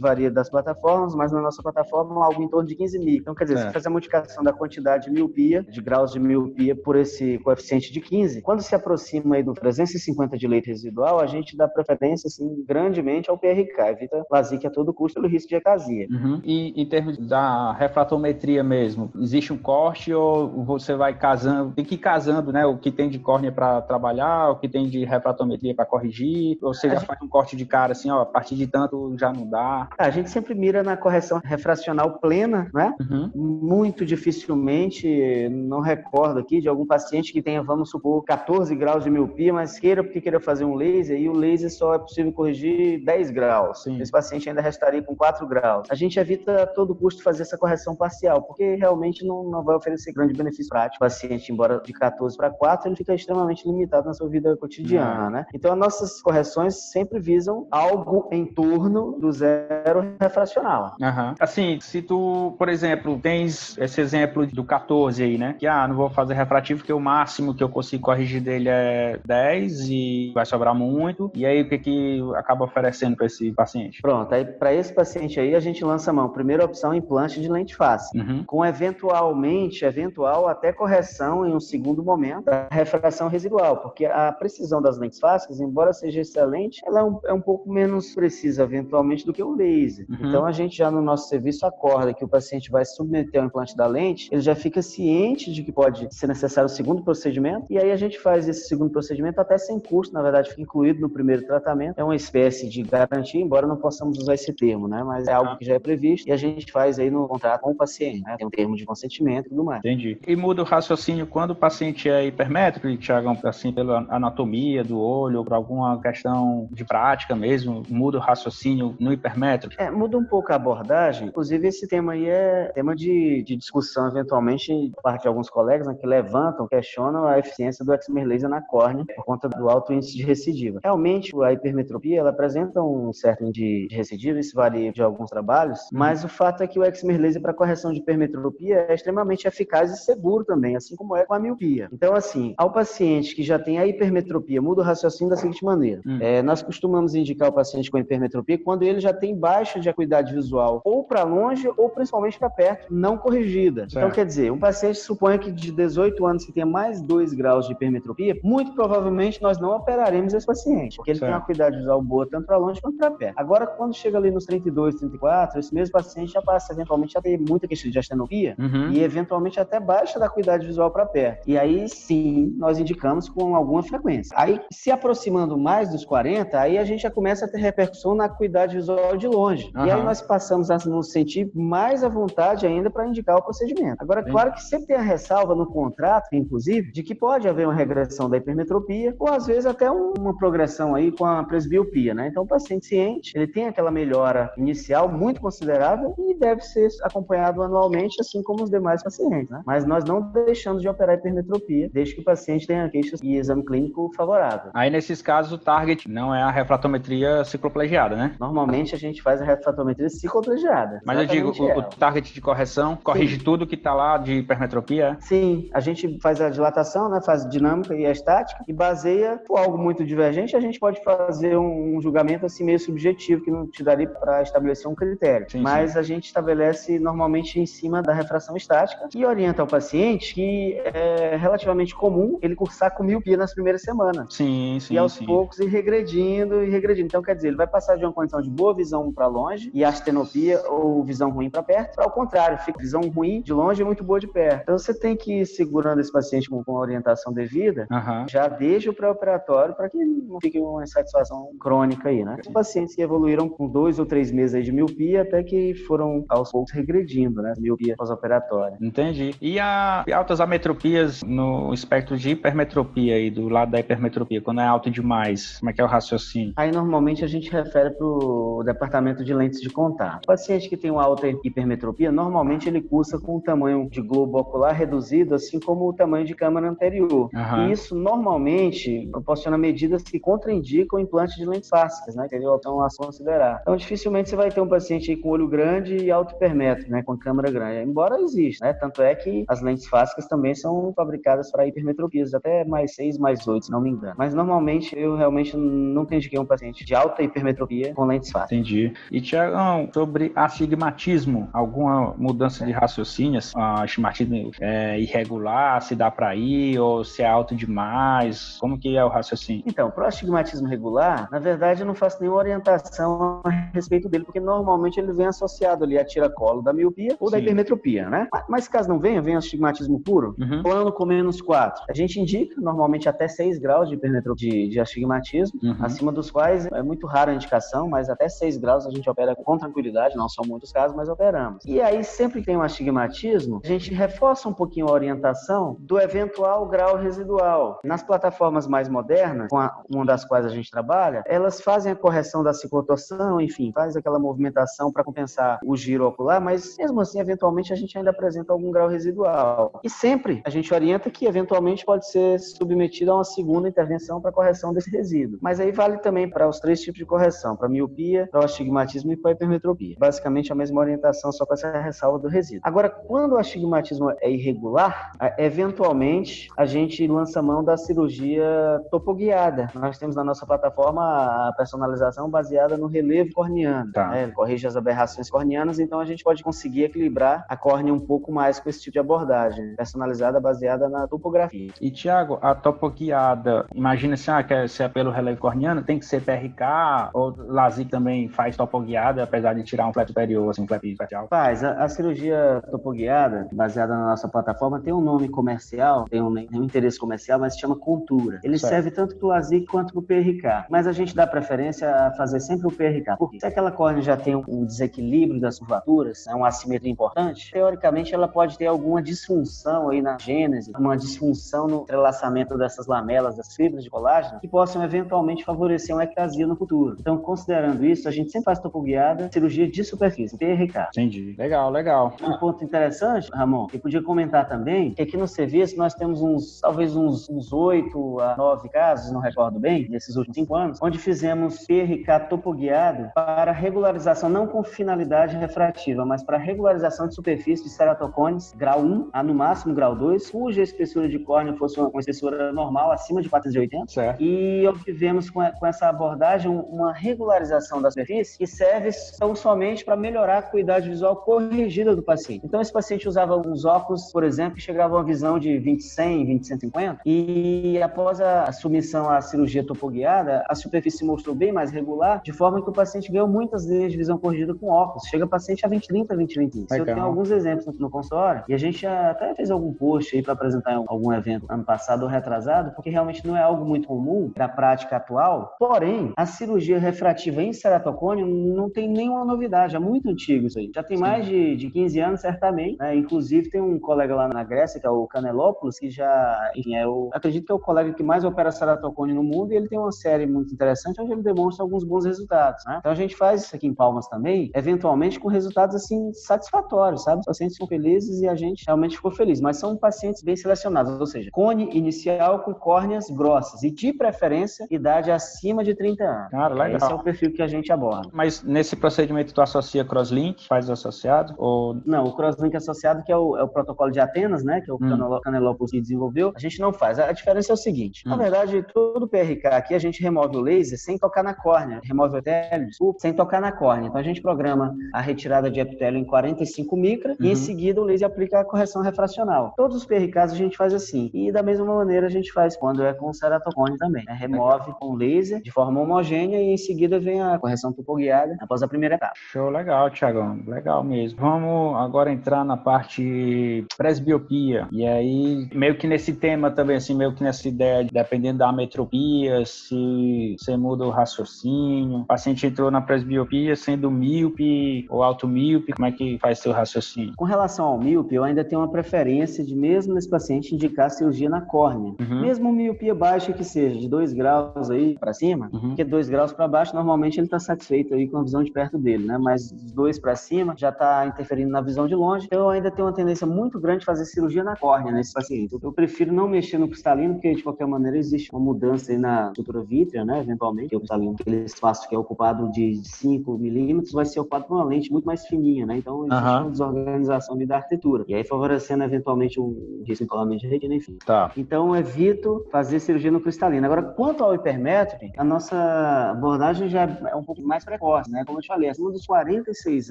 varia 0.00 0.30
das 0.30 0.48
plataformas, 0.48 1.14
mas 1.14 1.32
na 1.32 1.40
nossa 1.40 1.62
plataforma 1.62 2.24
algo 2.24 2.42
em 2.42 2.47
torno 2.48 2.68
de 2.68 2.74
15 2.74 2.98
mil. 2.98 3.16
Então, 3.16 3.34
quer 3.34 3.44
dizer, 3.44 3.58
é. 3.58 3.66
se 3.66 3.72
fazer 3.72 3.88
a 3.88 3.90
multiplicação 3.90 4.42
da 4.42 4.52
quantidade 4.52 5.06
de 5.06 5.10
miopia, 5.10 5.62
de 5.62 5.80
graus 5.80 6.12
de 6.12 6.20
miopia 6.20 6.74
por 6.74 6.96
esse 6.96 7.38
coeficiente 7.38 7.92
de 7.92 8.00
15, 8.00 8.42
quando 8.42 8.62
se 8.62 8.74
aproxima 8.74 9.36
aí 9.36 9.42
do 9.42 9.52
350 9.52 10.36
de 10.36 10.46
leito 10.46 10.66
residual, 10.66 11.20
a 11.20 11.26
gente 11.26 11.56
dá 11.56 11.68
preferência, 11.68 12.28
assim, 12.28 12.64
grandemente 12.66 13.30
ao 13.30 13.38
PRK, 13.38 13.90
evita 13.90 14.24
LASIK 14.30 14.66
a 14.66 14.70
todo 14.70 14.92
custo 14.92 15.20
pelo 15.20 15.32
risco 15.32 15.48
de 15.48 15.56
acasia. 15.56 16.06
Uhum. 16.10 16.40
E 16.44 16.80
em 16.80 16.86
termos 16.86 17.18
da 17.18 17.72
refratometria 17.72 18.62
mesmo, 18.62 19.10
existe 19.20 19.52
um 19.52 19.58
corte 19.58 20.12
ou 20.12 20.64
você 20.64 20.94
vai 20.94 21.16
casando, 21.18 21.72
tem 21.74 21.84
que 21.84 21.94
ir 21.94 21.98
casando, 21.98 22.52
né, 22.52 22.64
o 22.66 22.78
que 22.78 22.90
tem 22.90 23.08
de 23.08 23.18
córnea 23.18 23.52
para 23.52 23.80
trabalhar, 23.82 24.50
o 24.50 24.58
que 24.58 24.68
tem 24.68 24.88
de 24.88 25.04
refratometria 25.04 25.74
para 25.74 25.84
corrigir, 25.84 26.58
ou 26.62 26.74
você 26.74 26.88
já 26.88 26.96
gente... 26.96 27.06
faz 27.06 27.20
um 27.22 27.28
corte 27.28 27.56
de 27.56 27.64
cara 27.64 27.92
assim, 27.92 28.10
ó, 28.10 28.20
a 28.20 28.26
partir 28.26 28.54
de 28.54 28.66
tanto 28.66 29.14
já 29.18 29.32
não 29.32 29.48
dá? 29.48 29.88
A 29.98 30.10
gente 30.10 30.30
sempre 30.30 30.54
mira 30.54 30.82
na 30.82 30.96
correção 30.96 31.40
refracional 31.44 32.18
plena, 32.18 32.37
né? 32.46 32.94
Uhum. 33.00 33.30
Muito 33.34 34.04
dificilmente, 34.04 35.48
não 35.48 35.80
recordo 35.80 36.38
aqui 36.38 36.60
de 36.60 36.68
algum 36.68 36.86
paciente 36.86 37.32
que 37.32 37.42
tenha, 37.42 37.62
vamos 37.62 37.90
supor, 37.90 38.22
14 38.24 38.74
graus 38.74 39.04
de 39.04 39.10
miopia, 39.10 39.52
mas 39.52 39.78
queira 39.78 40.02
porque 40.02 40.20
queira 40.20 40.40
fazer 40.40 40.64
um 40.64 40.74
laser 40.74 41.18
e 41.18 41.28
o 41.28 41.32
laser 41.32 41.70
só 41.70 41.94
é 41.94 41.98
possível 41.98 42.32
corrigir 42.32 43.04
10 43.04 43.30
graus. 43.30 43.82
Sim. 43.82 44.00
Esse 44.00 44.10
paciente 44.10 44.48
ainda 44.48 44.60
restaria 44.60 45.02
com 45.02 45.14
4 45.14 45.46
graus. 45.46 45.86
A 45.90 45.94
gente 45.94 46.18
evita 46.18 46.62
a 46.62 46.66
todo 46.66 46.94
custo 46.94 47.22
fazer 47.22 47.42
essa 47.42 47.58
correção 47.58 47.94
parcial, 47.96 48.42
porque 48.42 48.74
realmente 48.74 49.24
não, 49.24 49.44
não 49.44 49.62
vai 49.62 49.76
oferecer 49.76 50.12
grande 50.12 50.34
benefício 50.34 50.68
prático. 50.68 51.04
O 51.04 51.06
paciente, 51.06 51.52
embora 51.52 51.80
de 51.80 51.92
14 51.92 52.36
para 52.36 52.50
4, 52.50 52.88
ele 52.88 52.96
fica 52.96 53.14
extremamente 53.14 53.66
limitado 53.66 54.06
na 54.06 54.14
sua 54.14 54.28
vida 54.28 54.56
cotidiana, 54.56 55.24
uhum. 55.24 55.30
né? 55.30 55.46
Então, 55.54 55.72
as 55.72 55.78
nossas 55.78 56.22
correções 56.22 56.90
sempre 56.90 57.18
visam 57.18 57.66
algo 57.70 58.28
em 58.30 58.46
torno 58.46 59.18
do 59.18 59.30
zero 59.32 60.14
refracional. 60.20 60.96
Uhum. 61.00 61.34
Assim, 61.38 61.78
se 61.80 62.02
tu, 62.02 62.27
por 62.58 62.68
exemplo, 62.68 63.18
tens 63.20 63.76
esse 63.78 64.00
exemplo 64.00 64.46
do 64.46 64.64
14 64.64 65.22
aí, 65.22 65.38
né? 65.38 65.54
Que, 65.58 65.66
ah, 65.66 65.86
não 65.86 65.96
vou 65.96 66.10
fazer 66.10 66.34
refrativo 66.34 66.80
porque 66.80 66.92
o 66.92 67.00
máximo 67.00 67.54
que 67.54 67.62
eu 67.62 67.68
consigo 67.68 68.02
corrigir 68.02 68.40
dele 68.40 68.68
é 68.68 69.18
10 69.24 69.88
e 69.88 70.32
vai 70.34 70.46
sobrar 70.46 70.74
muito. 70.74 71.30
E 71.34 71.44
aí, 71.44 71.62
o 71.62 71.68
que 71.68 71.78
que 71.78 72.20
acaba 72.34 72.64
oferecendo 72.64 73.16
para 73.16 73.26
esse 73.26 73.52
paciente? 73.52 74.00
Pronto, 74.02 74.32
aí 74.34 74.44
para 74.44 74.72
esse 74.72 74.92
paciente 74.92 75.40
aí, 75.40 75.54
a 75.54 75.60
gente 75.60 75.84
lança 75.84 76.10
a 76.10 76.14
mão. 76.14 76.28
Primeira 76.28 76.64
opção, 76.64 76.94
implante 76.94 77.40
de 77.40 77.48
lente 77.48 77.74
face. 77.74 78.16
Uhum. 78.18 78.44
Com 78.44 78.64
eventualmente, 78.64 79.84
eventual 79.84 80.48
até 80.48 80.72
correção 80.72 81.46
em 81.46 81.54
um 81.54 81.60
segundo 81.60 82.02
momento 82.02 82.46
da 82.46 82.68
refração 82.70 83.28
residual, 83.28 83.78
porque 83.78 84.04
a 84.06 84.32
precisão 84.32 84.80
das 84.80 84.98
lentes 84.98 85.18
fásicas, 85.18 85.60
embora 85.60 85.92
seja 85.92 86.20
excelente, 86.20 86.82
ela 86.86 87.00
é 87.00 87.04
um, 87.04 87.20
é 87.26 87.32
um 87.32 87.40
pouco 87.40 87.70
menos 87.70 88.14
precisa 88.14 88.62
eventualmente 88.62 89.24
do 89.24 89.32
que 89.32 89.42
o 89.42 89.54
laser. 89.54 90.06
Uhum. 90.08 90.28
Então 90.28 90.44
a 90.44 90.52
gente 90.52 90.76
já 90.76 90.90
no 90.90 91.02
nosso 91.02 91.28
serviço 91.28 91.66
acorda 91.66 92.07
que 92.14 92.24
o 92.24 92.28
paciente 92.28 92.70
vai 92.70 92.84
submeter 92.84 93.40
ao 93.40 93.46
implante 93.46 93.76
da 93.76 93.86
lente, 93.86 94.28
ele 94.30 94.40
já 94.40 94.54
fica 94.54 94.82
ciente 94.82 95.52
de 95.52 95.62
que 95.62 95.72
pode 95.72 96.08
ser 96.14 96.26
necessário 96.26 96.66
o 96.66 96.72
segundo 96.72 97.02
procedimento, 97.02 97.66
e 97.70 97.78
aí 97.78 97.90
a 97.90 97.96
gente 97.96 98.18
faz 98.18 98.48
esse 98.48 98.68
segundo 98.68 98.90
procedimento 98.90 99.40
até 99.40 99.58
sem 99.58 99.78
custo, 99.78 100.14
na 100.14 100.22
verdade 100.22 100.50
fica 100.50 100.62
incluído 100.62 101.00
no 101.00 101.10
primeiro 101.10 101.46
tratamento. 101.46 101.98
É 101.98 102.04
uma 102.04 102.16
espécie 102.16 102.68
de 102.68 102.82
garantia, 102.82 103.40
embora 103.40 103.66
não 103.66 103.76
possamos 103.76 104.18
usar 104.18 104.34
esse 104.34 104.52
termo, 104.52 104.88
né? 104.88 105.02
Mas 105.02 105.26
é 105.28 105.32
algo 105.32 105.56
que 105.56 105.64
já 105.64 105.74
é 105.74 105.78
previsto 105.78 106.28
e 106.28 106.32
a 106.32 106.36
gente 106.36 106.70
faz 106.72 106.98
aí 106.98 107.10
no 107.10 107.26
contrato 107.28 107.60
com 107.60 107.70
o 107.70 107.74
paciente, 107.74 108.22
né? 108.22 108.36
Tem 108.36 108.46
um 108.46 108.50
termo 108.50 108.76
de 108.76 108.84
consentimento 108.84 109.46
e 109.46 109.48
tudo 109.50 109.64
mais. 109.64 109.80
Entendi. 109.80 110.18
E 110.26 110.36
muda 110.36 110.62
o 110.62 110.64
raciocínio 110.64 111.26
quando 111.26 111.52
o 111.52 111.56
paciente 111.56 112.08
é 112.08 112.26
hipermétrico, 112.26 112.88
Thiago, 112.96 113.36
assim, 113.44 113.72
pela 113.72 114.06
anatomia 114.08 114.84
do 114.84 114.98
olho, 114.98 115.44
por 115.44 115.54
alguma 115.54 116.00
questão 116.00 116.68
de 116.70 116.84
prática 116.84 117.34
mesmo, 117.34 117.82
muda 117.88 118.18
o 118.18 118.20
raciocínio 118.20 118.96
no 118.98 119.12
hipermétrico? 119.12 119.80
É, 119.80 119.90
muda 119.90 120.18
um 120.18 120.24
pouco 120.24 120.52
a 120.52 120.56
abordagem. 120.56 121.28
Inclusive, 121.28 121.68
esse 121.68 121.86
tema 121.86 121.97
aí 122.10 122.28
é 122.28 122.70
tema 122.74 122.94
de, 122.94 123.42
de 123.42 123.56
discussão, 123.56 124.08
eventualmente, 124.08 124.72
por 124.94 125.02
parte 125.02 125.22
de 125.22 125.28
alguns 125.28 125.50
colegas, 125.50 125.86
né, 125.86 125.94
que 125.94 126.06
levantam, 126.06 126.68
questionam 126.68 127.24
a 127.26 127.38
eficiência 127.38 127.84
do 127.84 127.92
excimer 127.94 128.26
laser 128.26 128.48
na 128.48 128.60
córnea 128.60 129.04
por 129.16 129.24
conta 129.24 129.48
do 129.48 129.68
alto 129.68 129.92
índice 129.92 130.16
de 130.16 130.22
recidiva. 130.22 130.80
Realmente, 130.82 131.32
a 131.42 131.52
hipermetropia, 131.52 132.20
ela 132.20 132.30
apresenta 132.30 132.82
um 132.82 133.12
certo 133.12 133.44
índice 133.44 133.88
de 133.88 133.88
recidiva, 133.90 134.38
isso 134.38 134.54
varia 134.54 134.92
de 134.92 135.02
alguns 135.02 135.30
trabalhos, 135.30 135.80
mas 135.92 136.24
o 136.24 136.28
fato 136.28 136.62
é 136.62 136.66
que 136.66 136.78
o 136.78 136.84
excimer 136.84 137.20
laser 137.20 137.42
para 137.42 137.54
correção 137.54 137.92
de 137.92 137.98
hipermetropia 137.98 138.86
é 138.88 138.94
extremamente 138.94 139.46
eficaz 139.46 139.90
e 139.92 139.96
seguro 139.96 140.44
também, 140.44 140.76
assim 140.76 140.94
como 140.96 141.16
é 141.16 141.24
com 141.24 141.34
a 141.34 141.38
miopia. 141.38 141.88
Então, 141.92 142.14
assim, 142.14 142.54
ao 142.56 142.72
paciente 142.72 143.34
que 143.34 143.42
já 143.42 143.58
tem 143.58 143.78
a 143.78 143.86
hipermetropia, 143.86 144.62
muda 144.62 144.82
o 144.82 144.84
raciocínio 144.84 145.30
da 145.30 145.36
seguinte 145.36 145.64
maneira. 145.64 146.00
Hum. 146.06 146.18
É, 146.20 146.42
nós 146.42 146.62
costumamos 146.62 147.14
indicar 147.14 147.48
o 147.48 147.52
paciente 147.52 147.90
com 147.90 147.98
hipermetropia 147.98 148.62
quando 148.62 148.82
ele 148.82 149.00
já 149.00 149.12
tem 149.12 149.36
baixa 149.36 149.80
de 149.80 149.88
acuidade 149.88 150.34
visual, 150.34 150.80
ou 150.84 151.04
para 151.04 151.22
longe, 151.22 151.68
ou 151.76 151.87
principalmente 151.88 152.38
para 152.38 152.50
perto, 152.50 152.86
não 152.90 153.16
corrigida. 153.16 153.82
Então, 153.82 153.90
certo. 153.90 154.04
Então, 154.04 154.14
quer 154.14 154.26
dizer, 154.26 154.52
um 154.52 154.58
paciente 154.58 154.98
suponha 154.98 155.38
que 155.38 155.50
de 155.50 155.72
18 155.72 156.26
anos 156.26 156.44
que 156.44 156.52
tenha 156.52 156.66
mais 156.66 157.00
2 157.00 157.34
graus 157.34 157.66
de 157.66 157.72
hipermetropia, 157.72 158.38
muito 158.42 158.72
provavelmente 158.72 159.42
nós 159.42 159.58
não 159.58 159.76
operaremos 159.76 160.34
esse 160.34 160.46
paciente, 160.46 160.96
porque 160.96 161.12
ele 161.12 161.18
certo. 161.18 161.30
tem 161.30 161.36
uma 161.36 161.42
acuidade 161.42 161.76
visual 161.76 162.02
boa 162.02 162.26
tanto 162.28 162.46
para 162.46 162.56
longe 162.56 162.80
quanto 162.80 162.96
para 162.96 163.10
perto. 163.10 163.38
Agora, 163.38 163.66
quando 163.66 163.94
chega 163.94 164.18
ali 164.18 164.30
nos 164.30 164.44
32, 164.44 164.96
34, 164.96 165.60
esse 165.60 165.74
mesmo 165.74 165.92
paciente 165.92 166.32
já 166.32 166.42
passa 166.42 166.72
eventualmente 166.72 167.16
a 167.16 167.22
ter 167.22 167.38
muita 167.38 167.66
questão 167.66 167.90
de 167.90 167.98
astenopia 167.98 168.54
uhum. 168.58 168.90
e 168.92 169.02
eventualmente 169.02 169.60
até 169.60 169.80
baixa 169.80 170.18
da 170.18 170.26
acuidade 170.26 170.66
visual 170.66 170.90
para 170.90 171.06
perto. 171.06 171.48
E 171.48 171.58
aí 171.58 171.88
sim, 171.88 172.54
nós 172.56 172.78
indicamos 172.78 173.28
com 173.28 173.54
alguma 173.54 173.82
frequência. 173.82 174.34
Aí, 174.36 174.60
se 174.72 174.90
aproximando 174.90 175.56
mais 175.56 175.90
dos 175.90 176.04
40, 176.04 176.58
aí 176.58 176.78
a 176.78 176.84
gente 176.84 177.02
já 177.02 177.10
começa 177.10 177.44
a 177.44 177.48
ter 177.48 177.58
repercussão 177.58 178.14
na 178.14 178.24
acuidade 178.24 178.76
visual 178.76 179.16
de 179.16 179.26
longe. 179.26 179.70
Uhum. 179.74 179.86
E 179.86 179.90
aí 179.90 180.02
nós 180.02 180.20
passamos 180.20 180.70
a 180.70 180.78
nos 180.78 181.10
sentir 181.10 181.50
mais 181.54 181.77
à 182.02 182.08
vontade 182.08 182.66
ainda 182.66 182.90
para 182.90 183.06
indicar 183.06 183.36
o 183.36 183.42
procedimento. 183.42 184.02
Agora, 184.02 184.22
Sim. 184.22 184.30
claro 184.30 184.52
que 184.52 184.62
sempre 184.62 184.86
tem 184.86 184.96
a 184.96 185.02
ressalva 185.02 185.54
no 185.54 185.66
contrato, 185.66 186.28
inclusive, 186.32 186.92
de 186.92 187.02
que 187.02 187.14
pode 187.14 187.48
haver 187.48 187.66
uma 187.66 187.74
regressão 187.74 188.28
da 188.28 188.36
hipermetropia 188.36 189.14
ou 189.18 189.28
às 189.28 189.46
vezes 189.46 189.66
até 189.66 189.90
uma 189.90 190.36
progressão 190.36 190.94
aí 190.94 191.12
com 191.12 191.24
a 191.24 191.44
presbiopia, 191.44 192.14
né? 192.14 192.28
Então, 192.28 192.42
o 192.42 192.46
paciente 192.46 192.86
ciente, 192.86 193.32
ele 193.36 193.46
tem 193.46 193.66
aquela 193.66 193.90
melhora 193.90 194.52
inicial 194.56 195.08
muito 195.08 195.40
considerável 195.40 196.14
e 196.18 196.34
deve 196.34 196.62
ser 196.62 196.88
acompanhado 197.02 197.62
anualmente, 197.62 198.20
assim 198.20 198.42
como 198.42 198.64
os 198.64 198.70
demais 198.70 199.02
pacientes, 199.02 199.50
né? 199.50 199.62
Mas 199.66 199.84
nós 199.84 200.04
não 200.04 200.20
deixamos 200.20 200.82
de 200.82 200.88
operar 200.88 201.16
a 201.16 201.18
hipermetropia, 201.18 201.90
desde 201.92 202.14
que 202.14 202.20
o 202.20 202.24
paciente 202.24 202.66
tenha 202.66 202.88
queixas 202.88 203.20
e 203.22 203.36
exame 203.36 203.64
clínico 203.64 204.10
favorável. 204.16 204.70
Aí, 204.74 204.90
nesses 204.90 205.22
casos, 205.22 205.52
o 205.52 205.58
target 205.58 206.08
não 206.08 206.34
é 206.34 206.42
a 206.42 206.50
refratometria 206.50 207.44
cicloplegiada, 207.44 208.16
né? 208.16 208.34
Normalmente, 208.40 208.94
a 208.94 208.98
gente 208.98 209.22
faz 209.22 209.40
a 209.40 209.44
refratometria 209.44 210.08
cicloplegiada. 210.08 211.00
Mas 211.04 211.18
eu 211.18 211.26
digo, 211.26 211.52
o, 211.74 211.78
o, 211.78 211.82
target 211.82 212.32
de 212.32 212.40
correção 212.40 212.96
corrige 212.96 213.38
Sim. 213.38 213.44
tudo 213.44 213.66
que 213.66 213.74
está 213.74 213.94
lá 213.94 214.18
de 214.18 214.34
hipermetropia? 214.34 215.16
Sim, 215.20 215.68
a 215.72 215.80
gente 215.80 216.18
faz 216.20 216.40
a 216.40 216.50
dilatação, 216.50 217.08
né? 217.08 217.20
Faz 217.20 217.44
a 217.44 217.48
dinâmica 217.48 217.94
e 217.94 218.06
a 218.06 218.10
estática 218.10 218.64
e 218.66 218.72
baseia 218.72 219.40
por 219.46 219.58
algo 219.58 219.78
muito 219.78 220.04
divergente, 220.04 220.56
a 220.56 220.60
gente 220.60 220.78
pode 220.78 221.02
fazer 221.02 221.56
um, 221.56 221.96
um 221.96 222.00
julgamento 222.00 222.46
assim 222.46 222.64
meio 222.64 222.78
subjetivo 222.78 223.42
que 223.42 223.50
não 223.50 223.66
te 223.66 223.82
daria 223.82 224.08
para 224.08 224.42
estabelecer 224.42 224.90
um 224.90 224.94
critério. 224.94 225.46
Sim, 225.50 225.60
Mas 225.60 225.92
sim. 225.92 225.98
a 225.98 226.02
gente 226.02 226.26
estabelece 226.26 226.98
normalmente 226.98 227.60
em 227.60 227.66
cima 227.66 228.02
da 228.02 228.12
refração 228.12 228.56
estática 228.56 229.08
e 229.14 229.24
orienta 229.24 229.62
o 229.62 229.66
paciente 229.66 230.34
que 230.34 230.80
é 230.84 231.36
relativamente 231.36 231.94
comum 231.94 232.38
ele 232.42 232.54
cursar 232.54 232.94
com 232.94 233.02
miopia 233.02 233.36
nas 233.36 233.54
primeiras 233.54 233.82
semanas. 233.82 234.34
Sim, 234.34 234.78
sim. 234.80 234.94
E 234.94 234.98
aos 234.98 235.12
sim. 235.12 235.26
poucos 235.26 235.58
ir 235.58 235.66
regredindo 235.66 236.62
e 236.62 236.70
regredindo. 236.70 237.06
Então, 237.06 237.22
quer 237.22 237.34
dizer, 237.34 237.48
ele 237.48 237.56
vai 237.56 237.66
passar 237.66 237.96
de 237.96 238.04
uma 238.04 238.12
condição 238.12 238.40
de 238.40 238.50
boa 238.50 238.74
visão 238.74 239.12
para 239.12 239.26
longe 239.26 239.70
e 239.72 239.84
astenopia 239.84 240.62
ou 240.68 241.02
visão 241.04 241.30
ruim 241.30 241.50
para 241.58 241.62
perto, 241.62 241.94
para 241.96 242.06
o 242.06 242.10
contrário, 242.10 242.58
fica 242.58 242.78
visão 242.78 243.00
ruim 243.02 243.42
de 243.42 243.52
longe 243.52 243.82
e 243.82 243.84
muito 243.84 244.04
boa 244.04 244.20
de 244.20 244.26
perto. 244.26 244.62
Então 244.62 244.78
você 244.78 244.94
tem 244.94 245.16
que 245.16 245.40
ir 245.40 245.46
segurando 245.46 246.00
esse 246.00 246.12
paciente 246.12 246.48
com, 246.48 246.62
com 246.62 246.76
a 246.76 246.80
orientação 246.80 247.32
devida, 247.32 247.86
uhum. 247.90 248.28
já 248.28 248.48
desde 248.48 248.90
o 248.90 248.94
pré-operatório, 248.94 249.74
para 249.74 249.88
que 249.88 249.98
não 249.98 250.40
fique 250.40 250.58
uma 250.58 250.82
insatisfação 250.82 251.50
crônica 251.60 252.08
aí, 252.08 252.24
né? 252.24 252.38
Tem 252.42 252.52
pacientes 252.52 252.94
que 252.94 253.02
evoluíram 253.02 253.48
com 253.48 253.68
dois 253.68 253.98
ou 253.98 254.06
três 254.06 254.30
meses 254.30 254.64
de 254.64 254.72
miopia 254.72 255.22
até 255.22 255.42
que 255.42 255.74
foram 255.86 256.24
aos 256.28 256.50
poucos 256.50 256.72
regredindo, 256.72 257.42
né? 257.42 257.54
Miopia 257.58 257.94
pós-operatória. 257.96 258.76
Entendi. 258.80 259.34
E 259.40 259.58
a 259.58 260.04
altas 260.12 260.40
ametropias 260.40 261.22
no 261.22 261.72
espectro 261.72 262.16
de 262.16 262.30
hipermetropia 262.30 263.14
aí, 263.14 263.30
do 263.30 263.48
lado 263.48 263.70
da 263.70 263.80
hipermetropia, 263.80 264.40
quando 264.40 264.60
é 264.60 264.66
alto 264.66 264.90
demais, 264.90 265.58
como 265.58 265.70
é 265.70 265.72
que 265.72 265.80
é 265.80 265.84
o 265.84 265.88
raciocínio? 265.88 266.52
Aí 266.56 266.70
normalmente 266.70 267.24
a 267.24 267.28
gente 267.28 267.50
refere 267.50 267.90
para 267.90 268.06
o 268.06 268.62
departamento 268.64 269.24
de 269.24 269.34
lentes 269.34 269.60
de 269.60 269.70
contato. 269.70 270.24
O 270.24 270.26
paciente 270.26 270.68
que 270.68 270.76
tem 270.76 270.90
uma 270.90 271.02
alta 271.02 271.26
hipermetropia, 271.48 272.12
normalmente 272.12 272.68
ele 272.68 272.80
cursa 272.80 273.18
com 273.18 273.36
o 273.36 273.40
tamanho 273.40 273.88
de 273.90 274.00
globo 274.00 274.38
ocular 274.38 274.74
reduzido, 274.74 275.34
assim 275.34 275.58
como 275.58 275.88
o 275.88 275.92
tamanho 275.92 276.24
de 276.24 276.34
câmera 276.34 276.68
anterior. 276.68 277.30
Uhum. 277.32 277.68
E 277.68 277.72
isso 277.72 277.94
normalmente 277.94 279.08
proporciona 279.10 279.58
medidas 279.58 280.02
que 280.02 280.18
contraindicam 280.18 280.98
o 280.98 281.02
implante 281.02 281.36
de 281.36 281.46
lentes 281.46 281.68
fásicas, 281.68 282.14
né? 282.14 282.26
Entendeu? 282.26 282.54
Então, 282.56 282.82
a 282.82 282.88
considerar. 282.98 283.60
Então, 283.62 283.76
dificilmente 283.76 284.28
você 284.28 284.36
vai 284.36 284.50
ter 284.50 284.60
um 284.60 284.68
paciente 284.68 285.14
com 285.16 285.30
olho 285.30 285.48
grande 285.48 285.96
e 285.96 286.10
alto 286.10 286.34
hipermétrico, 286.34 286.90
né? 286.90 287.02
Com 287.02 287.16
câmera 287.16 287.50
grande. 287.50 287.88
Embora 287.88 288.20
exista, 288.20 288.66
né? 288.66 288.72
Tanto 288.72 289.02
é 289.02 289.14
que 289.14 289.44
as 289.48 289.62
lentes 289.62 289.86
fásicas 289.86 290.26
também 290.26 290.54
são 290.54 290.92
fabricadas 290.94 291.50
para 291.50 291.66
hipermetropias, 291.66 292.34
até 292.34 292.64
mais 292.64 292.94
6, 292.94 293.18
mais 293.18 293.46
8, 293.46 293.66
se 293.66 293.72
não 293.72 293.80
me 293.80 293.90
engano. 293.90 294.14
Mas 294.18 294.34
normalmente 294.34 294.98
eu 294.98 295.16
realmente 295.16 295.56
nunca 295.56 296.14
indiquei 296.14 296.38
um 296.38 296.44
paciente 296.44 296.84
de 296.84 296.94
alta 296.94 297.22
hipermetropia 297.22 297.94
com 297.94 298.04
lentes 298.04 298.30
fásicas. 298.30 298.58
Entendi. 298.58 298.92
E 299.10 299.20
Tiagão, 299.20 299.88
sobre 299.92 300.32
astigmatismo, 300.34 301.37
alguma 301.52 302.14
mudança 302.16 302.64
de 302.64 302.72
raciocínio? 302.72 303.40
Ah, 303.54 303.82
astigmatismo 303.82 304.50
é 304.60 304.98
irregular, 305.00 305.80
se 305.82 305.94
dá 305.94 306.10
para 306.10 306.34
ir 306.34 306.78
ou 306.78 307.04
se 307.04 307.22
é 307.22 307.28
alto 307.28 307.54
demais? 307.54 308.56
Como 308.60 308.78
que 308.78 308.96
é 308.96 309.04
o 309.04 309.08
raciocínio? 309.08 309.62
Então, 309.66 309.90
para 309.90 310.04
o 310.04 310.06
astigmatismo 310.06 310.66
regular, 310.66 311.28
na 311.30 311.38
verdade 311.38 311.82
eu 311.82 311.86
não 311.86 311.94
faço 311.94 312.20
nenhuma 312.20 312.38
orientação 312.38 313.40
a 313.44 313.50
respeito 313.72 314.08
dele, 314.08 314.24
porque 314.24 314.40
normalmente 314.40 314.98
ele 314.98 315.12
vem 315.12 315.26
associado 315.26 315.84
ali 315.84 315.98
a 315.98 316.04
tiracolo 316.04 316.62
da 316.62 316.72
miopia 316.72 317.16
ou 317.20 317.28
Sim. 317.28 317.32
da 317.32 317.38
hipermetropia, 317.38 318.08
né? 318.08 318.28
Mas 318.48 318.68
caso 318.68 318.88
não 318.88 318.98
venha, 318.98 319.22
vem 319.22 319.36
astigmatismo 319.36 320.00
puro, 320.00 320.34
uhum. 320.38 320.62
plano 320.62 320.92
com 320.92 321.04
menos 321.04 321.40
4. 321.40 321.84
A 321.88 321.94
gente 321.94 322.20
indica 322.20 322.60
normalmente 322.60 323.08
até 323.08 323.28
6 323.28 323.58
graus 323.58 323.88
de 323.88 323.94
hipermetropia, 323.94 324.38
de, 324.38 324.68
de 324.68 324.80
astigmatismo, 324.80 325.58
uhum. 325.62 325.76
acima 325.80 326.12
dos 326.12 326.30
quais 326.30 326.66
é 326.66 326.82
muito 326.82 327.06
rara 327.06 327.32
a 327.32 327.34
indicação, 327.34 327.88
mas 327.88 328.08
até 328.08 328.28
6 328.28 328.56
graus 328.56 328.86
a 328.86 328.90
gente 328.90 329.08
opera 329.08 329.34
com 329.34 329.58
tranquilidade, 329.58 330.16
não 330.16 330.28
são 330.28 330.44
muitos 330.46 330.72
casos, 330.72 330.96
mas 330.96 331.08
operamos. 331.18 331.64
E 331.66 331.80
aí, 331.80 332.04
sempre 332.04 332.40
que 332.40 332.46
tem 332.46 332.56
um 332.56 332.62
astigmatismo, 332.62 333.60
a 333.64 333.66
gente 333.66 333.92
reforça 333.92 334.48
um 334.48 334.52
pouquinho 334.52 334.86
a 334.86 334.92
orientação 334.92 335.76
do 335.80 335.98
eventual 335.98 336.66
grau 336.68 336.96
residual. 336.96 337.80
Nas 337.82 338.02
plataformas 338.02 338.68
mais 338.68 338.88
modernas, 338.88 339.48
com 339.48 339.58
a, 339.58 339.82
uma 339.90 340.06
das 340.06 340.24
quais 340.24 340.46
a 340.46 340.48
gente 340.48 340.70
trabalha, 340.70 341.24
elas 341.26 341.60
fazem 341.60 341.90
a 341.90 341.96
correção 341.96 342.44
da 342.44 342.54
ciclotorção, 342.54 343.40
enfim, 343.40 343.72
faz 343.74 343.96
aquela 343.96 344.18
movimentação 344.18 344.92
para 344.92 345.02
compensar 345.02 345.58
o 345.64 345.76
giro 345.76 346.06
ocular, 346.06 346.40
mas 346.40 346.76
mesmo 346.78 347.00
assim, 347.00 347.18
eventualmente, 347.18 347.72
a 347.72 347.76
gente 347.76 347.98
ainda 347.98 348.10
apresenta 348.10 348.52
algum 348.52 348.70
grau 348.70 348.88
residual. 348.88 349.80
E 349.82 349.90
sempre 349.90 350.40
a 350.44 350.50
gente 350.50 350.72
orienta 350.72 351.10
que, 351.10 351.26
eventualmente, 351.26 351.84
pode 351.84 352.08
ser 352.08 352.38
submetido 352.38 353.10
a 353.10 353.16
uma 353.16 353.24
segunda 353.24 353.68
intervenção 353.68 354.20
para 354.20 354.30
correção 354.30 354.72
desse 354.72 354.90
resíduo. 354.90 355.38
Mas 355.42 355.58
aí 355.58 355.72
vale 355.72 355.98
também 355.98 356.30
para 356.30 356.48
os 356.48 356.60
três 356.60 356.80
tipos 356.80 356.98
de 356.98 357.06
correção, 357.06 357.56
para 357.56 357.68
miopia, 357.68 358.28
para 358.30 358.40
o 358.40 358.44
astigmatismo 358.44 359.12
e 359.12 359.16
para 359.16 359.32
a 359.32 359.34
hipermetropia. 359.34 359.96
Basicamente 359.98 360.52
a 360.52 360.54
mesma 360.54 360.80
orientação, 360.80 361.07
só 361.12 361.44
com 361.44 361.54
essa 361.54 361.70
ressalva 361.78 362.18
do 362.18 362.28
resíduo. 362.28 362.62
Agora, 362.64 362.88
quando 362.88 363.32
o 363.32 363.38
astigmatismo 363.38 364.12
é 364.20 364.30
irregular, 364.30 365.12
eventualmente 365.36 366.48
a 366.56 366.64
gente 366.64 367.06
lança 367.06 367.42
mão 367.42 367.62
da 367.62 367.76
cirurgia 367.76 368.44
topoguiada. 368.90 369.68
Nós 369.74 369.98
temos 369.98 370.16
na 370.16 370.24
nossa 370.24 370.46
plataforma 370.46 371.02
a 371.48 371.52
personalização 371.56 372.28
baseada 372.28 372.76
no 372.76 372.86
relevo 372.86 373.32
corneano. 373.32 373.92
Tá. 373.92 374.08
Né? 374.08 374.28
Corrige 374.28 374.66
as 374.66 374.76
aberrações 374.76 375.30
corneanas, 375.30 375.78
então 375.78 376.00
a 376.00 376.04
gente 376.04 376.22
pode 376.24 376.42
conseguir 376.42 376.84
equilibrar 376.84 377.44
a 377.48 377.56
córnea 377.56 377.92
um 377.92 378.00
pouco 378.00 378.32
mais 378.32 378.58
com 378.60 378.68
esse 378.68 378.80
tipo 378.80 378.92
de 378.92 378.98
abordagem, 378.98 379.74
personalizada 379.76 380.40
baseada 380.40 380.88
na 380.88 381.06
topografia. 381.06 381.70
E, 381.80 381.90
Tiago, 381.90 382.38
a 382.40 382.54
topoguiada, 382.54 383.66
imagina 383.74 384.16
se, 384.16 384.30
ah, 384.30 384.42
quer 384.42 384.68
ser 384.68 384.90
pelo 384.90 385.10
relevo 385.10 385.40
corneano, 385.40 385.82
tem 385.82 385.98
que 385.98 386.04
ser 386.04 386.22
PRK 386.22 387.10
ou 387.14 387.34
LASIK 387.36 387.90
também 387.90 388.28
faz 388.28 388.56
topoguiada, 388.56 389.22
apesar 389.22 389.54
de 389.54 389.62
tirar 389.62 389.86
um 389.86 389.92
flap 389.92 390.08
superior, 390.08 390.50
assim, 390.50 390.62
um 390.62 390.66
flap 390.66 390.82
vertical? 390.98 391.28
Faz. 391.28 391.64
A, 391.64 391.84
a 391.84 391.88
cirurgia 391.88 392.62
topoguiada, 392.70 393.48
baseada 393.52 393.94
na 393.94 394.06
nossa 394.06 394.28
plataforma, 394.28 394.80
tem 394.80 394.92
um 394.92 395.00
nome 395.00 395.28
comercial, 395.28 396.04
tem 396.08 396.20
um, 396.20 396.34
tem 396.34 396.60
um 396.60 396.64
interesse 396.64 396.98
comercial, 396.98 397.38
mas 397.38 397.54
se 397.54 397.60
chama 397.60 397.76
Contura. 397.76 398.40
Ele 398.42 398.58
certo. 398.58 398.72
serve 398.72 398.90
tanto 398.90 399.16
para 399.16 399.26
o 399.26 399.28
LASIK 399.28 399.66
quanto 399.66 399.92
para 399.92 400.00
o 400.00 400.02
PRK. 400.02 400.66
Mas 400.68 400.86
a 400.86 400.92
gente 400.92 401.14
dá 401.14 401.26
preferência 401.26 401.90
a 401.94 402.12
fazer 402.12 402.40
sempre 402.40 402.66
o 402.66 402.70
PRK. 402.70 403.16
Porque 403.18 403.40
se 403.40 403.46
aquela 403.46 403.70
córnea 403.70 404.02
já 404.02 404.16
tem 404.16 404.34
um 404.36 404.64
desequilíbrio 404.64 405.40
das 405.40 405.58
curvaturas, 405.58 406.26
é 406.26 406.34
uma 406.34 406.48
assimetria 406.48 406.90
importante, 406.90 407.50
teoricamente 407.52 408.14
ela 408.14 408.28
pode 408.28 408.58
ter 408.58 408.66
alguma 408.66 409.02
disfunção 409.02 409.90
aí 409.90 410.02
na 410.02 410.18
gênese, 410.18 410.72
uma 410.76 410.96
disfunção 410.96 411.66
no 411.66 411.82
entrelaçamento 411.82 412.56
dessas 412.56 412.86
lamelas, 412.86 413.36
das 413.36 413.54
fibras 413.54 413.84
de 413.84 413.90
colágeno, 413.90 414.40
que 414.40 414.48
possam 414.48 414.82
eventualmente 414.82 415.44
favorecer 415.44 415.94
uma 415.94 416.04
ectasia 416.04 416.46
no 416.46 416.56
futuro. 416.56 416.96
Então, 416.98 417.18
considerando 417.18 417.84
isso, 417.84 418.08
a 418.08 418.10
gente 418.10 418.30
sempre 418.30 418.44
faz 418.46 418.58
topoguiada, 418.58 419.30
cirurgia 419.32 419.68
de 419.70 419.84
superfície, 419.84 420.36
PRK. 420.36 420.87
Entendi. 420.90 421.34
Legal, 421.38 421.70
legal. 421.70 422.16
Um 422.22 422.36
ponto 422.38 422.64
interessante, 422.64 423.28
Ramon, 423.32 423.66
que 423.66 423.78
podia 423.78 424.02
comentar 424.02 424.48
também, 424.48 424.92
que 424.94 425.02
aqui 425.02 425.16
no 425.16 425.26
serviço 425.26 425.76
nós 425.76 425.94
temos 425.94 426.22
uns, 426.22 426.60
talvez 426.60 426.96
uns, 426.96 427.28
uns 427.28 427.52
8 427.52 428.20
a 428.20 428.36
9 428.36 428.68
casos, 428.68 429.12
não 429.12 429.20
recordo 429.20 429.58
bem, 429.58 429.88
nesses 429.88 430.16
últimos 430.16 430.36
5 430.36 430.54
anos, 430.54 430.78
onde 430.82 430.98
fizemos 430.98 431.66
PRK 431.66 432.28
topoguiado 432.28 433.10
para 433.14 433.52
regularização, 433.52 434.28
não 434.28 434.46
com 434.46 434.62
finalidade 434.62 435.36
refrativa, 435.36 436.04
mas 436.04 436.22
para 436.22 436.38
regularização 436.38 437.08
de 437.08 437.14
superfície 437.14 437.64
de 437.64 437.70
ceratocones, 437.70 438.52
grau 438.56 438.80
1 438.80 439.10
a 439.12 439.22
no 439.22 439.34
máximo 439.34 439.74
grau 439.74 439.94
2, 439.94 440.30
cuja 440.30 440.62
espessura 440.62 441.08
de 441.08 441.18
córnea 441.18 441.54
fosse 441.54 441.78
uma, 441.78 441.88
uma 441.88 442.00
espessura 442.00 442.52
normal, 442.52 442.90
acima 442.90 443.22
de 443.22 443.28
480. 443.28 443.86
Certo. 443.88 444.22
E 444.22 444.66
obtivemos 444.66 445.30
com, 445.30 445.40
com 445.52 445.66
essa 445.66 445.88
abordagem 445.88 446.50
uma 446.50 446.92
regularização 446.92 447.80
da 447.80 447.90
superfície 447.90 448.38
que 448.38 448.46
serve 448.46 448.90
tão 449.18 449.34
somente 449.34 449.84
para 449.84 449.96
melhorar 449.96 450.38
a 450.38 450.42
cuidade 450.78 450.88
visual 450.88 451.16
corrigida 451.16 451.94
do 451.94 452.02
paciente. 452.02 452.42
Então, 452.44 452.60
esse 452.60 452.72
paciente 452.72 453.08
usava 453.08 453.36
uns 453.36 453.64
óculos, 453.64 454.10
por 454.12 454.24
exemplo, 454.24 454.54
que 454.54 454.62
chegavam 454.62 454.98
a 454.98 455.02
visão 455.02 455.38
de 455.38 455.58
20/100, 455.58 456.24
20/150, 456.24 457.00
e 457.04 457.80
após 457.82 458.20
a 458.20 458.50
submissão 458.52 459.10
à 459.10 459.20
cirurgia 459.20 459.64
topoguiada, 459.64 460.44
a 460.48 460.54
superfície 460.54 460.98
se 460.98 461.04
mostrou 461.04 461.34
bem 461.34 461.52
mais 461.52 461.70
regular, 461.70 462.22
de 462.22 462.32
forma 462.32 462.62
que 462.62 462.70
o 462.70 462.72
paciente 462.72 463.10
ganhou 463.10 463.28
muitas 463.28 463.66
linhas 463.66 463.92
de 463.92 463.98
visão 463.98 464.18
corrigida 464.18 464.54
com 464.54 464.68
óculos. 464.68 465.04
Chega 465.08 465.26
paciente 465.26 465.64
a 465.64 465.68
20/30, 465.68 466.16
20/20. 466.16 466.66
Eu 466.70 466.84
tenho 466.84 467.02
alguns 467.02 467.30
exemplos 467.30 467.78
no 467.78 467.90
consultório, 467.90 468.44
e 468.48 468.54
a 468.54 468.58
gente 468.58 468.86
até 468.86 469.34
fez 469.34 469.50
algum 469.50 469.72
post 469.72 470.14
aí 470.16 470.22
para 470.22 470.32
apresentar 470.32 470.72
em 470.72 470.84
algum 470.86 471.12
evento 471.12 471.46
ano 471.48 471.64
passado 471.64 472.02
ou 472.02 472.08
retrasado, 472.08 472.72
porque 472.74 472.90
realmente 472.90 473.26
não 473.26 473.36
é 473.36 473.42
algo 473.42 473.64
muito 473.64 473.88
comum 473.88 474.30
da 474.36 474.48
prática 474.48 474.96
atual. 474.96 475.54
Porém, 475.58 476.12
a 476.16 476.26
cirurgia 476.26 476.78
refrativa 476.78 477.42
em 477.42 477.52
ceratocônio 477.52 478.26
não 478.26 478.70
tem 478.70 478.88
nenhuma 478.88 479.24
novidade, 479.24 479.76
é 479.76 479.78
muito 479.78 480.08
antigo 480.08 480.46
isso 480.46 480.58
aí. 480.58 480.67
Já 480.74 480.82
tem 480.82 480.96
Sim. 480.96 481.02
mais 481.02 481.26
de, 481.26 481.56
de 481.56 481.70
15 481.70 482.00
anos, 482.00 482.20
certamente. 482.20 482.78
Né? 482.78 482.96
Inclusive, 482.96 483.50
tem 483.50 483.60
um 483.60 483.78
colega 483.78 484.14
lá 484.14 484.28
na 484.28 484.44
Grécia, 484.44 484.80
que 484.80 484.86
é 484.86 484.90
o 484.90 485.06
Canelopoulos, 485.06 485.78
que 485.78 485.90
já, 485.90 486.50
enfim, 486.56 486.76
é 486.76 486.86
o, 486.86 487.10
acredito 487.12 487.46
que 487.46 487.52
é 487.52 487.54
o 487.54 487.58
colega 487.58 487.92
que 487.92 488.02
mais 488.02 488.24
opera 488.24 488.50
ceratocônio 488.50 489.14
no 489.14 489.22
mundo, 489.22 489.52
e 489.52 489.56
ele 489.56 489.68
tem 489.68 489.78
uma 489.78 489.92
série 489.92 490.26
muito 490.26 490.52
interessante 490.52 491.00
onde 491.00 491.12
ele 491.12 491.22
demonstra 491.22 491.64
alguns 491.64 491.84
bons 491.84 492.04
resultados. 492.04 492.64
Né? 492.66 492.76
Então, 492.78 492.92
a 492.92 492.94
gente 492.94 493.16
faz 493.16 493.44
isso 493.44 493.56
aqui 493.56 493.66
em 493.66 493.74
Palmas 493.74 494.08
também, 494.08 494.50
eventualmente 494.54 495.20
com 495.20 495.28
resultados, 495.28 495.76
assim, 495.76 496.12
satisfatórios, 496.12 497.04
sabe? 497.04 497.20
Os 497.20 497.26
pacientes 497.26 497.56
ficam 497.56 497.68
felizes 497.68 498.20
e 498.20 498.28
a 498.28 498.34
gente 498.34 498.64
realmente 498.66 498.96
ficou 498.96 499.10
feliz. 499.10 499.40
Mas 499.40 499.56
são 499.56 499.76
pacientes 499.76 500.22
bem 500.22 500.36
selecionados, 500.36 500.98
ou 500.98 501.06
seja, 501.06 501.30
cone 501.32 501.68
inicial 501.76 502.40
com 502.40 502.54
córneas 502.54 503.10
grossas 503.10 503.62
e, 503.62 503.70
de 503.70 503.92
preferência, 503.92 504.66
idade 504.70 505.10
acima 505.10 505.62
de 505.64 505.74
30 505.74 506.04
anos. 506.04 506.30
Cara, 506.30 506.54
legal. 506.54 506.76
Esse 506.76 506.92
é 506.92 506.94
o 506.94 507.02
perfil 507.02 507.32
que 507.32 507.42
a 507.42 507.46
gente 507.46 507.72
aborda. 507.72 508.08
Mas 508.12 508.42
nesse 508.42 508.76
procedimento 508.76 509.32
tu 509.32 509.40
associa 509.40 509.84
crosslink, 509.84 510.46
faz 510.58 510.70
associado? 510.70 511.34
Ou... 511.38 511.80
Não, 511.86 512.04
o 512.04 512.12
crosslink 512.12 512.56
associado, 512.56 513.02
que 513.04 513.12
é 513.12 513.16
o, 513.16 513.36
é 513.36 513.42
o 513.42 513.48
protocolo 513.48 513.90
de 513.90 514.00
Atenas, 514.00 514.42
né? 514.42 514.60
Que 514.60 514.70
é 514.70 514.74
o 514.74 514.76
hum. 514.80 515.20
Canelopoulos 515.22 515.70
que 515.70 515.80
desenvolveu, 515.80 516.32
a 516.34 516.38
gente 516.38 516.60
não 516.60 516.72
faz. 516.72 516.98
A 516.98 517.12
diferença 517.12 517.52
é 517.52 517.54
o 517.54 517.56
seguinte: 517.56 518.02
hum. 518.06 518.10
na 518.10 518.16
verdade, 518.16 518.64
todo 518.74 519.08
PRK 519.08 519.46
aqui 519.46 519.74
a 519.74 519.78
gente 519.78 520.02
remove 520.02 520.36
o 520.36 520.40
laser 520.40 520.78
sem 520.78 520.98
tocar 520.98 521.22
na 521.22 521.34
córnea, 521.34 521.80
remove 521.84 522.14
o 522.14 522.18
epitélio, 522.18 522.66
desculpa, 522.66 522.98
sem 523.00 523.12
tocar 523.12 523.40
na 523.40 523.52
córnea. 523.52 523.88
Então 523.88 524.00
a 524.00 524.04
gente 524.04 524.20
programa 524.20 524.74
a 524.92 525.00
retirada 525.00 525.50
de 525.50 525.60
epitélio 525.60 525.98
em 525.98 526.04
45 526.04 526.76
micra 526.76 527.10
uhum. 527.12 527.16
e 527.20 527.26
em 527.26 527.30
uhum. 527.30 527.36
seguida 527.36 527.80
o 527.80 527.84
laser 527.84 528.08
aplica 528.08 528.40
a 528.40 528.44
correção 528.44 528.82
refracional. 528.82 529.54
Todos 529.56 529.76
os 529.76 529.84
PRKs 529.84 530.32
a 530.32 530.36
gente 530.36 530.56
faz 530.56 530.74
assim. 530.74 531.10
E 531.14 531.30
da 531.30 531.42
mesma 531.42 531.64
maneira 531.64 532.06
a 532.06 532.10
gente 532.10 532.32
faz 532.32 532.56
quando 532.56 532.82
é 532.82 532.92
com 532.92 533.12
ceratocone 533.12 533.76
também. 533.76 534.04
Né? 534.06 534.14
Remove 534.14 534.72
com 534.78 534.94
laser 534.94 535.40
de 535.40 535.50
forma 535.50 535.80
homogênea 535.80 536.40
e 536.40 536.52
em 536.52 536.56
seguida 536.56 536.98
vem 536.98 537.22
a 537.22 537.38
correção 537.38 537.72
topoguiada 537.72 538.36
após 538.40 538.62
a 538.62 538.68
primeira 538.68 538.96
etapa. 538.96 539.14
Show, 539.16 539.50
legal, 539.50 539.90
Thiagão. 539.90 540.40
Legal 540.48 540.82
mesmo. 540.82 541.18
Vamos 541.20 541.76
agora 541.76 542.12
entrar 542.12 542.44
na 542.44 542.56
parte 542.56 543.64
presbiopia. 543.76 544.66
E 544.72 544.86
aí, 544.86 545.48
meio 545.54 545.76
que 545.76 545.86
nesse 545.86 546.14
tema 546.14 546.50
também, 546.50 546.76
assim, 546.76 546.94
meio 546.94 547.14
que 547.14 547.22
nessa 547.22 547.48
ideia, 547.48 547.86
dependendo 547.90 548.38
da 548.38 548.52
metropia, 548.52 549.44
se 549.44 550.36
você 550.38 550.56
muda 550.56 550.84
o 550.84 550.90
raciocínio. 550.90 551.98
O 551.98 552.06
paciente 552.06 552.46
entrou 552.46 552.70
na 552.70 552.80
presbiopia 552.80 553.54
sendo 553.54 553.90
míope 553.90 554.86
ou 554.88 555.02
alto 555.02 555.26
míope, 555.28 555.72
como 555.72 555.86
é 555.86 555.92
que 555.92 556.18
faz 556.18 556.38
seu 556.38 556.52
raciocínio? 556.52 557.12
Com 557.16 557.24
relação 557.24 557.66
ao 557.66 557.78
míope, 557.78 558.14
eu 558.14 558.24
ainda 558.24 558.44
tenho 558.44 558.60
uma 558.60 558.70
preferência 558.70 559.44
de, 559.44 559.54
mesmo 559.54 559.94
nesse 559.94 560.08
paciente, 560.08 560.54
indicar 560.54 560.90
cirurgia 560.90 561.28
na 561.28 561.40
córnea. 561.40 561.94
Uhum. 562.00 562.20
Mesmo 562.20 562.52
miopia 562.52 562.94
baixa 562.94 563.32
que 563.32 563.44
seja, 563.44 563.78
de 563.78 563.88
2 563.88 564.12
graus 564.12 564.70
aí 564.70 564.96
para 564.98 565.12
cima, 565.12 565.50
uhum. 565.52 565.68
porque 565.68 565.84
2 565.84 566.08
graus 566.08 566.32
para 566.32 566.48
baixo, 566.48 566.74
normalmente 566.74 567.18
ele 567.18 567.26
está 567.26 567.38
satisfeito 567.38 567.94
aí 567.94 568.08
com 568.08 568.18
a 568.18 568.22
visão 568.22 568.42
de 568.42 568.50
perto 568.50 568.78
dele, 568.78 569.04
né? 569.04 569.18
Mas 569.18 569.50
dos 569.50 569.72
2 569.72 569.98
para 569.98 570.16
cima 570.16 570.27
já 570.56 570.70
está 570.70 571.06
interferindo 571.06 571.50
na 571.50 571.60
visão 571.60 571.86
de 571.86 571.94
longe. 571.94 572.26
Então 572.26 572.40
eu 572.40 572.48
ainda 572.48 572.70
tenho 572.70 572.86
uma 572.86 572.94
tendência 572.94 573.26
muito 573.26 573.58
grande 573.60 573.80
de 573.80 573.86
fazer 573.86 574.04
cirurgia 574.04 574.44
na 574.44 574.56
córnea 574.56 574.92
nesse 574.92 575.12
paciente. 575.12 575.56
Eu 575.62 575.72
prefiro 575.72 576.12
não 576.12 576.28
mexer 576.28 576.58
no 576.58 576.68
cristalino, 576.68 577.14
porque 577.14 577.34
de 577.34 577.42
qualquer 577.42 577.66
maneira 577.66 577.96
existe 577.96 578.30
uma 578.32 578.40
mudança 578.40 578.92
aí 578.92 578.98
na 578.98 579.28
estrutura 579.28 579.62
vítrea, 579.62 580.04
né? 580.04 580.20
Eventualmente, 580.20 580.74
o 580.74 580.78
cristalino, 580.78 581.16
aquele 581.18 581.44
espaço 581.44 581.88
que 581.88 581.94
é 581.94 581.98
ocupado 581.98 582.50
de 582.50 582.80
5 582.84 583.38
milímetros, 583.38 583.92
vai 583.92 584.04
ser 584.04 584.20
ocupado 584.20 584.44
por 584.44 584.56
uma 584.56 584.64
lente 584.64 584.90
muito 584.90 585.04
mais 585.04 585.26
fininha, 585.26 585.66
né? 585.66 585.76
Então 585.76 586.04
existe 586.06 586.24
uhum. 586.24 586.40
uma 586.42 586.50
desorganização 586.50 587.38
da 587.46 587.56
arquitetura. 587.56 588.04
E 588.08 588.14
aí 588.14 588.24
favorecendo 588.24 588.84
eventualmente 588.84 589.40
um 589.40 589.82
desvinculamento 589.84 590.42
de 590.42 590.48
retina, 590.48 590.74
enfim. 590.74 590.98
Tá. 591.04 591.30
Então 591.36 591.74
evito 591.74 592.44
fazer 592.50 592.80
cirurgia 592.80 593.10
no 593.10 593.20
cristalino. 593.20 593.64
Agora, 593.64 593.82
quanto 593.82 594.24
ao 594.24 594.34
hipermétropes, 594.34 595.10
a 595.16 595.24
nossa 595.24 596.10
abordagem 596.10 596.68
já 596.68 596.82
é 596.82 597.14
um 597.14 597.22
pouco 597.22 597.42
mais 597.42 597.64
precoce, 597.64 598.10
né? 598.10 598.24
Como 598.26 598.38
eu 598.38 598.42
te 598.42 598.48
falei, 598.48 598.68
acima 598.68 598.90
dos 598.90 599.06
46 599.06 599.90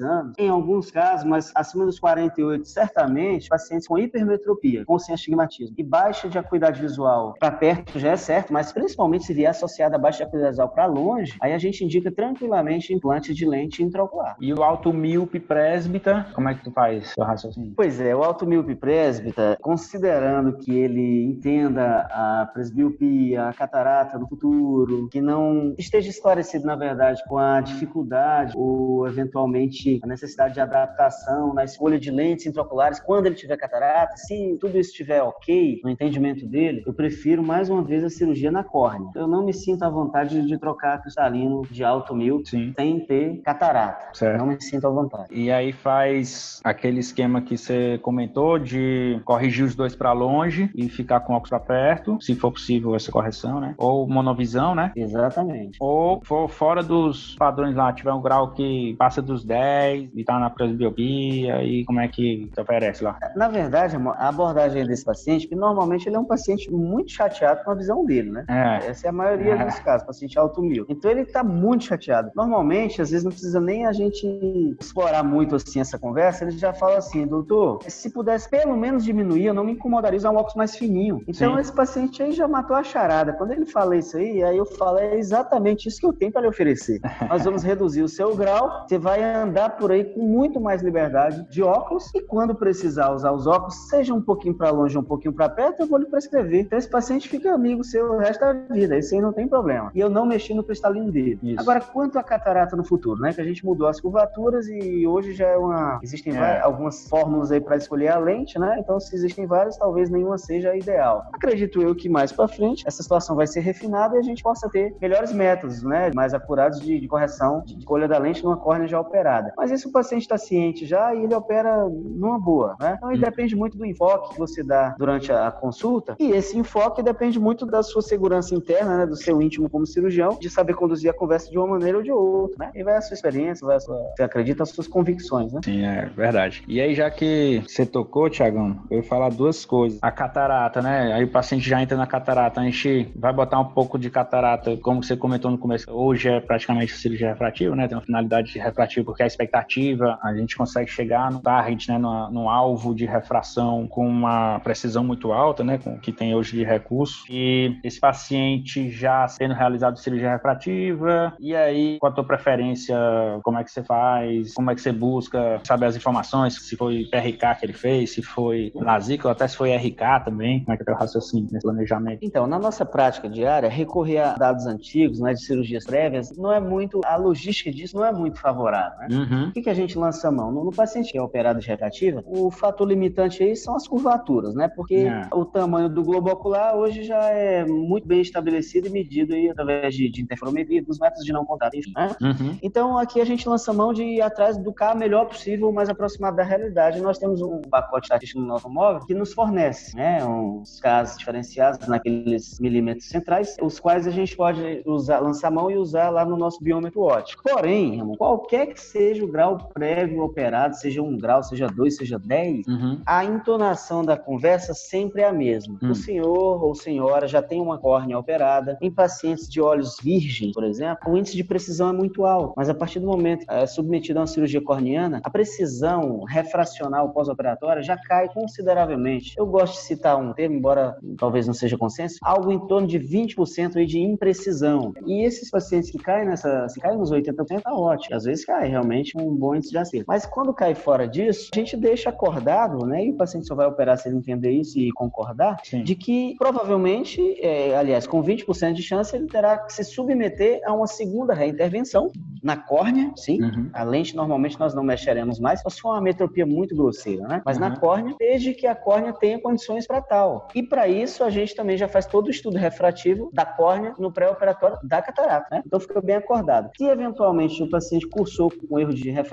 anos, 0.00 0.27
em 0.38 0.48
alguns 0.48 0.90
casos, 0.90 1.24
mas 1.24 1.52
acima 1.54 1.84
dos 1.84 1.98
48, 1.98 2.66
certamente, 2.66 3.48
pacientes 3.48 3.86
com 3.86 3.98
hipermetropia, 3.98 4.84
com 4.84 4.98
sem 4.98 5.14
astigmatismo 5.14 5.74
e 5.76 5.82
baixa 5.82 6.28
de 6.28 6.38
acuidade 6.38 6.80
visual 6.80 7.34
para 7.38 7.50
perto 7.50 7.98
já 7.98 8.10
é 8.10 8.16
certo, 8.16 8.52
mas 8.52 8.72
principalmente 8.72 9.24
se 9.24 9.34
vier 9.34 9.50
associada 9.50 9.96
a 9.96 9.98
baixa 9.98 10.18
de 10.18 10.24
acuidade 10.24 10.50
visual 10.50 10.68
para 10.68 10.86
longe, 10.86 11.36
aí 11.40 11.52
a 11.52 11.58
gente 11.58 11.84
indica 11.84 12.10
tranquilamente 12.10 12.92
implante 12.92 13.34
de 13.34 13.46
lente 13.46 13.82
intraocular. 13.82 14.36
E 14.40 14.52
o 14.52 14.62
alto 14.62 14.92
míope 14.92 15.40
presbita, 15.40 16.26
como 16.34 16.48
é 16.48 16.54
que 16.54 16.64
tu 16.64 16.70
faz 16.70 17.08
seu 17.08 17.24
raciocínio? 17.24 17.72
Pois 17.76 18.00
é, 18.00 18.14
o 18.14 18.22
alto 18.22 18.46
míope 18.46 18.74
presbita, 18.74 19.56
considerando 19.60 20.58
que 20.58 20.76
ele 20.76 21.24
entenda 21.24 22.08
a 22.10 22.48
presbiopia, 22.52 23.48
a 23.48 23.52
catarata 23.52 24.18
no 24.18 24.28
futuro, 24.28 25.08
que 25.10 25.20
não 25.20 25.74
esteja 25.78 26.10
esclarecido, 26.10 26.66
na 26.66 26.76
verdade, 26.76 27.22
com 27.28 27.38
a 27.38 27.60
dificuldade 27.60 28.52
ou 28.56 29.06
eventualmente 29.06 30.00
a 30.02 30.06
necessidade 30.06 30.17
de 30.52 30.60
adaptação 30.60 31.54
na 31.54 31.64
escolha 31.64 31.98
de 31.98 32.10
lentes 32.10 32.46
intraoculares 32.46 33.00
quando 33.00 33.26
ele 33.26 33.34
tiver 33.34 33.56
catarata, 33.56 34.16
se 34.16 34.56
tudo 34.60 34.78
isso 34.78 34.90
estiver 34.90 35.22
ok 35.22 35.80
no 35.82 35.90
entendimento 35.90 36.46
dele, 36.46 36.82
eu 36.86 36.92
prefiro 36.92 37.42
mais 37.42 37.68
uma 37.68 37.82
vez 37.82 38.04
a 38.04 38.10
cirurgia 38.10 38.50
na 38.50 38.64
córnea. 38.64 39.10
Eu 39.14 39.26
não 39.26 39.44
me 39.44 39.52
sinto 39.52 39.82
à 39.82 39.90
vontade 39.90 40.46
de 40.46 40.58
trocar 40.58 41.00
cristalino 41.00 41.62
de 41.70 41.84
alto 41.84 42.14
mil 42.14 42.42
Sim. 42.44 42.72
sem 42.76 43.00
ter 43.00 43.40
catarata. 43.42 44.08
Certo. 44.14 44.38
Não 44.38 44.46
me 44.46 44.62
sinto 44.62 44.86
à 44.86 44.90
vontade. 44.90 45.28
E 45.32 45.50
aí 45.50 45.72
faz 45.72 46.60
aquele 46.64 47.00
esquema 47.00 47.40
que 47.40 47.56
você 47.56 47.98
comentou 47.98 48.58
de 48.58 49.20
corrigir 49.24 49.64
os 49.64 49.74
dois 49.74 49.94
para 49.94 50.12
longe 50.12 50.70
e 50.74 50.88
ficar 50.88 51.20
com 51.20 51.32
o 51.32 51.36
óculos 51.36 51.50
para 51.50 51.60
perto, 51.60 52.20
se 52.20 52.34
for 52.34 52.52
possível 52.52 52.94
essa 52.94 53.10
correção, 53.10 53.60
né? 53.60 53.74
Ou 53.78 54.08
monovisão, 54.08 54.74
né? 54.74 54.92
Exatamente. 54.96 55.78
Ou 55.80 56.20
for 56.24 56.48
fora 56.48 56.82
dos 56.82 57.34
padrões 57.36 57.74
lá, 57.74 57.92
tiver 57.92 58.12
um 58.12 58.20
grau 58.20 58.52
que 58.52 58.94
passa 58.98 59.22
dos 59.22 59.44
10 59.44 60.07
e 60.14 60.24
tá 60.24 60.38
na 60.38 60.50
presbiopia, 60.50 61.62
e 61.62 61.84
como 61.84 62.00
é 62.00 62.08
que 62.08 62.50
te 62.52 62.60
oferece 62.60 63.02
lá? 63.02 63.18
Na 63.36 63.48
verdade, 63.48 63.96
a 63.96 64.28
abordagem 64.28 64.86
desse 64.86 65.04
paciente, 65.04 65.46
que 65.46 65.54
normalmente 65.54 66.06
ele 66.06 66.16
é 66.16 66.18
um 66.18 66.24
paciente 66.24 66.70
muito 66.70 67.12
chateado 67.12 67.62
com 67.64 67.70
a 67.70 67.74
visão 67.74 68.04
dele, 68.04 68.30
né? 68.30 68.44
É. 68.48 68.88
Essa 68.88 69.06
é 69.06 69.10
a 69.10 69.12
maioria 69.12 69.54
é. 69.54 69.64
dos 69.64 69.78
casos, 69.80 70.06
paciente 70.06 70.38
alto 70.38 70.62
mil. 70.62 70.86
Então 70.88 71.10
ele 71.10 71.24
tá 71.24 71.42
muito 71.42 71.84
chateado. 71.84 72.30
Normalmente, 72.34 73.00
às 73.02 73.10
vezes 73.10 73.24
não 73.24 73.30
precisa 73.30 73.60
nem 73.60 73.86
a 73.86 73.92
gente 73.92 74.76
explorar 74.80 75.22
muito 75.22 75.56
assim 75.56 75.80
essa 75.80 75.98
conversa, 75.98 76.44
ele 76.44 76.52
já 76.52 76.72
fala 76.72 76.98
assim, 76.98 77.26
doutor, 77.26 77.82
se 77.86 78.10
pudesse 78.10 78.48
pelo 78.48 78.76
menos 78.76 79.04
diminuir, 79.04 79.46
eu 79.46 79.54
não 79.54 79.64
me 79.64 79.72
incomodaria 79.72 80.16
usar 80.16 80.30
um 80.30 80.36
óculos 80.36 80.56
mais 80.56 80.76
fininho. 80.76 81.22
Então 81.26 81.54
Sim. 81.54 81.60
esse 81.60 81.72
paciente 81.72 82.22
aí 82.22 82.32
já 82.32 82.48
matou 82.48 82.76
a 82.76 82.82
charada. 82.82 83.32
Quando 83.32 83.52
ele 83.52 83.66
fala 83.66 83.96
isso 83.96 84.16
aí, 84.16 84.42
aí 84.42 84.56
eu 84.56 84.66
falo, 84.66 84.98
é 84.98 85.16
exatamente 85.16 85.88
isso 85.88 86.00
que 86.00 86.06
eu 86.06 86.12
tenho 86.12 86.32
para 86.32 86.42
lhe 86.42 86.48
oferecer. 86.48 87.00
Nós 87.28 87.44
vamos 87.44 87.62
reduzir 87.62 88.02
o 88.02 88.08
seu 88.08 88.34
grau, 88.34 88.86
você 88.86 88.98
vai 88.98 89.22
andar 89.22 89.76
por 89.76 89.92
aí 89.92 89.97
com 90.04 90.22
muito 90.22 90.60
mais 90.60 90.82
liberdade 90.82 91.46
de 91.50 91.62
óculos 91.62 92.10
e 92.14 92.20
quando 92.20 92.54
precisar 92.54 93.12
usar 93.12 93.32
os 93.32 93.46
óculos, 93.46 93.88
seja 93.88 94.14
um 94.14 94.20
pouquinho 94.20 94.54
para 94.54 94.70
longe, 94.70 94.96
um 94.98 95.02
pouquinho 95.02 95.32
para 95.32 95.48
perto, 95.48 95.80
eu 95.80 95.86
vou 95.86 95.98
lhe 95.98 96.06
prescrever. 96.06 96.60
Então 96.60 96.78
esse 96.78 96.88
paciente 96.88 97.28
fica 97.28 97.52
amigo 97.52 97.84
seu 97.84 98.12
o 98.12 98.18
resto 98.18 98.40
da 98.40 98.52
vida, 98.52 98.98
isso 98.98 99.14
aí 99.14 99.20
não 99.20 99.32
tem 99.32 99.46
problema. 99.46 99.90
E 99.94 100.00
eu 100.00 100.08
não 100.08 100.26
mexi 100.26 100.54
no 100.54 100.62
cristalino 100.62 101.10
dele. 101.10 101.38
Isso. 101.42 101.60
Agora, 101.60 101.80
quanto 101.80 102.18
à 102.18 102.22
catarata 102.22 102.76
no 102.76 102.84
futuro, 102.84 103.20
né? 103.20 103.32
Que 103.32 103.40
a 103.40 103.44
gente 103.44 103.64
mudou 103.64 103.86
as 103.86 104.00
curvaturas 104.00 104.66
e 104.68 105.06
hoje 105.06 105.32
já 105.34 105.46
é 105.46 105.56
uma. 105.56 106.00
Existem 106.02 106.34
é. 106.34 106.38
várias, 106.38 106.64
algumas 106.64 107.08
fórmulas 107.08 107.50
aí 107.52 107.60
para 107.60 107.76
escolher 107.76 108.08
a 108.08 108.18
lente, 108.18 108.58
né? 108.58 108.76
Então, 108.78 108.98
se 108.98 109.14
existem 109.14 109.46
várias, 109.46 109.76
talvez 109.76 110.10
nenhuma 110.10 110.38
seja 110.38 110.76
ideal. 110.76 111.26
Acredito 111.32 111.82
eu 111.82 111.94
que 111.94 112.08
mais 112.08 112.32
para 112.32 112.48
frente 112.48 112.84
essa 112.86 113.02
situação 113.02 113.36
vai 113.36 113.46
ser 113.46 113.60
refinada 113.60 114.16
e 114.16 114.18
a 114.18 114.22
gente 114.22 114.42
possa 114.42 114.68
ter 114.68 114.94
melhores 115.00 115.32
métodos, 115.32 115.82
né? 115.82 116.10
Mais 116.14 116.34
apurados 116.34 116.80
de, 116.80 117.00
de 117.00 117.08
correção 117.08 117.62
de 117.64 117.78
escolha 117.78 118.08
da 118.08 118.18
lente 118.18 118.44
numa 118.44 118.56
córnea 118.56 118.88
já 118.88 119.00
operada. 119.00 119.52
Mas 119.56 119.70
isso 119.70 119.87
o 119.88 119.92
paciente 119.92 120.22
está 120.22 120.38
ciente 120.38 120.86
já 120.86 121.14
e 121.14 121.24
ele 121.24 121.34
opera 121.34 121.86
numa 121.88 122.38
boa, 122.38 122.76
né? 122.80 122.94
Então, 122.96 123.10
ele 123.10 123.20
hum. 123.20 123.24
depende 123.24 123.56
muito 123.56 123.76
do 123.76 123.84
enfoque 123.84 124.34
que 124.34 124.38
você 124.38 124.62
dá 124.62 124.94
durante 124.98 125.32
a 125.32 125.50
consulta 125.50 126.16
e 126.18 126.30
esse 126.30 126.56
enfoque 126.56 127.02
depende 127.02 127.38
muito 127.38 127.66
da 127.66 127.82
sua 127.82 128.02
segurança 128.02 128.54
interna, 128.54 128.98
né? 128.98 129.06
Do 129.06 129.16
seu 129.16 129.40
íntimo 129.42 129.68
como 129.68 129.86
cirurgião, 129.86 130.36
de 130.40 130.50
saber 130.50 130.74
conduzir 130.74 131.10
a 131.10 131.14
conversa 131.14 131.50
de 131.50 131.58
uma 131.58 131.66
maneira 131.66 131.98
ou 131.98 132.02
de 132.02 132.12
outra, 132.12 132.66
né? 132.66 132.70
E 132.74 132.82
vai 132.82 132.96
a 132.96 133.00
sua 133.00 133.14
experiência, 133.14 133.66
vai 133.66 133.76
a 133.76 133.80
sua, 133.80 133.96
você 134.16 134.22
acredita 134.22 134.62
as 134.62 134.70
suas 134.70 134.86
convicções, 134.86 135.52
né? 135.52 135.60
Sim, 135.64 135.84
é 135.84 136.06
verdade. 136.16 136.62
E 136.68 136.80
aí, 136.80 136.94
já 136.94 137.10
que 137.10 137.62
você 137.66 137.84
tocou, 137.84 138.28
Tiagão, 138.30 138.76
eu 138.90 138.98
ia 138.98 139.02
falar 139.02 139.30
duas 139.30 139.64
coisas. 139.64 139.98
A 140.02 140.10
catarata, 140.10 140.82
né? 140.82 141.12
Aí 141.12 141.24
o 141.24 141.30
paciente 141.30 141.68
já 141.68 141.82
entra 141.82 141.96
na 141.96 142.06
catarata, 142.06 142.60
a 142.60 142.64
gente 142.64 143.10
vai 143.16 143.32
botar 143.32 143.60
um 143.60 143.64
pouco 143.64 143.98
de 143.98 144.10
catarata, 144.10 144.76
como 144.76 145.02
você 145.02 145.16
comentou 145.16 145.50
no 145.50 145.58
começo, 145.58 145.90
hoje 145.90 146.28
é 146.28 146.40
praticamente 146.40 146.96
cirurgia 146.96 147.28
refrativa, 147.28 147.74
né? 147.74 147.88
Tem 147.88 147.96
uma 147.96 148.04
finalidade 148.04 148.52
de 148.52 148.58
refrativa 148.58 149.04
porque 149.04 149.22
a 149.22 149.26
expectativa, 149.26 149.77
a 150.22 150.34
gente 150.34 150.56
consegue 150.56 150.90
chegar 150.90 151.30
no 151.30 151.40
target, 151.40 151.88
né? 151.88 151.98
No, 151.98 152.30
no 152.30 152.48
alvo 152.48 152.94
de 152.94 153.06
refração 153.06 153.86
com 153.86 154.06
uma 154.06 154.60
precisão 154.60 155.04
muito 155.04 155.32
alta, 155.32 155.64
né? 155.64 155.78
Com 155.78 155.94
o 155.94 156.00
que 156.00 156.12
tem 156.12 156.34
hoje 156.34 156.56
de 156.56 156.64
recurso. 156.64 157.24
E 157.30 157.78
esse 157.84 158.00
paciente 158.00 158.90
já 158.90 159.26
tendo 159.38 159.54
realizado 159.54 159.98
cirurgia 159.98 160.30
refrativa, 160.30 161.32
e 161.38 161.54
aí, 161.54 161.98
qual 161.98 162.12
a 162.12 162.14
tua 162.14 162.24
preferência? 162.24 162.96
Como 163.42 163.58
é 163.58 163.64
que 163.64 163.70
você 163.70 163.82
faz? 163.82 164.54
Como 164.54 164.70
é 164.70 164.74
que 164.74 164.80
você 164.80 164.92
busca 164.92 165.60
saber 165.64 165.86
as 165.86 165.96
informações? 165.96 166.54
Se 166.54 166.76
foi 166.76 167.04
PRK 167.10 167.54
que 167.58 167.66
ele 167.66 167.72
fez, 167.72 168.14
se 168.14 168.22
foi 168.22 168.72
LASIK 168.74 169.26
ou 169.26 169.32
até 169.32 169.46
se 169.46 169.56
foi 169.56 169.74
RK 169.74 170.24
também? 170.24 170.64
Como 170.64 170.74
é 170.74 170.76
que 170.76 170.88
é 170.88 170.92
o 170.92 170.96
raciocínio 170.96 171.48
nesse 171.50 171.66
planejamento? 171.66 172.18
Então, 172.22 172.46
na 172.46 172.58
nossa 172.58 172.84
prática 172.84 173.28
diária, 173.28 173.68
recorrer 173.68 174.18
a 174.18 174.34
dados 174.34 174.66
antigos, 174.66 175.20
né, 175.20 175.32
de 175.32 175.42
cirurgias 175.42 175.84
prévias, 175.84 176.36
não 176.36 176.52
é 176.52 176.60
muito, 176.60 177.00
a 177.04 177.16
logística 177.16 177.70
disso 177.70 177.96
não 177.96 178.04
é 178.04 178.12
muito 178.12 178.40
favorável. 178.40 178.98
Né? 178.98 179.08
Uhum. 179.10 179.48
O 179.48 179.52
que, 179.52 179.62
que 179.62 179.67
a 179.68 179.74
gente 179.74 179.98
lança 179.98 180.28
a 180.28 180.32
mão? 180.32 180.50
No, 180.50 180.64
no 180.64 180.72
paciente 180.72 181.12
que 181.12 181.18
é 181.18 181.22
operado 181.22 181.60
de 181.60 181.66
refrativa, 181.66 182.22
o 182.26 182.50
fator 182.50 182.86
limitante 182.86 183.42
aí 183.42 183.56
são 183.56 183.74
as 183.76 183.86
curvaturas, 183.86 184.54
né? 184.54 184.68
Porque 184.68 184.94
é. 184.94 185.28
o 185.32 185.44
tamanho 185.44 185.88
do 185.88 186.02
globo 186.02 186.30
ocular 186.30 186.76
hoje 186.76 187.02
já 187.02 187.30
é 187.30 187.64
muito 187.64 188.06
bem 188.06 188.20
estabelecido 188.20 188.88
e 188.88 188.90
medido 188.90 189.34
aí 189.34 189.48
através 189.48 189.94
de, 189.94 190.08
de 190.10 190.22
interferometria, 190.22 190.82
dos 190.82 190.98
métodos 190.98 191.24
de 191.24 191.32
não 191.32 191.44
contato, 191.44 191.76
enfim. 191.76 191.92
Né? 191.96 192.16
Uhum. 192.20 192.58
Então, 192.62 192.98
aqui 192.98 193.20
a 193.20 193.24
gente 193.24 193.48
lança 193.48 193.70
a 193.70 193.74
mão 193.74 193.92
de 193.92 194.02
ir 194.02 194.20
atrás 194.20 194.56
do 194.56 194.72
carro 194.72 194.98
melhor 194.98 195.26
possível, 195.26 195.72
mais 195.72 195.88
aproximado 195.88 196.36
da 196.36 196.42
realidade. 196.42 197.00
Nós 197.00 197.18
temos 197.18 197.40
um 197.40 197.60
pacote 197.62 198.06
estatístico 198.06 198.40
no 198.40 198.52
automóvel 198.52 199.06
que 199.06 199.14
nos 199.14 199.32
fornece, 199.32 199.96
né, 199.96 200.24
uns 200.24 200.80
casos 200.80 201.18
diferenciados 201.18 201.86
naqueles 201.86 202.58
milímetros 202.60 203.08
centrais, 203.08 203.56
os 203.60 203.78
quais 203.80 204.06
a 204.06 204.10
gente 204.10 204.36
pode 204.36 204.82
usar, 204.86 205.20
lançar 205.20 205.48
a 205.48 205.50
mão 205.50 205.70
e 205.70 205.76
usar 205.76 206.10
lá 206.10 206.24
no 206.24 206.36
nosso 206.36 206.62
biômetro 206.62 207.02
óptico. 207.02 207.42
Porém, 207.42 207.98
qualquer 208.16 208.66
que 208.66 208.80
seja 208.80 209.24
o 209.24 209.28
grau 209.28 209.57
prévio 209.58 210.22
operado, 210.22 210.76
seja 210.76 211.02
um 211.02 211.16
grau, 211.16 211.42
seja 211.42 211.66
dois, 211.66 211.96
seja 211.96 212.18
dez, 212.18 212.66
uhum. 212.66 213.00
a 213.04 213.24
entonação 213.24 214.04
da 214.04 214.16
conversa 214.16 214.74
sempre 214.74 215.22
é 215.22 215.28
a 215.28 215.32
mesma. 215.32 215.78
Uhum. 215.82 215.90
O 215.90 215.94
senhor 215.94 216.64
ou 216.64 216.74
senhora 216.74 217.26
já 217.26 217.42
tem 217.42 217.60
uma 217.60 217.78
córnea 217.78 218.18
operada. 218.18 218.78
Em 218.80 218.90
pacientes 218.90 219.48
de 219.48 219.60
olhos 219.60 219.96
virgens, 220.02 220.52
por 220.52 220.64
exemplo, 220.64 221.12
o 221.12 221.16
índice 221.16 221.36
de 221.36 221.44
precisão 221.44 221.90
é 221.90 221.92
muito 221.92 222.24
alto, 222.24 222.54
mas 222.56 222.68
a 222.68 222.74
partir 222.74 223.00
do 223.00 223.06
momento 223.06 223.44
é 223.48 223.66
submetido 223.66 224.18
a 224.18 224.22
uma 224.22 224.26
cirurgia 224.26 224.60
corneana, 224.60 225.20
a 225.24 225.30
precisão 225.30 226.24
refracional 226.24 227.10
pós-operatória 227.10 227.82
já 227.82 227.96
cai 227.96 228.28
consideravelmente. 228.28 229.34
Eu 229.36 229.46
gosto 229.46 229.74
de 229.74 229.80
citar 229.80 230.16
um 230.16 230.32
termo, 230.32 230.56
embora 230.56 230.96
talvez 231.16 231.46
não 231.46 231.54
seja 231.54 231.76
consenso, 231.76 232.18
algo 232.22 232.52
em 232.52 232.66
torno 232.66 232.86
de 232.86 232.98
20% 232.98 233.84
de 233.86 233.98
imprecisão. 233.98 234.92
E 235.06 235.24
esses 235.24 235.50
pacientes 235.50 235.90
que 235.90 235.98
caem 235.98 236.26
nessa, 236.26 236.68
se 236.68 236.80
caem 236.80 236.98
nos 236.98 237.10
80%, 237.10 237.62
tá 237.62 237.74
ótimo. 237.74 238.16
Às 238.16 238.24
vezes 238.24 238.44
cai 238.44 238.68
realmente 238.68 239.16
um 239.16 239.34
bom 239.38 239.54
índice 239.54 239.70
de 239.70 239.78
acerto. 239.78 240.04
Mas 240.06 240.26
quando 240.26 240.52
cai 240.52 240.74
fora 240.74 241.06
disso, 241.06 241.50
a 241.52 241.58
gente 241.58 241.76
deixa 241.76 242.10
acordado, 242.10 242.86
né? 242.86 243.04
E 243.04 243.10
o 243.10 243.16
paciente 243.16 243.46
só 243.46 243.54
vai 243.54 243.66
operar 243.66 243.96
se 243.98 244.08
ele 244.08 244.16
entender 244.16 244.50
isso 244.50 244.78
e 244.78 244.90
concordar, 244.92 245.60
Sim. 245.64 245.82
de 245.82 245.94
que 245.94 246.34
provavelmente, 246.38 247.20
é, 247.40 247.76
aliás, 247.76 248.06
com 248.06 248.22
20% 248.22 248.72
de 248.72 248.82
chance, 248.82 249.14
ele 249.14 249.26
terá 249.26 249.58
que 249.58 249.72
se 249.72 249.84
submeter 249.84 250.60
a 250.64 250.72
uma 250.72 250.86
segunda 250.86 251.34
reintervenção 251.34 252.10
na 252.42 252.56
córnea, 252.56 253.12
sim. 253.16 253.42
Uhum. 253.42 253.70
A 253.72 253.82
lente 253.82 254.14
normalmente 254.14 254.58
nós 254.58 254.74
não 254.74 254.82
mexeremos 254.82 255.38
mais, 255.40 255.60
só 255.60 255.68
se 255.68 255.80
for 255.80 255.90
uma 255.90 256.00
metropia 256.00 256.46
muito 256.46 256.74
grosseira, 256.76 257.26
né? 257.26 257.42
Mas 257.44 257.56
uhum. 257.56 257.68
na 257.68 257.76
córnea, 257.76 258.14
desde 258.18 258.54
que 258.54 258.66
a 258.66 258.74
córnea 258.74 259.12
tenha 259.12 259.40
condições 259.40 259.86
para 259.86 260.00
tal. 260.00 260.48
E 260.54 260.62
para 260.62 260.88
isso 260.88 261.24
a 261.24 261.30
gente 261.30 261.54
também 261.54 261.76
já 261.76 261.88
faz 261.88 262.06
todo 262.06 262.26
o 262.26 262.30
estudo 262.30 262.56
refrativo 262.56 263.30
da 263.32 263.44
córnea 263.44 263.94
no 263.98 264.12
pré-operatório 264.12 264.78
da 264.82 265.02
catarata, 265.02 265.46
né? 265.50 265.62
Então 265.66 265.80
fica 265.80 266.00
bem 266.00 266.16
acordado. 266.16 266.70
Se 266.76 266.84
eventualmente 266.84 267.62
o 267.62 267.70
paciente 267.70 268.06
cursou 268.06 268.50
com 268.50 268.78
erro 268.78 268.94
de 268.94 269.10
refração 269.10 269.27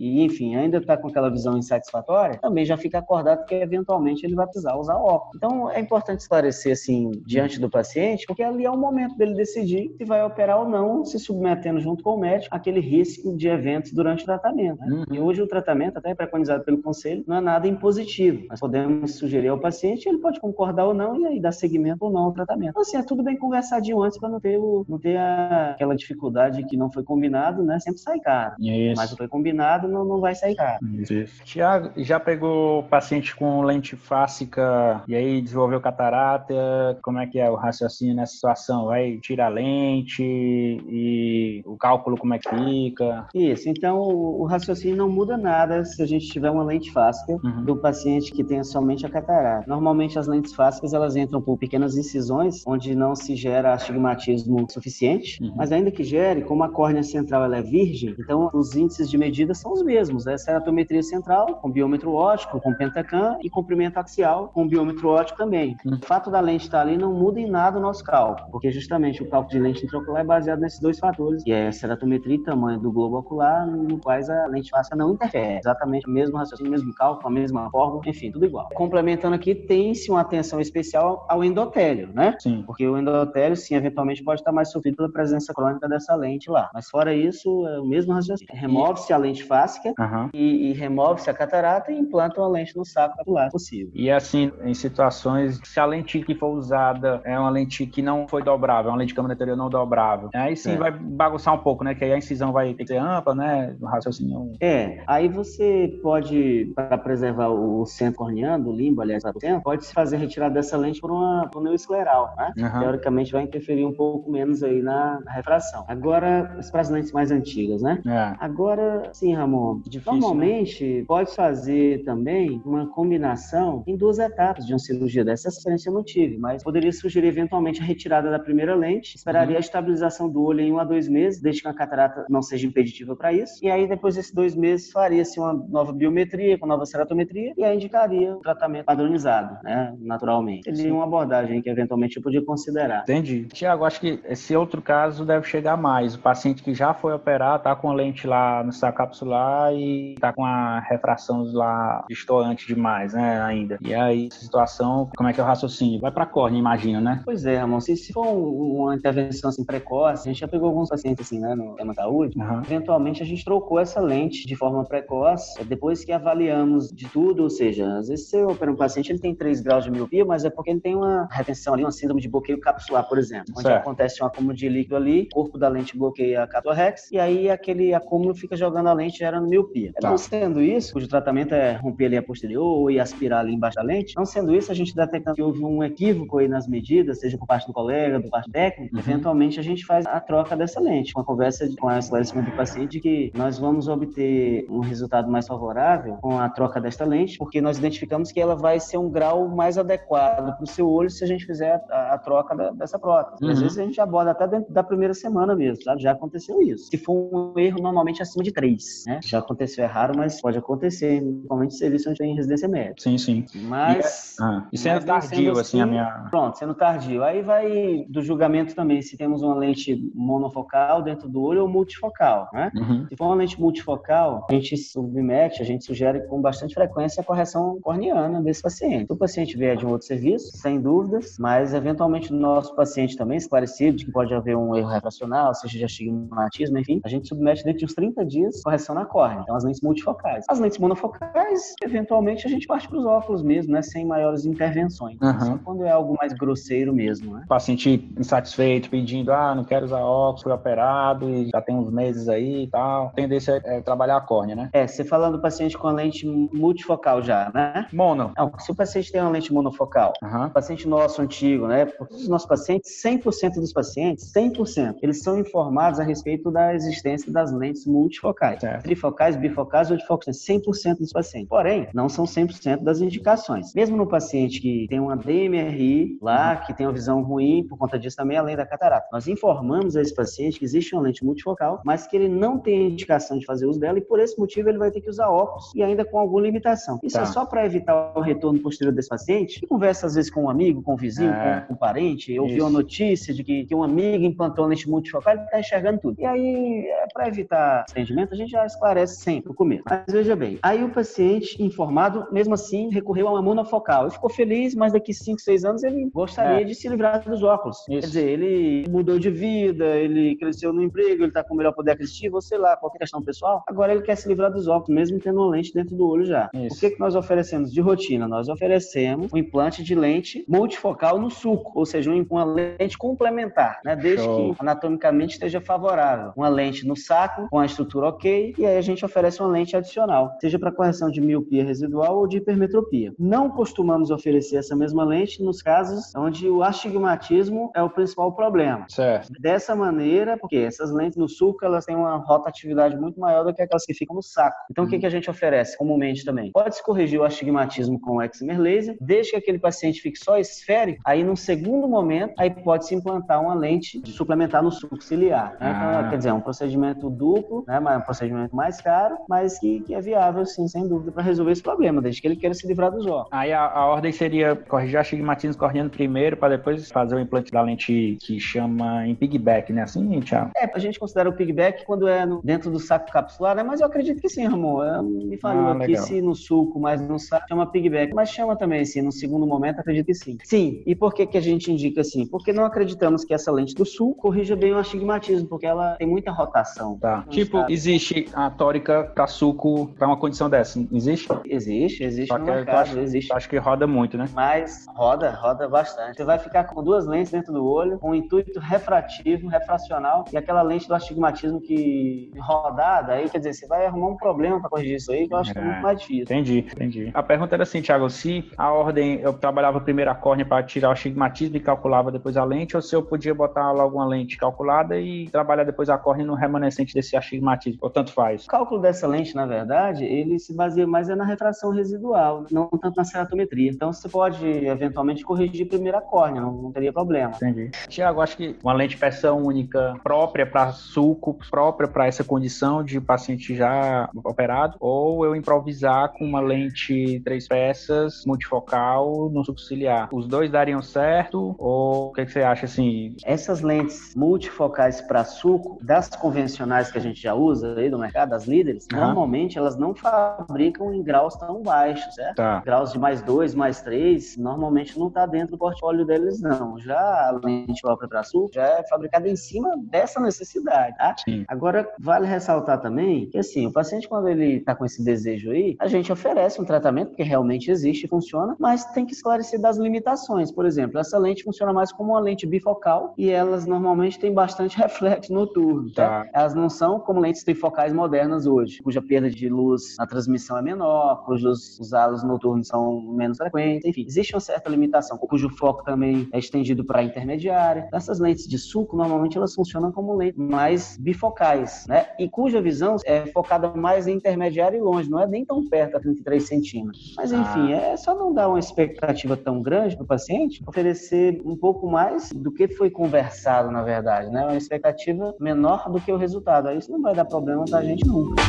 e, 0.00 0.22
enfim, 0.22 0.56
ainda 0.56 0.78
está 0.78 0.96
com 0.96 1.08
aquela 1.08 1.30
visão 1.30 1.56
insatisfatória, 1.56 2.38
também 2.38 2.64
já 2.64 2.76
fica 2.76 2.98
acordado 2.98 3.44
que 3.46 3.54
eventualmente 3.54 4.24
ele 4.24 4.34
vai 4.34 4.46
precisar 4.46 4.76
usar 4.76 4.96
óculos. 4.96 5.36
Então 5.36 5.70
é 5.70 5.80
importante 5.80 6.20
esclarecer 6.20 6.72
assim 6.72 7.10
diante 7.24 7.60
do 7.60 7.70
paciente, 7.70 8.26
porque 8.26 8.42
ali 8.42 8.64
é 8.64 8.70
o 8.70 8.76
momento 8.76 9.16
dele 9.16 9.34
decidir 9.34 9.94
se 9.96 10.04
vai 10.04 10.22
operar 10.22 10.60
ou 10.60 10.68
não, 10.68 11.04
se 11.04 11.18
submetendo 11.18 11.80
junto 11.80 12.02
com 12.02 12.14
o 12.14 12.18
médico 12.18 12.54
aquele 12.54 12.80
risco 12.80 13.36
de 13.36 13.48
eventos 13.48 13.92
durante 13.92 14.22
o 14.22 14.26
tratamento. 14.26 14.78
Né? 14.80 15.04
Uhum. 15.08 15.14
E 15.14 15.20
hoje 15.20 15.42
o 15.42 15.46
tratamento, 15.46 15.98
até 15.98 16.14
preconizado 16.14 16.64
pelo 16.64 16.82
conselho, 16.82 17.24
não 17.26 17.36
é 17.36 17.40
nada 17.40 17.68
impositivo. 17.68 18.46
Nós 18.48 18.60
podemos 18.60 19.14
sugerir 19.14 19.48
ao 19.48 19.58
paciente, 19.58 20.08
ele 20.08 20.18
pode 20.18 20.40
concordar 20.40 20.86
ou 20.86 20.94
não 20.94 21.20
e 21.20 21.26
aí 21.26 21.40
dar 21.40 21.52
seguimento 21.52 22.04
ou 22.04 22.10
não 22.10 22.22
ao 22.22 22.32
tratamento. 22.32 22.70
Então, 22.70 22.82
assim, 22.82 22.96
é 22.96 23.02
tudo 23.02 23.22
bem 23.22 23.36
conversadinho 23.36 24.02
antes 24.02 24.18
para 24.18 24.28
não 24.28 24.40
ter, 24.40 24.58
o, 24.58 24.84
não 24.88 24.98
ter 24.98 25.16
a, 25.16 25.70
aquela 25.72 25.94
dificuldade 25.94 26.64
que 26.64 26.76
não 26.76 26.90
foi 26.90 27.02
combinado, 27.02 27.62
né? 27.62 27.78
Sempre 27.78 28.00
sai 28.00 28.20
caro. 28.20 28.54
Isso. 28.60 28.94
Mas 28.96 29.12
foi 29.12 29.28
combinado, 29.36 29.86
não, 29.86 30.04
não 30.04 30.20
vai 30.20 30.34
sair 30.34 30.54
caro. 30.54 30.78
Isso. 30.98 31.44
Tiago, 31.44 31.90
já 31.96 32.18
pegou 32.18 32.82
paciente 32.84 33.36
com 33.36 33.60
lente 33.60 33.94
fásica 33.94 35.02
e 35.06 35.14
aí 35.14 35.42
desenvolveu 35.42 35.80
catarata? 35.80 36.54
Como 37.02 37.18
é 37.18 37.26
que 37.26 37.38
é 37.38 37.50
o 37.50 37.54
raciocínio 37.54 38.14
nessa 38.14 38.32
situação? 38.32 38.86
Vai 38.86 39.18
tirar 39.18 39.46
a 39.46 39.50
lente 39.50 40.22
e 40.22 41.62
o 41.66 41.76
cálculo 41.76 42.16
como 42.16 42.34
é 42.34 42.38
que 42.38 42.48
fica? 42.48 43.26
Isso, 43.34 43.68
então 43.68 43.98
o, 43.98 44.42
o 44.42 44.46
raciocínio 44.46 44.96
não 44.96 45.08
muda 45.08 45.36
nada 45.36 45.84
se 45.84 46.02
a 46.02 46.06
gente 46.06 46.26
tiver 46.28 46.50
uma 46.50 46.64
lente 46.64 46.90
fásica 46.90 47.32
uhum. 47.32 47.64
do 47.64 47.76
paciente 47.76 48.32
que 48.32 48.42
tenha 48.42 48.64
somente 48.64 49.04
a 49.04 49.10
catarata. 49.10 49.66
Normalmente 49.66 50.18
as 50.18 50.26
lentes 50.26 50.54
fásicas 50.54 50.94
elas 50.94 51.14
entram 51.14 51.42
por 51.42 51.58
pequenas 51.58 51.96
incisões 51.96 52.62
onde 52.66 52.94
não 52.94 53.14
se 53.14 53.36
gera 53.36 53.74
astigmatismo 53.74 54.66
suficiente, 54.70 55.42
uhum. 55.42 55.52
mas 55.56 55.72
ainda 55.72 55.90
que 55.90 56.02
gere, 56.02 56.42
como 56.42 56.64
a 56.64 56.68
córnea 56.70 57.02
central 57.02 57.44
ela 57.44 57.58
é 57.58 57.62
virgem, 57.62 58.14
então 58.18 58.50
os 58.54 58.74
índices 58.74 59.10
de 59.10 59.18
medida 59.26 59.54
são 59.54 59.72
os 59.72 59.82
mesmos, 59.82 60.24
né? 60.24 60.36
Ceratometria 60.38 61.02
central 61.02 61.56
com 61.56 61.70
biômetro 61.70 62.12
óptico, 62.12 62.60
com 62.60 62.72
pentacam 62.74 63.38
e 63.42 63.50
comprimento 63.50 63.98
axial 63.98 64.50
com 64.54 64.66
biômetro 64.66 65.08
óptico 65.08 65.38
também. 65.38 65.76
Uhum. 65.84 65.98
O 66.02 66.06
fato 66.06 66.30
da 66.30 66.40
lente 66.40 66.64
estar 66.64 66.82
ali 66.82 66.96
não 66.96 67.12
muda 67.12 67.40
em 67.40 67.48
nada 67.48 67.78
o 67.78 67.82
nosso 67.82 68.04
cálculo, 68.04 68.48
porque 68.50 68.70
justamente 68.70 69.22
o 69.22 69.28
cálculo 69.28 69.52
de 69.52 69.58
lente 69.58 69.84
intraocular 69.84 70.22
é 70.22 70.24
baseado 70.24 70.60
nesses 70.60 70.80
dois 70.80 70.98
fatores, 70.98 71.42
que 71.42 71.52
é 71.52 71.68
a 71.68 71.72
ceratometria 71.72 72.36
e 72.36 72.42
tamanho 72.42 72.78
do 72.78 72.92
globo 72.92 73.18
ocular, 73.18 73.66
no 73.66 73.98
quais 73.98 74.30
a 74.30 74.46
lente 74.46 74.70
fásica 74.70 74.94
não 74.94 75.14
interfere. 75.14 75.58
Exatamente 75.58 76.06
o 76.06 76.10
mesmo 76.10 76.36
raciocínio, 76.36 76.70
o 76.70 76.72
mesmo 76.72 76.94
cálculo, 76.94 77.28
a 77.28 77.30
mesma 77.30 77.70
fórmula, 77.70 78.02
enfim, 78.06 78.30
tudo 78.30 78.44
igual. 78.44 78.68
Complementando 78.74 79.34
aqui, 79.34 79.54
tem-se 79.54 80.10
uma 80.10 80.20
atenção 80.20 80.60
especial 80.60 81.26
ao 81.28 81.42
endotélio, 81.42 82.10
né? 82.14 82.36
Sim. 82.38 82.62
Porque 82.66 82.86
o 82.86 82.96
endotélio, 82.96 83.56
sim, 83.56 83.74
eventualmente 83.74 84.22
pode 84.22 84.40
estar 84.40 84.52
mais 84.52 84.70
sofrido 84.70 84.96
pela 84.96 85.10
presença 85.10 85.52
crônica 85.52 85.88
dessa 85.88 86.14
lente 86.14 86.50
lá. 86.50 86.70
Mas 86.72 86.88
fora 86.88 87.14
isso, 87.14 87.66
é 87.66 87.80
o 87.80 87.84
mesmo 87.84 88.12
raciocínio. 88.12 88.54
Remove-se 88.54 89.12
a 89.16 89.18
lente 89.18 89.44
fáscica 89.44 89.92
uhum. 89.98 90.28
e, 90.32 90.70
e 90.70 90.72
remove-se 90.72 91.28
a 91.28 91.34
catarata 91.34 91.92
e 91.92 91.98
implanta 91.98 92.40
uma 92.40 92.48
lente 92.48 92.76
no 92.76 92.84
saco 92.84 93.30
lado 93.30 93.50
possível. 93.50 93.90
E 93.94 94.10
assim, 94.10 94.52
em 94.62 94.74
situações, 94.74 95.60
se 95.64 95.80
a 95.80 95.84
lente 95.84 96.20
que 96.20 96.34
for 96.34 96.48
usada 96.48 97.20
é 97.24 97.38
uma 97.38 97.50
lente 97.50 97.86
que 97.86 98.02
não 98.02 98.26
foi 98.28 98.42
dobrável, 98.42 98.90
é 98.90 98.92
uma 98.92 98.98
lente 98.98 99.08
de 99.08 99.14
câmera 99.14 99.34
anterior 99.34 99.56
não 99.56 99.68
dobrável, 99.68 100.30
aí 100.34 100.56
sim 100.56 100.72
é. 100.72 100.76
vai 100.76 100.90
bagunçar 100.90 101.54
um 101.54 101.58
pouco, 101.58 101.84
né? 101.84 101.94
Que 101.94 102.04
aí 102.04 102.12
a 102.12 102.18
incisão 102.18 102.52
vai 102.52 102.74
ter 102.74 102.84
que 102.84 102.88
ser 102.88 102.98
ampla, 102.98 103.34
né? 103.34 103.76
O 103.80 103.86
raciocínio. 103.86 104.52
É, 104.60 105.02
aí 105.06 105.28
você 105.28 105.98
pode, 106.02 106.72
para 106.74 106.98
preservar 106.98 107.48
o 107.48 107.84
centro 107.86 108.18
corneano, 108.18 108.70
o 108.70 108.72
limbo, 108.72 109.02
aliás, 109.02 109.22
do 109.22 109.40
centro, 109.40 109.62
pode 109.62 109.84
se 109.84 109.92
fazer 109.92 110.16
retirada 110.16 110.54
dessa 110.54 110.76
lente 110.76 111.00
por 111.00 111.10
uma 111.10 111.48
por 111.50 111.66
escleral, 111.74 112.34
né? 112.36 112.52
Uhum. 112.56 112.80
Teoricamente 112.80 113.32
vai 113.32 113.42
interferir 113.42 113.84
um 113.84 113.92
pouco 113.92 114.30
menos 114.30 114.62
aí 114.62 114.82
na, 114.82 115.20
na 115.24 115.32
refração. 115.32 115.84
Agora, 115.88 116.58
para 116.70 116.80
as 116.80 116.90
lentes 116.90 117.12
mais 117.12 117.30
antigas, 117.30 117.82
né? 117.82 118.00
É. 118.06 118.36
Agora, 118.38 119.05
sim, 119.12 119.34
Ramon, 119.34 119.80
Difícil, 119.84 120.12
né? 120.12 120.18
normalmente 120.18 120.84
né? 120.84 121.04
pode 121.06 121.34
fazer 121.34 122.02
também 122.04 122.60
uma 122.64 122.86
combinação 122.88 123.82
em 123.86 123.96
duas 123.96 124.18
etapas 124.18 124.66
de 124.66 124.72
uma 124.72 124.78
cirurgia 124.78 125.24
dessa 125.24 125.48
experiência 125.48 125.90
eu 125.90 125.94
não 125.94 126.04
tive, 126.04 126.38
mas 126.38 126.62
poderia 126.62 126.92
sugerir 126.92 127.28
eventualmente 127.28 127.80
a 127.80 127.84
retirada 127.84 128.30
da 128.30 128.38
primeira 128.38 128.74
lente, 128.74 129.16
esperaria 129.16 129.52
uhum. 129.52 129.56
a 129.56 129.60
estabilização 129.60 130.28
do 130.28 130.42
olho 130.42 130.60
em 130.60 130.72
um 130.72 130.78
a 130.78 130.84
dois 130.84 131.08
meses, 131.08 131.40
desde 131.40 131.62
que 131.62 131.68
a 131.68 131.74
catarata 131.74 132.26
não 132.28 132.42
seja 132.42 132.66
impeditiva 132.66 133.16
para 133.16 133.32
isso, 133.32 133.64
e 133.64 133.70
aí 133.70 133.86
depois 133.86 134.14
desses 134.14 134.32
dois 134.32 134.54
meses 134.54 134.90
faria-se 134.90 135.38
uma 135.38 135.52
nova 135.52 135.92
biometria, 135.92 136.58
com 136.58 136.66
nova 136.66 136.86
ceratometria, 136.86 137.52
e 137.56 137.64
aí 137.64 137.76
indicaria 137.76 138.34
o 138.34 138.40
tratamento 138.40 138.86
padronizado, 138.86 139.58
né, 139.62 139.94
naturalmente. 140.00 140.74
Seria 140.74 140.94
uma 140.94 141.04
abordagem 141.04 141.62
que 141.62 141.70
eventualmente 141.70 142.16
eu 142.16 142.22
podia 142.22 142.42
considerar. 142.44 143.02
Entendi. 143.02 143.44
Tiago, 143.52 143.84
acho 143.84 144.00
que 144.00 144.20
esse 144.24 144.54
outro 144.56 144.80
caso 144.82 145.24
deve 145.24 145.46
chegar 145.46 145.76
mais. 145.76 146.14
O 146.14 146.18
paciente 146.18 146.62
que 146.62 146.74
já 146.74 146.94
foi 146.94 147.12
operar, 147.12 147.62
tá 147.62 147.74
com 147.74 147.90
a 147.90 147.94
lente 147.94 148.26
lá 148.26 148.62
no 148.62 148.72
saco 148.72 148.95
capsular 148.96 149.72
e 149.74 150.14
tá 150.20 150.32
com 150.32 150.44
a 150.44 150.80
refração 150.80 151.44
lá 151.52 152.04
distoante 152.08 152.66
demais, 152.66 153.12
né, 153.12 153.40
ainda. 153.42 153.78
E 153.80 153.94
aí, 153.94 154.28
situação, 154.32 155.10
como 155.16 155.28
é 155.28 155.32
que 155.32 155.40
é 155.40 155.42
o 155.42 155.46
raciocínio? 155.46 156.00
Vai 156.00 156.10
pra 156.10 156.26
córnea, 156.26 156.58
imagino, 156.58 157.00
né? 157.00 157.22
Pois 157.24 157.44
é, 157.44 157.58
Ramon. 157.58 157.80
Se, 157.80 157.96
se 157.96 158.12
for 158.12 158.26
uma 158.26 158.94
intervenção 158.94 159.50
assim 159.50 159.64
precoce, 159.64 160.28
a 160.28 160.32
gente 160.32 160.40
já 160.40 160.48
pegou 160.48 160.68
alguns 160.68 160.88
pacientes 160.88 161.26
assim, 161.26 161.38
né, 161.38 161.54
no 161.54 161.74
tema 161.76 161.94
saúde, 161.94 162.38
uhum. 162.38 162.60
eventualmente 162.62 163.22
a 163.22 163.26
gente 163.26 163.44
trocou 163.44 163.78
essa 163.78 164.00
lente 164.00 164.46
de 164.46 164.56
forma 164.56 164.84
precoce, 164.84 165.62
depois 165.64 166.04
que 166.04 166.12
avaliamos 166.12 166.88
de 166.88 167.08
tudo, 167.08 167.42
ou 167.42 167.50
seja, 167.50 167.98
às 167.98 168.08
vezes 168.08 168.28
você 168.28 168.42
opera 168.42 168.70
um 168.70 168.76
paciente, 168.76 169.10
ele 169.10 169.18
tem 169.18 169.34
3 169.34 169.60
graus 169.60 169.84
de 169.84 169.90
miopia, 169.90 170.24
mas 170.24 170.44
é 170.44 170.50
porque 170.50 170.70
ele 170.70 170.80
tem 170.80 170.94
uma 170.94 171.28
retenção 171.30 171.74
ali, 171.74 171.84
uma 171.84 171.92
síndrome 171.92 172.20
de 172.20 172.28
bloqueio 172.28 172.60
capsular, 172.60 173.06
por 173.08 173.18
exemplo, 173.18 173.52
onde 173.56 173.62
certo. 173.62 173.80
acontece 173.82 174.22
um 174.22 174.26
acúmulo 174.26 174.54
de 174.54 174.68
líquido 174.68 174.96
ali, 174.96 175.28
o 175.32 175.34
corpo 175.34 175.58
da 175.58 175.68
lente 175.68 175.96
bloqueia 175.96 176.42
a 176.42 176.46
cápsula 176.46 176.74
rex, 176.74 177.10
e 177.10 177.18
aí 177.18 177.50
aquele 177.50 177.94
acúmulo 177.94 178.34
fica 178.34 178.56
jogando 178.56 178.85
a 178.88 178.92
lente 178.92 179.18
gerando 179.18 179.48
miopia. 179.48 179.92
Tá. 180.00 180.10
Não 180.10 180.18
sendo 180.18 180.60
isso, 180.60 180.92
cujo 180.92 181.08
tratamento 181.08 181.54
é 181.54 181.72
romper 181.76 182.06
ali 182.06 182.16
a 182.16 182.22
posterior 182.22 182.90
e 182.90 183.00
aspirar 183.00 183.40
ali 183.40 183.54
embaixo 183.54 183.76
da 183.76 183.82
lente, 183.82 184.14
não 184.16 184.24
sendo 184.24 184.54
isso, 184.54 184.70
a 184.70 184.74
gente 184.74 184.94
detecta 184.94 185.32
que 185.34 185.42
houve 185.42 185.64
um 185.64 185.82
equívoco 185.82 186.38
aí 186.38 186.48
nas 186.48 186.66
medidas, 186.66 187.20
seja 187.20 187.38
por 187.38 187.46
parte 187.46 187.66
do 187.66 187.72
colega, 187.72 188.18
do 188.18 188.28
parte 188.28 188.50
técnico, 188.50 188.94
uhum. 188.94 189.00
eventualmente 189.00 189.60
a 189.60 189.62
gente 189.62 189.84
faz 189.84 190.06
a 190.06 190.20
troca 190.20 190.56
dessa 190.56 190.80
lente, 190.80 191.12
uma 191.16 191.24
conversa 191.24 191.68
com 191.78 191.88
a 191.88 191.98
esclarecimento 191.98 192.50
do 192.50 192.56
paciente 192.56 193.00
que 193.00 193.32
nós 193.34 193.58
vamos 193.58 193.88
obter 193.88 194.66
um 194.70 194.80
resultado 194.80 195.30
mais 195.30 195.46
favorável 195.46 196.16
com 196.16 196.38
a 196.38 196.48
troca 196.48 196.80
desta 196.80 197.04
lente, 197.04 197.38
porque 197.38 197.60
nós 197.60 197.78
identificamos 197.78 198.32
que 198.32 198.40
ela 198.40 198.54
vai 198.54 198.80
ser 198.80 198.98
um 198.98 199.10
grau 199.10 199.48
mais 199.48 199.78
adequado 199.78 200.54
para 200.54 200.64
o 200.64 200.66
seu 200.66 200.88
olho 200.88 201.10
se 201.10 201.24
a 201.24 201.26
gente 201.26 201.44
fizer 201.44 201.82
a, 201.90 202.14
a 202.14 202.18
troca 202.18 202.54
da, 202.54 202.70
dessa 202.70 202.98
prótese. 202.98 203.44
Uhum. 203.44 203.50
Às 203.50 203.60
vezes 203.60 203.78
a 203.78 203.82
gente 203.82 204.00
aborda 204.00 204.30
até 204.30 204.46
dentro 204.46 204.72
da 204.72 204.82
primeira 204.82 205.14
semana 205.14 205.54
mesmo, 205.54 205.82
sabe? 205.82 206.02
Já 206.02 206.12
aconteceu 206.12 206.60
isso. 206.62 206.88
Se 206.90 206.98
for 206.98 207.14
um 207.14 207.58
erro, 207.58 207.80
normalmente 207.80 208.22
acima 208.22 208.42
de 208.42 208.52
três, 208.66 209.04
né? 209.06 209.20
Já 209.22 209.38
aconteceu, 209.38 209.84
é 209.84 209.86
raro, 209.86 210.14
mas 210.16 210.40
pode 210.40 210.58
acontecer, 210.58 211.20
principalmente 211.20 211.74
serviço 211.74 212.10
onde 212.10 212.18
tem 212.18 212.34
residência 212.34 212.68
médica. 212.68 213.00
Sim, 213.00 213.18
sim. 213.18 213.44
Mas... 213.54 214.36
E, 214.38 214.42
é, 214.42 214.44
ah, 214.44 214.68
e 214.72 214.78
sendo 214.78 215.06
tardio, 215.06 215.52
assim, 215.52 215.60
assim, 215.60 215.80
a 215.80 215.86
minha... 215.86 216.26
Pronto, 216.30 216.58
sendo 216.58 216.74
tardio. 216.74 217.22
Aí 217.22 217.42
vai 217.42 218.04
do 218.08 218.22
julgamento 218.22 218.74
também, 218.74 219.00
se 219.02 219.16
temos 219.16 219.42
uma 219.42 219.54
lente 219.54 220.10
monofocal 220.14 221.02
dentro 221.02 221.28
do 221.28 221.42
olho 221.42 221.62
ou 221.62 221.68
multifocal, 221.68 222.48
né? 222.52 222.70
Uhum. 222.74 223.06
Se 223.08 223.16
for 223.16 223.26
uma 223.26 223.36
lente 223.36 223.60
multifocal, 223.60 224.46
a 224.48 224.52
gente 224.52 224.76
submete, 224.76 225.62
a 225.62 225.64
gente 225.64 225.84
sugere 225.84 226.26
com 226.26 226.40
bastante 226.40 226.74
frequência 226.74 227.20
a 227.20 227.24
correção 227.24 227.78
corneana 227.80 228.42
desse 228.42 228.62
paciente. 228.62 229.06
Se 229.06 229.12
o 229.12 229.16
paciente 229.16 229.56
vier 229.56 229.76
de 229.76 229.86
um 229.86 229.90
outro 229.90 230.06
serviço, 230.06 230.56
sem 230.56 230.80
dúvidas, 230.80 231.36
mas 231.38 231.72
eventualmente 231.72 232.32
o 232.32 232.36
nosso 232.36 232.74
paciente 232.74 233.16
também 233.16 233.36
esclarecido 233.36 233.96
de 233.96 234.06
que 234.06 234.12
pode 234.12 234.34
haver 234.34 234.56
um 234.56 234.74
erro 234.74 234.88
refracional, 234.88 235.54
seja 235.54 235.78
de 235.78 235.84
astigmatismo, 235.84 236.78
enfim, 236.78 237.00
a 237.04 237.08
gente 237.08 237.28
submete 237.28 237.64
dentro 237.64 237.80
de 237.80 237.84
uns 237.84 237.94
30 237.94 238.24
dias 238.24 238.55
correção 238.62 238.94
na 238.94 239.04
córnea. 239.04 239.40
Então, 239.42 239.56
as 239.56 239.64
lentes 239.64 239.80
multifocais. 239.80 240.44
As 240.48 240.58
lentes 240.58 240.78
monofocais, 240.78 241.74
eventualmente, 241.82 242.46
a 242.46 242.50
gente 242.50 242.66
parte 242.66 242.88
para 242.88 242.98
os 242.98 243.04
óculos 243.04 243.42
mesmo, 243.42 243.72
né? 243.72 243.82
Sem 243.82 244.06
maiores 244.06 244.44
intervenções. 244.44 245.18
Uhum. 245.20 245.40
Só 245.40 245.58
quando 245.64 245.84
é 245.84 245.90
algo 245.90 246.16
mais 246.18 246.32
grosseiro 246.32 246.92
mesmo, 246.92 247.34
né? 247.34 247.44
Paciente 247.48 248.08
insatisfeito, 248.18 248.90
pedindo, 248.90 249.32
ah, 249.32 249.54
não 249.54 249.64
quero 249.64 249.86
usar 249.86 250.00
óculos, 250.00 250.42
fui 250.42 250.52
operado 250.52 251.28
e 251.28 251.48
já 251.50 251.60
tem 251.60 251.76
uns 251.76 251.90
meses 251.90 252.28
aí 252.28 252.64
e 252.64 252.66
tal. 252.68 253.06
A 253.06 253.10
tendência 253.10 253.62
é, 253.64 253.78
é 253.78 253.80
trabalhar 253.80 254.16
a 254.16 254.20
córnea, 254.20 254.56
né? 254.56 254.70
É, 254.72 254.86
você 254.86 255.04
falando 255.04 255.36
do 255.36 255.42
paciente 255.42 255.76
com 255.76 255.88
a 255.88 255.92
lente 255.92 256.26
multifocal 256.26 257.22
já, 257.22 257.50
né? 257.54 257.86
Mono. 257.92 258.32
Não, 258.36 258.52
se 258.58 258.70
o 258.70 258.74
paciente 258.74 259.12
tem 259.12 259.20
uma 259.20 259.30
lente 259.30 259.52
monofocal, 259.52 260.12
uhum. 260.22 260.48
paciente 260.50 260.88
nosso 260.88 261.20
antigo, 261.22 261.66
né? 261.66 261.86
Os 262.10 262.28
nossos 262.28 262.48
pacientes, 262.48 263.02
100% 263.02 263.54
dos 263.54 263.72
pacientes, 263.72 264.32
100%, 264.32 264.96
eles 265.02 265.22
são 265.22 265.38
informados 265.38 266.00
a 266.00 266.02
respeito 266.02 266.50
da 266.50 266.74
existência 266.74 267.32
das 267.32 267.52
lentes 267.52 267.86
multifocais. 267.86 268.45
Certo. 268.58 268.82
Trifocais, 268.82 269.36
bifocais 269.36 269.90
ou 269.90 269.96
difocais, 269.96 270.38
100% 270.44 270.98
dos 270.98 271.12
pacientes. 271.12 271.48
Porém, 271.48 271.88
não 271.92 272.08
são 272.08 272.24
100% 272.24 272.82
das 272.82 273.00
indicações. 273.00 273.74
Mesmo 273.74 273.96
no 273.96 274.06
paciente 274.06 274.60
que 274.60 274.86
tem 274.88 275.00
uma 275.00 275.16
DMRI 275.16 276.18
lá, 276.20 276.56
que 276.56 276.74
tem 276.74 276.86
uma 276.86 276.92
visão 276.92 277.22
ruim, 277.22 277.66
por 277.66 277.78
conta 277.78 277.98
disso 277.98 278.16
também, 278.16 278.36
além 278.36 278.56
da 278.56 278.66
catarata, 278.66 279.08
nós 279.12 279.26
informamos 279.26 279.96
a 279.96 280.02
esse 280.02 280.14
paciente 280.14 280.58
que 280.58 280.64
existe 280.64 280.94
uma 280.94 281.02
lente 281.02 281.24
multifocal, 281.24 281.80
mas 281.84 282.06
que 282.06 282.16
ele 282.16 282.28
não 282.28 282.58
tem 282.58 282.88
indicação 282.88 283.38
de 283.38 283.46
fazer 283.46 283.66
uso 283.66 283.80
dela 283.80 283.98
e 283.98 284.02
por 284.02 284.20
esse 284.20 284.38
motivo 284.38 284.68
ele 284.68 284.78
vai 284.78 284.90
ter 284.90 285.00
que 285.00 285.10
usar 285.10 285.28
óculos 285.28 285.72
e 285.74 285.82
ainda 285.82 286.04
com 286.04 286.18
alguma 286.18 286.42
limitação. 286.42 286.98
Isso 287.02 287.16
é 287.16 287.22
tá. 287.22 287.28
é 287.28 287.32
só 287.32 287.44
para 287.44 287.64
evitar 287.64 288.12
o 288.16 288.20
retorno 288.20 288.58
posterior 288.60 288.94
desse 288.94 289.08
paciente, 289.08 289.60
que 289.60 289.66
conversa 289.66 290.06
às 290.06 290.14
vezes 290.14 290.30
com 290.30 290.44
um 290.44 290.50
amigo, 290.50 290.82
com 290.82 290.94
um 290.94 290.96
vizinho, 290.96 291.32
é. 291.32 291.64
com, 291.66 291.74
um 291.74 291.76
parente, 291.76 292.38
ouviu 292.38 292.66
a 292.66 292.70
notícia 292.70 293.32
de 293.32 293.42
que, 293.42 293.64
que 293.64 293.74
um 293.74 293.82
amigo 293.82 294.24
implantou 294.24 294.66
lente 294.66 294.88
multifocal, 294.88 295.34
ele 295.34 295.42
está 295.44 295.60
enxergando 295.60 296.00
tudo. 296.00 296.20
E 296.20 296.24
aí, 296.24 296.86
é, 296.86 297.06
para 297.12 297.28
evitar 297.28 297.84
atendimento, 297.88 298.35
a 298.36 298.38
gente 298.38 298.50
já 298.50 298.66
esclarece 298.66 299.16
sempre 299.16 299.48
no 299.48 299.54
começo. 299.54 299.82
Mas 299.88 300.04
veja 300.08 300.36
bem, 300.36 300.58
aí 300.62 300.84
o 300.84 300.90
paciente 300.90 301.62
informado, 301.62 302.26
mesmo 302.30 302.54
assim, 302.54 302.90
recorreu 302.90 303.28
a 303.28 303.32
uma 303.32 303.42
monofocal. 303.42 304.02
Ele 304.02 304.10
ficou 304.10 304.30
feliz, 304.30 304.74
mas 304.74 304.92
daqui 304.92 305.12
5, 305.12 305.40
6 305.40 305.64
anos 305.64 305.82
ele 305.82 306.10
gostaria 306.12 306.60
é. 306.60 306.64
de 306.64 306.74
se 306.74 306.88
livrar 306.88 307.22
dos 307.22 307.42
óculos. 307.42 307.78
Isso. 307.78 307.88
Quer 307.88 308.06
dizer, 308.06 308.28
ele 308.28 308.88
mudou 308.88 309.18
de 309.18 309.30
vida, 309.30 309.84
ele 309.96 310.36
cresceu 310.36 310.72
no 310.72 310.82
emprego, 310.82 311.22
ele 311.22 311.28
está 311.28 311.42
com 311.42 311.54
melhor 311.54 311.72
poder 311.72 311.92
aquisitivo, 311.92 312.40
sei 312.40 312.58
lá, 312.58 312.76
qualquer 312.76 312.98
questão 312.98 313.22
pessoal. 313.22 313.62
Agora 313.66 313.92
ele 313.92 314.02
quer 314.02 314.16
se 314.16 314.28
livrar 314.28 314.52
dos 314.52 314.68
óculos, 314.68 314.94
mesmo 314.94 315.18
tendo 315.18 315.40
uma 315.40 315.50
lente 315.50 315.72
dentro 315.72 315.96
do 315.96 316.06
olho 316.06 316.24
já. 316.24 316.50
Isso. 316.54 316.76
O 316.76 316.80
que, 316.80 316.90
que 316.90 317.00
nós 317.00 317.14
oferecemos 317.14 317.72
de 317.72 317.80
rotina? 317.80 318.28
Nós 318.28 318.48
oferecemos 318.48 319.32
um 319.32 319.36
implante 319.36 319.82
de 319.82 319.94
lente 319.94 320.44
multifocal 320.48 321.18
no 321.18 321.30
suco, 321.30 321.72
ou 321.74 321.86
seja, 321.86 322.10
uma 322.30 322.44
lente 322.44 322.98
complementar, 322.98 323.80
né? 323.84 323.96
Desde 323.96 324.24
Show. 324.24 324.54
que 324.54 324.60
anatomicamente 324.60 325.34
esteja 325.34 325.60
favorável. 325.60 326.32
Uma 326.36 326.48
lente 326.48 326.86
no 326.86 326.96
saco, 326.96 327.48
com 327.50 327.58
a 327.58 327.66
estrutura 327.66 328.08
ok, 328.08 328.25
e 328.56 328.66
aí 328.66 328.76
a 328.76 328.80
gente 328.80 329.04
oferece 329.04 329.40
uma 329.40 329.48
lente 329.48 329.76
adicional, 329.76 330.36
seja 330.40 330.58
para 330.58 330.72
correção 330.72 331.10
de 331.10 331.20
miopia 331.20 331.64
residual 331.64 332.18
ou 332.18 332.26
de 332.26 332.38
hipermetropia. 332.38 333.12
Não 333.18 333.50
costumamos 333.50 334.10
oferecer 334.10 334.56
essa 334.56 334.74
mesma 334.74 335.04
lente 335.04 335.42
nos 335.42 335.62
casos 335.62 336.14
onde 336.16 336.48
o 336.48 336.62
astigmatismo 336.62 337.70
é 337.74 337.82
o 337.82 337.90
principal 337.90 338.32
problema. 338.32 338.86
Certo. 338.88 339.32
Dessa 339.40 339.74
maneira, 339.74 340.36
porque 340.36 340.56
essas 340.56 340.90
lentes 340.90 341.16
no 341.16 341.28
suco, 341.28 341.64
elas 341.64 341.84
têm 341.84 341.96
uma 341.96 342.16
rotatividade 342.16 342.96
muito 342.96 343.20
maior 343.20 343.44
do 343.44 343.54
que 343.54 343.62
aquelas 343.62 343.84
que 343.84 343.94
ficam 343.94 344.16
no 344.16 344.22
saco. 344.22 344.56
Então, 344.70 344.84
hum. 344.84 344.86
o 344.86 344.90
que, 344.90 344.96
uhum. 344.96 345.00
que 345.00 345.06
a 345.06 345.10
gente 345.10 345.30
oferece 345.30 345.76
comumente 345.76 346.24
também? 346.24 346.50
Pode-se 346.52 346.82
corrigir 346.82 347.20
o 347.20 347.24
astigmatismo 347.24 348.00
com 348.00 348.16
o 348.16 348.22
excimer 348.22 348.60
laser, 348.60 348.96
desde 349.00 349.32
que 349.32 349.36
aquele 349.36 349.58
paciente 349.58 350.00
fique 350.00 350.18
só 350.18 350.38
esférico, 350.38 351.00
aí 351.04 351.22
num 351.22 351.36
segundo 351.36 351.88
momento, 351.88 352.34
aí 352.38 352.50
pode-se 352.50 352.94
implantar 352.94 353.40
uma 353.40 353.54
lente 353.54 354.00
suplementar 354.10 354.62
no 354.62 354.70
suco 354.70 355.00
ciliar. 355.00 355.56
Né? 355.60 355.74
Então, 355.76 356.00
ah. 356.00 356.08
quer 356.10 356.16
dizer, 356.16 356.28
é 356.30 356.32
um 356.32 356.40
procedimento 356.40 357.08
duplo, 357.10 357.64
né? 357.66 357.80
Mas 357.80 357.94
é 357.94 357.98
um 357.98 358.02
procedimento 358.16 358.56
mais 358.56 358.80
caro, 358.80 359.16
mas 359.28 359.58
que, 359.58 359.80
que 359.80 359.94
é 359.94 360.00
viável, 360.00 360.44
sim, 360.46 360.66
sem 360.66 360.88
dúvida, 360.88 361.12
para 361.12 361.22
resolver 361.22 361.52
esse 361.52 361.62
problema, 361.62 362.00
desde 362.00 362.20
que 362.20 362.26
ele 362.26 362.36
queira 362.36 362.54
se 362.54 362.66
livrar 362.66 362.90
dos 362.90 363.06
óculos. 363.06 363.28
Aí 363.30 363.52
a, 363.52 363.66
a 363.66 363.86
ordem 363.86 364.10
seria 364.12 364.56
corrigir 364.56 364.96
o 364.96 365.00
astigmatismo 365.00 365.58
corneando 365.58 365.90
primeiro, 365.90 366.36
para 366.36 366.56
depois 366.56 366.90
fazer 366.90 367.16
o 367.16 367.20
implante 367.20 367.52
da 367.52 367.60
lente 367.60 368.16
que 368.20 368.40
chama 368.40 369.06
em 369.06 369.14
pigback, 369.14 369.72
né? 369.72 369.82
Assim, 369.82 370.20
Thiago? 370.20 370.50
É, 370.56 370.70
a 370.72 370.78
gente 370.78 370.98
considera 370.98 371.28
o 371.28 371.32
pigback 371.32 371.84
quando 371.84 372.08
é 372.08 372.24
no, 372.24 372.40
dentro 372.42 372.70
do 372.70 372.78
saco 372.78 373.10
capsular, 373.12 373.54
né? 373.54 373.62
Mas 373.62 373.80
eu 373.80 373.86
acredito 373.86 374.20
que 374.20 374.28
sim, 374.28 374.46
Ramon. 374.46 374.82
Eu 374.82 375.02
me 375.02 375.36
falou 375.38 375.68
ah, 375.68 375.72
aqui 375.72 375.96
se 375.96 376.20
no 376.22 376.34
suco, 376.34 376.80
mas 376.80 377.00
no 377.00 377.18
saco 377.18 377.46
chama 377.48 377.70
pigback. 377.70 378.14
Mas 378.14 378.30
chama 378.30 378.56
também, 378.56 378.80
assim, 378.80 379.02
no 379.02 379.12
segundo 379.12 379.46
momento, 379.46 379.80
acredito 379.80 380.06
que 380.06 380.14
sim. 380.14 380.38
Sim, 380.44 380.82
e 380.86 380.94
por 380.94 381.14
que, 381.14 381.26
que 381.26 381.36
a 381.36 381.40
gente 381.40 381.70
indica 381.70 382.00
assim? 382.00 382.26
Porque 382.26 382.52
não 382.52 382.64
acreditamos 382.64 383.24
que 383.24 383.34
essa 383.34 383.50
lente 383.52 383.74
do 383.74 383.84
sul 383.84 384.14
corrija 384.14 384.56
bem 384.56 384.72
o 384.72 384.78
astigmatismo, 384.78 385.48
porque 385.48 385.66
ela 385.66 385.96
tem 385.96 386.06
muita 386.06 386.30
rotação. 386.30 386.98
Tá. 386.98 387.24
Tipo, 387.28 387.58
estado. 387.58 387.72
existe 387.72 388.05
a 388.32 388.50
tórica 388.50 389.04
para 389.14 389.26
suco 389.26 389.88
para 389.98 390.06
uma 390.06 390.16
condição 390.16 390.48
dessa? 390.48 390.84
Existe? 390.92 391.28
Existe, 391.44 392.04
existe 392.04 392.28
Só 392.28 392.38
no 392.38 392.44
mercado, 392.44 392.76
acho, 392.78 392.98
existe. 392.98 393.32
Acho 393.32 393.48
que 393.48 393.56
roda 393.58 393.86
muito, 393.86 394.16
né? 394.16 394.26
Mas 394.34 394.86
roda, 394.88 395.30
roda 395.30 395.68
bastante. 395.68 396.16
Você 396.16 396.24
vai 396.24 396.38
ficar 396.38 396.64
com 396.64 396.82
duas 396.82 397.06
lentes 397.06 397.32
dentro 397.32 397.52
do 397.52 397.64
olho, 397.64 397.98
com 397.98 398.10
um 398.10 398.14
intuito 398.14 398.58
refrativo, 398.60 399.48
refracional, 399.48 400.24
e 400.32 400.36
aquela 400.36 400.62
lente 400.62 400.88
do 400.88 400.94
astigmatismo 400.94 401.60
que 401.60 402.30
rodada, 402.38 403.14
aí 403.14 403.28
quer 403.28 403.38
dizer, 403.38 403.54
você 403.54 403.66
vai 403.66 403.86
arrumar 403.86 404.08
um 404.08 404.16
problema 404.16 404.60
para 404.60 404.70
corrigir 404.70 404.96
isso 404.96 405.12
aí, 405.12 405.26
que 405.26 405.34
eu 405.34 405.38
acho 405.38 405.50
é. 405.50 405.54
que 405.54 405.58
é 405.58 405.62
muito 405.62 405.82
mais 405.82 406.00
difícil. 406.00 406.22
Entendi, 406.22 406.58
entendi. 406.58 407.10
A 407.14 407.22
pergunta 407.22 407.54
era 407.54 407.62
assim, 407.62 407.80
Thiago, 407.82 408.08
se 408.10 408.50
a 408.56 408.72
ordem, 408.72 409.20
eu 409.20 409.32
trabalhava 409.32 409.80
primeiro 409.80 410.10
a 410.10 410.14
córnea 410.14 410.46
para 410.46 410.62
tirar 410.62 410.88
o 410.88 410.92
astigmatismo 410.92 411.56
e 411.56 411.60
calculava 411.60 412.10
depois 412.10 412.36
a 412.36 412.44
lente, 412.44 412.76
ou 412.76 412.82
se 412.82 412.94
eu 412.94 413.02
podia 413.02 413.34
botar 413.34 413.72
logo 413.72 413.96
uma 413.96 414.06
lente 414.06 414.36
calculada 414.36 414.98
e 414.98 415.28
trabalhar 415.28 415.64
depois 415.64 415.88
a 415.88 415.98
córnea 415.98 416.26
no 416.26 416.34
remanescente 416.34 416.94
desse 416.94 417.16
astigmatismo, 417.16 417.78
tanto 417.96 418.12
faz? 418.12 418.44
O 418.44 418.48
cálculo 418.48 418.78
dessa 418.78 419.06
lente, 419.06 419.34
na 419.34 419.46
verdade, 419.46 420.04
ele 420.04 420.38
se 420.38 420.54
baseia 420.54 420.86
mais 420.86 421.08
na 421.08 421.24
refração 421.24 421.70
residual, 421.70 422.44
não 422.50 422.68
tanto 422.68 422.96
na 422.96 423.04
ceratometria. 423.04 423.70
Então, 423.70 423.90
você 423.90 424.06
pode, 424.06 424.46
eventualmente, 424.46 425.24
corrigir 425.24 425.66
primeiro 425.66 425.96
a 425.96 426.02
córnea, 426.02 426.42
não, 426.42 426.52
não 426.52 426.72
teria 426.72 426.92
problema. 426.92 427.32
Entendi. 427.36 427.70
Tiago, 427.88 428.20
acho 428.20 428.36
que 428.36 428.54
uma 428.62 428.74
lente 428.74 428.98
peça 428.98 429.32
única 429.32 429.98
própria 430.02 430.44
para 430.44 430.72
suco, 430.72 431.38
própria 431.50 431.88
para 431.88 432.06
essa 432.06 432.22
condição 432.22 432.84
de 432.84 433.00
paciente 433.00 433.56
já 433.56 434.10
operado, 434.22 434.76
ou 434.78 435.24
eu 435.24 435.34
improvisar 435.34 436.12
com 436.12 436.24
uma 436.24 436.40
lente 436.40 437.20
três 437.24 437.48
peças, 437.48 438.24
multifocal, 438.26 439.30
no 439.30 439.42
suco 439.42 439.60
ciliar. 439.60 440.08
Os 440.12 440.26
dois 440.26 440.50
dariam 440.50 440.82
certo? 440.82 441.54
Ou 441.58 442.08
o 442.08 442.12
que, 442.12 442.26
que 442.26 442.32
você 442.32 442.42
acha 442.42 442.66
assim? 442.66 443.16
Essas 443.24 443.62
lentes 443.62 444.14
multifocais 444.14 445.00
para 445.00 445.24
suco, 445.24 445.78
das 445.82 446.10
convencionais 446.10 446.90
que 446.90 446.98
a 446.98 447.00
gente 447.00 447.22
já 447.22 447.32
usa 447.32 447.75
aí 447.78 447.90
do 447.90 447.98
mercado, 447.98 448.30
das 448.30 448.46
líderes, 448.46 448.86
uhum. 448.92 449.00
normalmente 449.00 449.58
elas 449.58 449.76
não 449.76 449.94
fabricam 449.94 450.92
em 450.92 451.02
graus 451.02 451.34
tão 451.36 451.62
baixos, 451.62 452.14
certo? 452.14 452.36
Tá. 452.36 452.62
Graus 452.64 452.92
de 452.92 452.98
mais 452.98 453.22
dois, 453.22 453.54
mais 453.54 453.80
três, 453.80 454.36
normalmente 454.36 454.98
não 454.98 455.08
está 455.08 455.26
dentro 455.26 455.52
do 455.52 455.58
portfólio 455.58 456.04
deles, 456.04 456.40
não. 456.40 456.78
Já 456.78 457.28
a 457.28 457.40
lente 457.44 457.80
própria 457.80 458.08
para 458.08 458.22
suco 458.22 458.50
já 458.52 458.64
é 458.64 458.86
fabricada 458.88 459.28
em 459.28 459.36
cima 459.36 459.76
dessa 459.84 460.20
necessidade, 460.20 460.96
tá? 460.96 461.14
Sim. 461.24 461.44
Agora, 461.48 461.88
vale 461.98 462.26
ressaltar 462.26 462.80
também 462.80 463.28
que, 463.30 463.38
assim, 463.38 463.66
o 463.66 463.72
paciente, 463.72 464.08
quando 464.08 464.28
ele 464.28 464.56
está 464.56 464.74
com 464.74 464.84
esse 464.84 465.02
desejo 465.04 465.50
aí, 465.50 465.76
a 465.80 465.86
gente 465.86 466.12
oferece 466.12 466.60
um 466.60 466.64
tratamento 466.64 467.14
que 467.14 467.22
realmente 467.22 467.70
existe 467.70 468.04
e 468.04 468.08
funciona, 468.08 468.56
mas 468.58 468.84
tem 468.86 469.04
que 469.06 469.12
esclarecer 469.12 469.60
das 469.60 469.76
limitações. 469.76 470.50
Por 470.50 470.66
exemplo, 470.66 470.98
essa 470.98 471.18
lente 471.18 471.44
funciona 471.44 471.72
mais 471.72 471.92
como 471.92 472.12
uma 472.12 472.20
lente 472.20 472.46
bifocal 472.46 473.14
e 473.16 473.30
elas 473.30 473.66
normalmente 473.66 474.18
têm 474.18 474.32
bastante 474.32 474.76
reflexo 474.78 475.32
noturno. 475.32 475.90
Tá? 475.92 476.24
tá? 476.24 476.30
Elas 476.32 476.54
não 476.54 476.68
são 476.68 477.00
como 477.00 477.20
lentes 477.20 477.44
trifocais 477.66 477.92
modernas 477.92 478.46
hoje, 478.46 478.80
cuja 478.82 479.02
perda 479.02 479.28
de 479.28 479.48
luz 479.48 479.96
na 479.98 480.06
transmissão 480.06 480.56
é 480.56 480.62
menor, 480.62 481.24
cujos 481.24 481.78
os 481.80 481.92
halos 481.92 482.22
noturnos 482.22 482.68
são 482.68 483.00
menos 483.00 483.36
frequentes, 483.36 483.84
enfim, 483.84 484.04
existe 484.06 484.34
uma 484.34 484.40
certa 484.40 484.70
limitação, 484.70 485.18
cujo 485.18 485.48
foco 485.50 485.82
também 485.84 486.28
é 486.32 486.38
estendido 486.38 486.84
para 486.84 487.00
a 487.00 487.02
intermediária. 487.02 487.84
Então, 487.86 487.96
essas 487.96 488.20
lentes 488.20 488.46
de 488.46 488.58
suco, 488.58 488.96
normalmente 488.96 489.36
elas 489.36 489.54
funcionam 489.54 489.90
como 489.90 490.14
lentes 490.14 490.38
mais 490.38 490.96
bifocais, 490.96 491.84
né? 491.88 492.06
E 492.18 492.28
cuja 492.28 492.60
visão 492.62 492.96
é 493.04 493.26
focada 493.26 493.70
mais 493.70 494.06
em 494.06 494.14
intermediária 494.14 494.76
e 494.76 494.80
longe, 494.80 495.10
não 495.10 495.20
é 495.20 495.26
nem 495.26 495.44
tão 495.44 495.66
perto 495.68 495.96
a 495.96 496.00
33 496.00 496.46
centímetros. 496.46 497.14
Mas 497.16 497.32
enfim, 497.32 497.72
ah. 497.72 497.92
é 497.92 497.96
só 497.96 498.14
não 498.14 498.32
dar 498.32 498.48
uma 498.48 498.58
expectativa 498.58 499.36
tão 499.36 499.60
grande 499.60 499.96
para 499.96 500.04
o 500.04 500.06
paciente, 500.06 500.62
oferecer 500.66 501.42
um 501.44 501.56
pouco 501.56 501.90
mais 501.90 502.30
do 502.32 502.52
que 502.52 502.68
foi 502.68 502.90
conversado, 502.90 503.70
na 503.70 503.82
verdade, 503.82 504.30
né? 504.30 504.42
Uma 504.42 504.56
expectativa 504.56 505.34
menor 505.40 505.90
do 505.90 506.00
que 506.00 506.12
o 506.12 506.16
resultado. 506.16 506.68
Aí 506.68 506.78
isso 506.78 506.92
não 506.92 507.02
vai 507.02 507.14
dar 507.14 507.24
problema 507.24 507.55
para 507.64 507.78
a 507.78 507.84
gente 507.84 508.06
nunca. 508.06 508.42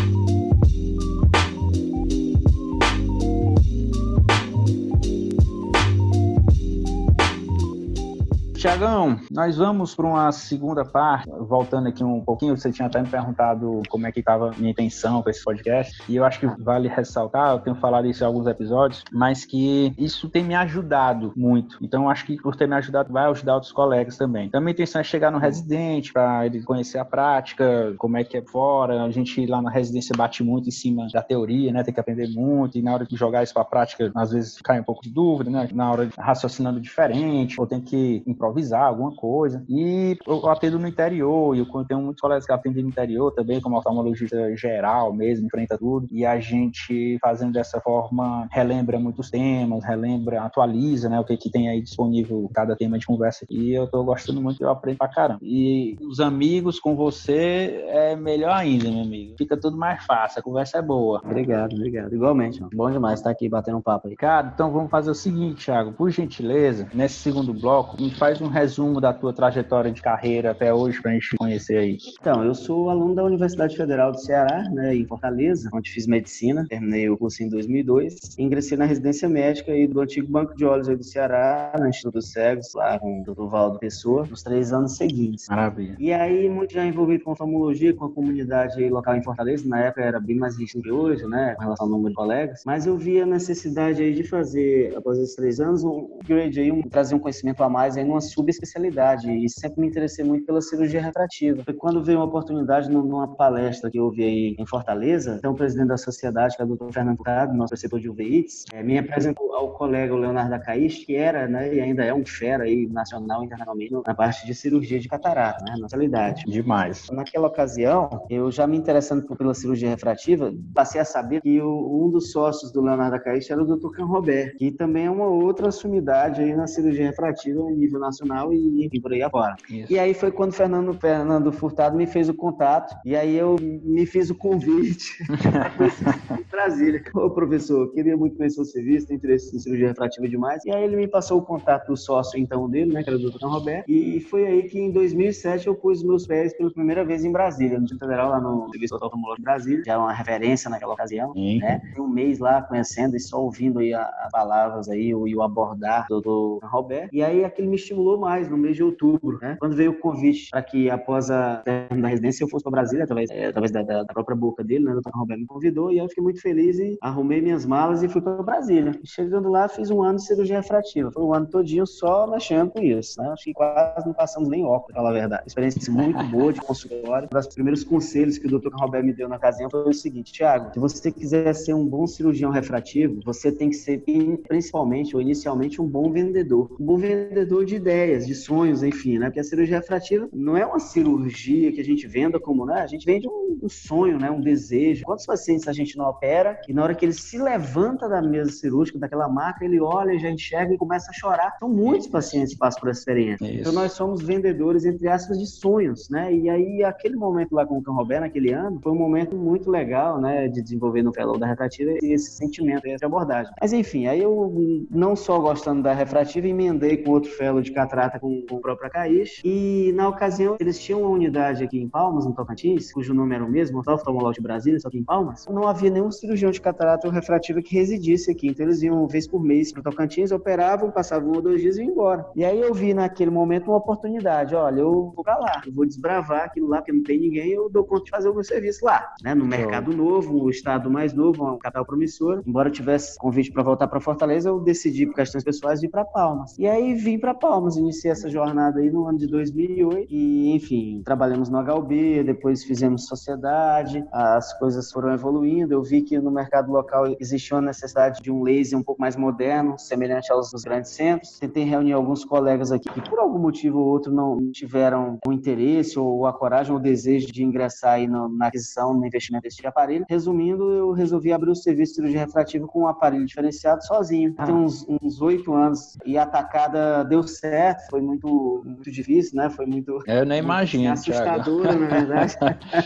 Tiagão, 8.58 9.20
nós 9.32 9.56
vamos 9.56 9.94
para 9.94 10.08
uma 10.08 10.32
segunda 10.32 10.84
parte, 10.84 11.30
voltando 11.30 11.88
aqui 11.88 12.04
um 12.04 12.22
pouquinho, 12.22 12.58
você 12.58 12.72
tinha 12.72 12.88
até 12.88 13.00
me 13.00 13.08
perguntado 13.08 13.84
como 13.88 14.08
é 14.08 14.12
que 14.12 14.20
estava 14.20 14.52
minha 14.58 14.72
intenção 14.72 15.22
com 15.22 15.30
esse 15.30 15.44
podcast, 15.44 16.02
e 16.10 16.16
eu 16.16 16.26
acho 16.26 16.40
que 16.40 16.48
vale 16.64 16.88
ressaltar, 16.88 17.52
eu 17.52 17.60
tenho 17.60 17.76
falado 17.76 18.08
isso 18.08 18.24
em 18.24 18.26
alguns 18.26 18.48
episódios, 18.48 19.04
mas 19.12 19.46
que 19.46 19.94
isso 19.96 20.28
tem 20.28 20.44
me 20.44 20.56
ajudado 20.56 21.34
muito. 21.38 21.78
Então, 21.84 22.10
acho 22.10 22.26
que 22.26 22.42
por 22.42 22.56
ter 22.56 22.68
me 22.68 22.76
ajudado, 22.76 23.14
vai 23.14 23.30
ajudar 23.30 23.54
outros 23.54 23.72
colegas 23.72 24.18
também. 24.18 24.48
Então, 24.48 24.60
minha 24.60 24.72
intenção 24.72 25.02
é 25.02 25.04
chegar 25.04 25.30
no 25.30 25.38
residente, 25.38 26.12
para 26.12 26.48
ele 26.48 26.64
conhecer 26.64 26.98
a 26.98 27.06
prática, 27.06 27.94
como 28.00 28.18
é 28.18 28.24
que 28.24 28.38
é 28.38 28.42
fora. 28.42 29.04
A 29.04 29.12
gente 29.12 29.46
lá 29.46 29.62
na 29.62 29.70
residência 29.70 30.16
bate 30.18 30.44
muito 30.44 30.68
em 30.68 30.72
cima 30.72 31.08
da 31.14 31.22
teoria, 31.22 31.72
né? 31.72 31.84
Tem 31.84 31.94
que 31.94 32.00
aprender 32.00 32.28
muito, 32.30 32.76
e 32.76 32.82
na 32.82 32.92
hora 32.92 33.06
de 33.06 33.16
jogar 33.16 33.44
isso 33.44 33.54
para 33.54 33.62
a 33.62 33.66
prática, 33.66 34.12
às 34.16 34.32
vezes 34.32 34.60
cai 34.62 34.80
um 34.80 34.84
pouco 34.84 35.04
de 35.04 35.12
dúvida, 35.12 35.52
né? 35.52 35.70
Na 35.72 35.92
hora 35.92 36.08
de 36.08 36.14
raciocinando 36.18 36.82
diferente, 36.82 37.62
ou 37.62 37.68
tem 37.68 37.80
que 37.80 38.24
improvisar 38.26 38.47
improvisar 38.48 38.84
alguma 38.84 39.12
coisa. 39.12 39.64
E 39.68 40.18
eu 40.26 40.50
atendo 40.50 40.80
no 40.80 40.88
interior, 40.88 41.56
e 41.56 41.60
eu 41.60 41.86
tenho 41.86 42.02
muitos 42.02 42.22
colegas 42.22 42.46
que 42.46 42.52
atendem 42.52 42.84
no 42.84 42.90
interior 42.90 43.32
também, 43.32 43.62
como 43.62 43.78
oftalmologista 43.78 44.56
geral 44.56 45.14
mesmo, 45.14 45.46
enfrenta 45.46 45.78
tudo. 45.78 46.08
E 46.12 46.26
a 46.26 46.40
gente, 46.40 47.18
fazendo 47.22 47.54
dessa 47.54 47.80
forma, 47.82 48.48
relembra 48.52 49.00
muitos 49.00 49.30
temas, 49.30 49.84
relembra, 49.84 50.42
atualiza, 50.42 51.10
né, 51.10 51.20
o 51.20 51.24
que, 51.24 51.38
que 51.38 51.52
tem 51.52 51.70
aí 51.70 51.82
disponível 51.82 52.50
cada 52.54 52.76
tema 52.76 52.98
de 52.98 53.06
conversa. 53.06 53.46
E 53.50 53.74
eu 53.74 53.88
tô 53.88 54.04
gostando 54.04 54.42
muito, 54.42 54.62
eu 54.62 54.70
aprendo 54.70 54.98
pra 54.98 55.08
caramba. 55.08 55.40
E 55.42 55.98
os 56.02 56.20
amigos 56.20 56.80
com 56.80 56.96
você 56.96 57.84
é 57.88 58.16
melhor 58.16 58.52
ainda, 58.52 58.90
meu 58.90 59.02
amigo. 59.02 59.36
Fica 59.38 59.58
tudo 59.58 59.78
mais 59.78 60.04
fácil, 60.06 60.40
a 60.40 60.44
conversa 60.44 60.78
é 60.78 60.82
boa. 60.82 61.22
Obrigado, 61.24 61.74
obrigado. 61.74 62.14
Igualmente, 62.14 62.62
mano. 62.62 62.72
bom 62.74 62.90
demais 62.90 63.20
estar 63.20 63.30
aqui 63.30 63.50
batendo 63.50 63.78
um 63.78 63.82
papo 63.82 64.08
aí. 64.08 64.16
Cara, 64.16 64.52
então 64.54 64.72
vamos 64.72 64.90
fazer 64.90 65.12
o 65.12 65.16
seguinte, 65.16 65.66
Thiago, 65.66 65.92
por 65.92 66.10
gentileza, 66.10 66.88
nesse 66.94 67.16
segundo 67.16 67.54
bloco, 67.54 68.02
me 68.02 68.12
faz 68.12 68.37
um 68.44 68.48
resumo 68.48 69.00
da 69.00 69.14
tua 69.14 69.34
trajetória 69.34 69.92
de 69.92 70.02
carreira 70.02 70.52
até 70.52 70.74
hoje 70.74 71.02
pra 71.02 71.12
gente 71.12 71.36
conhecer 71.38 71.78
aí. 71.78 71.98
Então, 72.20 72.44
eu 72.44 72.54
sou 72.54 72.90
aluno 72.90 73.16
da 73.16 73.24
Universidade 73.24 73.76
Federal 73.76 74.12
do 74.12 74.20
Ceará, 74.20 74.64
né, 74.70 74.96
em 74.96 75.06
Fortaleza, 75.06 75.70
onde 75.74 75.92
fiz 75.92 76.08
medicina, 76.08 76.66
terminei 76.68 77.10
o 77.10 77.18
curso 77.18 77.44
em 77.44 77.50
2002, 77.50 78.38
ingressei 78.38 78.78
na 78.78 78.86
residência 78.86 79.28
médica 79.28 79.72
aí 79.72 79.88
do 79.88 80.00
antigo 80.00 80.32
Banco 80.32 80.56
de 80.56 80.66
Olhos 80.66 80.90
aí 80.90 80.96
do 80.96 81.04
Ceará, 81.04 81.74
no 81.80 81.88
Instituto 81.88 82.22
Cegos, 82.22 82.74
lá 82.74 83.00
com 83.00 83.22
o 83.22 83.24
Dr. 83.24 83.48
Valdo 83.48 83.80
Pessoa, 83.80 84.26
nos 84.30 84.44
três 84.44 84.74
anos 84.74 84.98
seguintes. 84.98 85.48
Maravilha. 85.50 85.96
E 86.00 86.14
aí, 86.14 86.50
muito 86.50 86.74
já 86.74 86.86
envolvido 86.86 87.24
com 87.24 87.32
oftalmologia, 87.32 87.94
com 87.94 88.06
a 88.06 88.12
comunidade 88.12 88.88
local 88.90 89.16
em 89.16 89.24
Fortaleza, 89.24 89.68
na 89.68 89.80
época 89.80 90.02
era 90.02 90.20
bem 90.20 90.38
mais 90.38 90.58
rígido 90.58 90.82
que 90.82 90.92
hoje, 90.92 91.26
né, 91.28 91.56
com 91.56 91.64
relação 91.64 91.86
ao 91.86 91.92
número 91.92 92.10
de 92.10 92.16
colegas, 92.16 92.64
mas 92.66 92.86
eu 92.86 92.98
vi 92.98 93.22
a 93.22 93.26
necessidade 93.26 94.02
aí 94.02 94.14
de 94.14 94.24
fazer, 94.24 94.96
após 94.96 95.18
esses 95.18 95.36
três 95.36 95.60
anos, 95.60 95.84
um 95.84 96.18
upgrade 96.20 96.60
aí, 96.60 96.72
um, 96.72 96.82
trazer 96.82 97.16
um 97.16 97.20
conhecimento 97.20 97.64
a 97.64 97.70
mais 97.70 97.98
aí 97.98 98.04
numa 98.04 98.22
subespecialidade, 98.28 99.32
e 99.32 99.50
sempre 99.50 99.82
me 99.82 99.88
interessei 99.88 100.24
muito 100.24 100.46
pela 100.46 100.62
cirurgia 100.62 101.02
refrativa. 101.02 101.64
Foi 101.64 101.74
quando 101.74 102.04
veio 102.04 102.20
uma 102.20 102.26
oportunidade 102.26 102.90
numa 102.90 103.28
palestra 103.36 103.90
que 103.90 104.00
eu 104.00 104.06
ouvi 104.06 104.24
aí 104.24 104.56
em 104.58 104.66
Fortaleza, 104.66 105.36
então 105.38 105.52
o 105.52 105.56
presidente 105.56 105.88
da 105.88 105.98
sociedade, 105.98 106.56
que 106.56 106.62
é 106.62 106.66
o 106.66 106.76
Dr. 106.76 106.92
Fernando 106.92 107.18
Prado, 107.18 107.54
nosso 107.54 107.70
preceptor 107.70 108.00
de 108.00 108.10
UVITS, 108.10 108.66
é, 108.74 108.84
me 108.84 108.98
apresentou 108.98 109.54
ao 109.54 109.74
colega 109.74 110.14
o 110.14 110.18
Leonardo 110.18 110.54
Acaiz, 110.54 111.04
que 111.06 111.16
era, 111.16 111.48
né, 111.48 111.74
e 111.74 111.80
ainda 111.80 112.04
é 112.04 112.14
um 112.14 112.26
fera 112.26 112.64
aí, 112.64 112.88
nacional 112.88 113.42
e 113.42 113.46
internacionalmente, 113.46 113.94
na 114.06 114.14
parte 114.14 114.46
de 114.46 114.54
cirurgia 114.54 115.00
de 115.00 115.08
catarata, 115.08 115.64
né, 115.64 115.76
na 115.80 115.88
realidade. 115.88 116.44
Demais. 116.46 117.08
Naquela 117.12 117.48
ocasião, 117.48 118.26
eu 118.30 118.52
já 118.52 118.68
me 118.68 118.78
interessando 118.78 119.24
pela 119.36 119.54
cirurgia 119.54 119.90
refrativa, 119.90 120.54
passei 120.74 121.00
a 121.02 121.06
saber 121.06 121.42
que 121.42 121.62
o, 121.62 122.06
um 122.06 122.10
dos 122.10 122.32
sócios 122.32 122.72
do 122.72 122.82
Leonardo 122.82 123.16
Acaiz 123.16 123.50
era 123.50 123.62
o 123.62 123.66
Dr. 123.66 123.90
Can 123.92 124.06
Robert, 124.06 124.56
que 124.58 124.72
também 124.72 125.06
é 125.06 125.12
uma 125.12 125.28
outra 125.28 125.72
sumidade 125.72 126.42
aí 126.42 126.56
na 126.56 126.68
cirurgia 126.68 127.06
refrativa 127.08 127.62
a 127.62 127.72
nível 127.72 128.00
nacional 128.00 128.17
e, 128.54 128.90
e 128.92 129.00
por 129.00 129.12
aí 129.14 129.22
afora. 129.22 129.56
Isso. 129.70 129.92
E 129.92 130.00
aí 130.00 130.14
foi 130.14 130.32
quando 130.32 130.52
o 130.52 130.54
Fernando, 130.56 130.94
Fernando 130.94 131.52
Furtado 131.52 131.96
me 131.96 132.06
fez 132.06 132.30
o 132.30 132.34
contato, 132.34 132.96
e 133.06 133.16
aí 133.16 133.36
eu 133.36 133.56
me 133.62 134.06
fiz 134.06 134.30
o 134.30 134.36
convite 134.36 135.24
em 136.40 136.50
Brasília. 136.50 137.04
Ô 137.14 137.30
professor, 137.30 137.92
queria 137.94 138.16
muito 138.16 138.36
conhecer 138.38 138.62
o 138.62 138.66
serviço, 138.66 139.08
tem 139.08 139.18
interesse 139.18 139.56
em 139.56 139.60
cirurgia 139.60 139.90
refrativa 139.90 140.28
demais. 140.28 140.64
E 140.66 140.72
aí 140.72 140.84
ele 140.84 140.96
me 140.96 141.08
passou 141.08 141.40
o 141.40 141.42
contato 141.42 141.88
do 141.88 141.98
sócio 141.98 142.40
então 142.40 142.70
dele, 142.70 142.94
né, 142.94 143.04
que 143.04 143.10
era 143.10 143.18
o 143.18 143.22
Dr. 143.22 143.40
Can 143.40 143.48
Robert, 143.48 143.84
e 143.88 144.20
foi 144.22 144.46
aí 144.46 144.64
que 144.64 144.80
em 144.80 144.92
2007 144.92 145.68
eu 145.68 145.76
pus 145.76 146.04
meus 146.04 146.26
pés 146.26 146.56
pela 146.56 146.72
primeira 146.72 147.04
vez 147.04 147.24
em 147.24 147.32
Brasília, 147.32 147.80
no 147.80 147.88
Federal, 147.88 148.30
lá 148.30 148.40
no 148.40 148.70
Serviço 148.70 148.96
Oftalmológico 148.96 149.42
de 149.42 149.44
Brasília, 149.44 149.84
já 149.86 149.94
é 149.94 149.98
uma 149.98 150.14
referência 150.14 150.70
naquela 150.70 150.94
ocasião, 150.94 151.34
Sim. 151.34 151.60
né? 151.60 151.82
Tem 151.94 152.04
um 152.04 152.08
mês 152.08 152.40
lá 152.40 152.62
conhecendo 152.62 153.16
e 153.16 153.20
só 153.20 153.42
ouvindo 153.42 153.80
aí 153.80 153.94
as 153.94 154.32
palavras 154.32 154.90
aí, 154.90 155.08
e 155.10 155.36
o 155.36 155.42
abordar 155.42 156.06
do, 156.10 156.22
do 156.22 156.60
Roberto. 156.64 157.14
E 157.14 157.24
aí 157.24 157.44
aquilo 157.44 157.70
me 157.70 157.76
estimulou 157.76 158.07
mais 158.16 158.48
no 158.48 158.58
mês 158.58 158.76
de 158.76 158.84
outubro, 158.84 159.40
né? 159.42 159.58
Quando 159.60 159.76
veio 159.76 159.92
o 159.92 160.00
convite 160.00 160.50
para 160.52 160.62
que 160.62 160.90
após 160.90 161.32
a 161.32 161.58
término 161.58 162.04
da 162.04 162.10
residência 162.10 162.44
eu 162.44 162.50
fosse 162.50 162.64
para 162.64 162.72
Brasília, 162.72 163.04
através, 163.04 163.30
é, 163.32 163.48
através 163.48 163.72
da, 163.72 163.82
da, 163.82 164.06
própria 164.06 164.36
boca 164.36 164.64
dele, 164.64 164.86
né? 164.86 164.92
O 164.94 165.02
Dr. 165.02 165.10
Roberto 165.14 165.40
me 165.42 165.48
convidou 165.48 165.92
e 165.92 165.98
eu 165.98 166.08
fiquei 166.08 166.24
muito 166.24 166.42
feliz 166.42 166.78
e 166.78 166.98
arrumei 167.02 167.42
minhas 167.42 167.66
malas 167.66 168.04
e 168.04 168.08
fui 168.08 168.22
para 168.22 168.44
Brasília. 168.44 168.92
E 169.04 169.08
chegando 169.08 169.50
lá, 169.50 169.68
fiz 169.68 169.90
um 169.90 170.04
ano 170.04 170.18
de 170.18 170.26
cirurgia 170.26 170.58
refrativa. 170.58 171.12
Foi 171.12 171.24
um 171.24 171.34
ano 171.34 171.48
todinho 171.48 171.88
só 171.88 172.28
mexendo 172.28 172.72
com 172.72 172.80
isso, 172.80 173.20
né? 173.22 173.30
Acho 173.30 173.44
que 173.44 173.54
quase 173.54 174.06
não 174.06 174.14
passamos 174.14 174.50
nem 174.50 174.64
óculos, 174.64 174.94
pra 174.94 174.96
falar 174.96 175.10
a 175.10 175.14
verdade. 175.14 175.44
Experiência 175.48 175.92
muito 175.92 176.24
boa 176.30 176.54
de 176.54 176.62
consultório. 176.62 177.28
Um 177.32 177.38
dos 177.38 177.48
primeiros 177.48 177.84
conselhos 177.84 178.38
que 178.38 178.48
o 178.48 178.60
Dr. 178.60 178.70
Roberto 178.74 179.06
me 179.06 179.14
deu 179.14 179.28
na 179.28 179.38
ocasião 179.38 179.70
foi 179.70 179.90
o 179.90 179.94
seguinte, 179.94 180.32
Tiago, 180.32 180.74
se 180.74 180.80
você 180.80 181.12
quiser 181.12 181.54
ser 181.54 181.74
um 181.74 181.86
bom 181.86 182.06
cirurgião 182.06 182.52
refrativo, 182.52 183.20
você 183.26 183.52
tem 183.52 183.70
que 183.70 183.76
ser 183.76 184.04
principalmente 184.48 185.16
ou 185.16 185.22
inicialmente 185.22 185.82
um 185.82 185.88
bom 185.88 186.12
vendedor. 186.12 186.76
Um 186.80 186.86
bom 186.86 186.98
vendedor 186.98 187.66
de 187.66 187.76
ideias, 187.76 187.97
de 188.06 188.36
sonhos, 188.36 188.84
enfim, 188.84 189.18
né? 189.18 189.28
Porque 189.28 189.40
a 189.40 189.44
cirurgia 189.44 189.78
refrativa 189.78 190.28
não 190.34 190.56
é 190.58 190.66
uma 190.66 190.80
cirurgia 190.80 191.72
que 191.72 191.82
a 191.82 191.84
gente 191.84 192.08
venda 192.08 192.40
como, 192.40 192.66
né? 192.66 192.82
A 192.82 192.88
gente 192.88 193.06
vende 193.06 193.28
um, 193.28 193.60
um 193.64 193.70
sonho, 193.70 194.20
né? 194.20 194.30
Um 194.30 194.42
desejo. 194.42 195.04
Quantos 195.04 195.26
pacientes 195.26 195.68
a 195.68 195.74
gente 195.74 195.98
não 195.98 196.06
opera 196.06 196.60
e 196.68 196.74
na 196.74 196.84
hora 196.84 196.96
que 196.96 197.06
ele 197.06 197.14
se 197.14 197.38
levanta 197.38 198.08
da 198.08 198.22
mesa 198.22 198.52
cirúrgica, 198.52 199.00
daquela 199.00 199.28
maca, 199.28 199.64
ele 199.64 199.80
olha, 199.80 200.18
já 200.20 200.30
enxerga 200.30 200.74
e 200.74 200.78
começa 200.78 201.10
a 201.10 201.14
chorar. 201.14 201.56
São 201.60 201.70
muitos 201.70 202.08
pacientes 202.08 202.54
que 202.54 202.60
passam 202.60 202.82
por 202.82 202.90
essa 202.90 203.00
experiência. 203.00 203.46
Isso. 203.46 203.62
Então 203.62 203.74
nós 203.74 203.94
somos 203.94 204.22
vendedores, 204.22 204.86
entre 204.86 205.08
aspas, 205.08 205.38
de 205.40 205.48
sonhos, 205.48 206.10
né? 206.10 206.34
E 206.34 206.50
aí 206.50 206.84
aquele 206.84 207.16
momento 207.16 207.54
lá 207.54 207.66
com 207.66 207.78
o 207.78 207.84
Cão 207.84 207.96
Roberto, 207.96 208.22
naquele 208.22 208.52
ano, 208.52 208.80
foi 208.82 208.92
um 208.92 208.98
momento 208.98 209.36
muito 209.36 209.70
legal, 209.70 210.20
né? 210.20 210.48
De 210.48 210.62
desenvolver 210.62 211.02
no 211.02 211.14
fellow 211.14 211.38
da 211.38 211.48
refrativa 211.48 211.92
esse 212.02 212.32
sentimento, 212.32 212.86
essa 212.88 213.06
abordagem. 213.06 213.52
Mas 213.60 213.74
enfim, 213.74 214.08
aí 214.08 214.22
eu 214.22 214.86
não 214.90 215.16
só 215.16 215.40
gostando 215.40 215.82
da 215.84 215.94
refrativa, 215.94 216.48
emendei 216.48 216.98
com 216.98 217.12
outro 217.12 217.32
fellow 217.32 217.62
de 217.62 217.72
catrata 217.88 218.20
com, 218.20 218.42
com 218.48 218.56
o 218.56 218.62
próprio 218.62 218.88
Acaiz. 218.88 219.42
E 219.44 219.92
na 219.96 220.10
ocasião, 220.10 220.58
eles 220.60 220.78
tinham 220.80 221.02
uma 221.02 221.10
unidade 221.10 221.64
aqui 221.64 221.80
em 221.80 221.88
Palmas, 221.88 222.26
no 222.26 222.34
Tocantins, 222.34 222.92
cujo 222.92 223.14
nome 223.14 223.36
era 223.36 223.44
o 223.44 223.50
mesmo, 223.50 223.78
o 223.78 223.80
Oftalmológico 223.80 224.42
de 224.42 224.48
Brasília, 224.48 224.80
só 224.80 224.90
que 224.90 224.98
em 224.98 225.04
Palmas. 225.04 225.46
Não 225.50 225.68
havia 225.68 225.90
nenhum 225.90 226.12
cirurgião 226.12 226.52
de 226.52 226.60
catarata 226.60 227.08
ou 227.08 227.14
refrativa 227.14 227.62
que 227.62 227.74
residisse 227.74 228.30
aqui. 228.30 228.48
Então 228.48 228.66
eles 228.66 228.82
iam 228.82 229.00
uma 229.00 229.08
vez 229.08 229.28
por 229.28 229.42
mês 229.42 229.72
para 229.72 229.82
Tocantins, 229.82 230.32
operavam, 230.32 230.92
passavam 230.92 231.32
um 231.32 231.36
ou 231.36 231.42
dois 231.42 231.62
dias 231.62 231.78
e 231.78 231.84
iam 231.84 231.92
embora. 231.92 232.26
E 232.36 232.44
aí 232.44 232.60
eu 232.60 232.74
vi 232.74 232.94
naquele 232.94 233.32
momento 233.32 233.68
uma 233.68 233.78
oportunidade. 233.78 234.54
Olha, 234.54 234.82
eu 234.82 235.12
vou 235.16 235.24
para 235.24 235.38
lá, 235.38 235.62
eu 235.66 235.74
vou 235.74 235.86
desbravar 235.86 236.44
aquilo 236.44 236.68
lá, 236.68 236.78
porque 236.78 236.92
não 236.92 237.04
tem 237.04 237.20
ninguém, 237.20 237.52
eu 237.52 237.70
dou 237.70 237.84
conta 237.86 238.04
de 238.06 238.12
fazer 238.12 238.30
o 238.30 238.34
meu 238.34 238.44
serviço 238.44 238.86
lá, 238.86 239.14
né? 239.24 239.34
No 239.34 239.46
mercado 239.46 239.96
novo, 239.96 240.44
o 240.44 240.50
estado 240.50 240.90
mais 240.90 241.14
novo, 241.14 241.46
um 241.46 241.58
capital 241.58 241.86
promissor. 241.86 242.42
Embora 242.46 242.70
eu 242.70 242.74
tivesse 242.74 243.18
convite 243.18 243.52
para 243.52 243.64
voltar 243.64 243.88
para 243.88 244.00
Fortaleza, 244.00 244.50
eu 244.50 244.60
decidi 244.60 245.06
por 245.06 245.16
questões 245.16 245.44
pessoais 245.44 245.82
ir 245.84 245.90
para 245.90 246.04
Palmas. 246.04 246.58
E 246.58 246.68
aí 246.68 246.94
vim 246.94 247.20
para 247.20 247.34
Palmas, 247.34 247.77
iniciei 247.78 248.12
essa 248.12 248.30
jornada 248.30 248.80
aí 248.80 248.90
no 248.90 249.08
ano 249.08 249.18
de 249.18 249.28
2008 249.28 250.08
e, 250.10 250.52
enfim, 250.56 251.02
trabalhamos 251.04 251.50
no 251.50 251.60
HUB, 251.60 252.24
depois 252.24 252.64
fizemos 252.64 253.06
sociedade, 253.08 254.06
as 254.12 254.58
coisas 254.58 254.92
foram 254.92 255.14
evoluindo. 255.14 255.74
Eu 255.74 255.84
vi 255.84 256.02
que 256.02 256.18
no 256.20 256.32
mercado 256.32 256.72
local 256.72 257.06
existia 257.20 257.58
uma 257.58 257.64
necessidade 257.64 258.22
de 258.22 258.32
um 258.32 258.44
laser 258.44 258.78
um 258.78 258.84
pouco 258.84 259.02
mais 259.02 259.16
moderno, 259.16 259.78
semelhante 259.78 260.32
aos 260.32 260.52
dos 260.52 260.64
grandes 260.64 260.92
centros. 260.92 261.40
Tentei 261.40 261.64
reunir 261.64 261.94
alguns 261.94 262.24
colegas 262.26 262.72
aqui 262.72 262.90
que 262.90 263.10
por 263.10 263.20
algum 263.20 263.40
motivo 263.40 263.80
ou 263.80 263.88
outro 263.88 264.12
não 264.12 264.52
tiveram 264.52 265.18
o 265.26 265.34
interesse 265.34 266.00
ou 266.00 266.26
a 266.26 266.34
coragem 266.34 266.72
ou 266.72 266.80
o 266.80 266.82
desejo 266.82 267.28
de 267.28 267.44
ingressar 267.44 267.94
aí 267.94 268.08
no, 268.08 268.30
na 268.30 268.48
aquisição, 268.48 268.94
no 268.94 269.06
investimento 269.06 269.44
desse 269.44 269.66
aparelho. 269.66 270.06
Resumindo, 270.10 270.72
eu 270.72 270.92
resolvi 270.92 271.32
abrir 271.32 271.52
o 271.52 271.56
serviço 271.56 271.94
de 271.94 271.96
cirurgia 271.96 272.20
refrativa 272.20 272.68
com 272.68 272.82
um 272.82 272.88
aparelho 272.88 273.26
diferenciado 273.26 273.86
sozinho. 273.86 274.34
Tem 274.34 274.54
uns 274.54 275.22
oito 275.22 275.54
anos 275.54 275.98
e 276.06 276.18
a 276.18 276.24
atacada 276.24 277.04
deu 277.04 277.24
certo, 277.24 277.67
foi 277.90 278.02
muito, 278.02 278.62
muito 278.66 278.92
difícil, 278.92 279.38
né? 279.38 279.50
Foi 279.50 279.66
muito. 279.66 280.00
Eu 280.08 280.26
nem 280.26 280.40
imagino. 280.40 280.92
Assustadora, 280.94 281.76
na 281.76 281.88
verdade. 281.88 282.36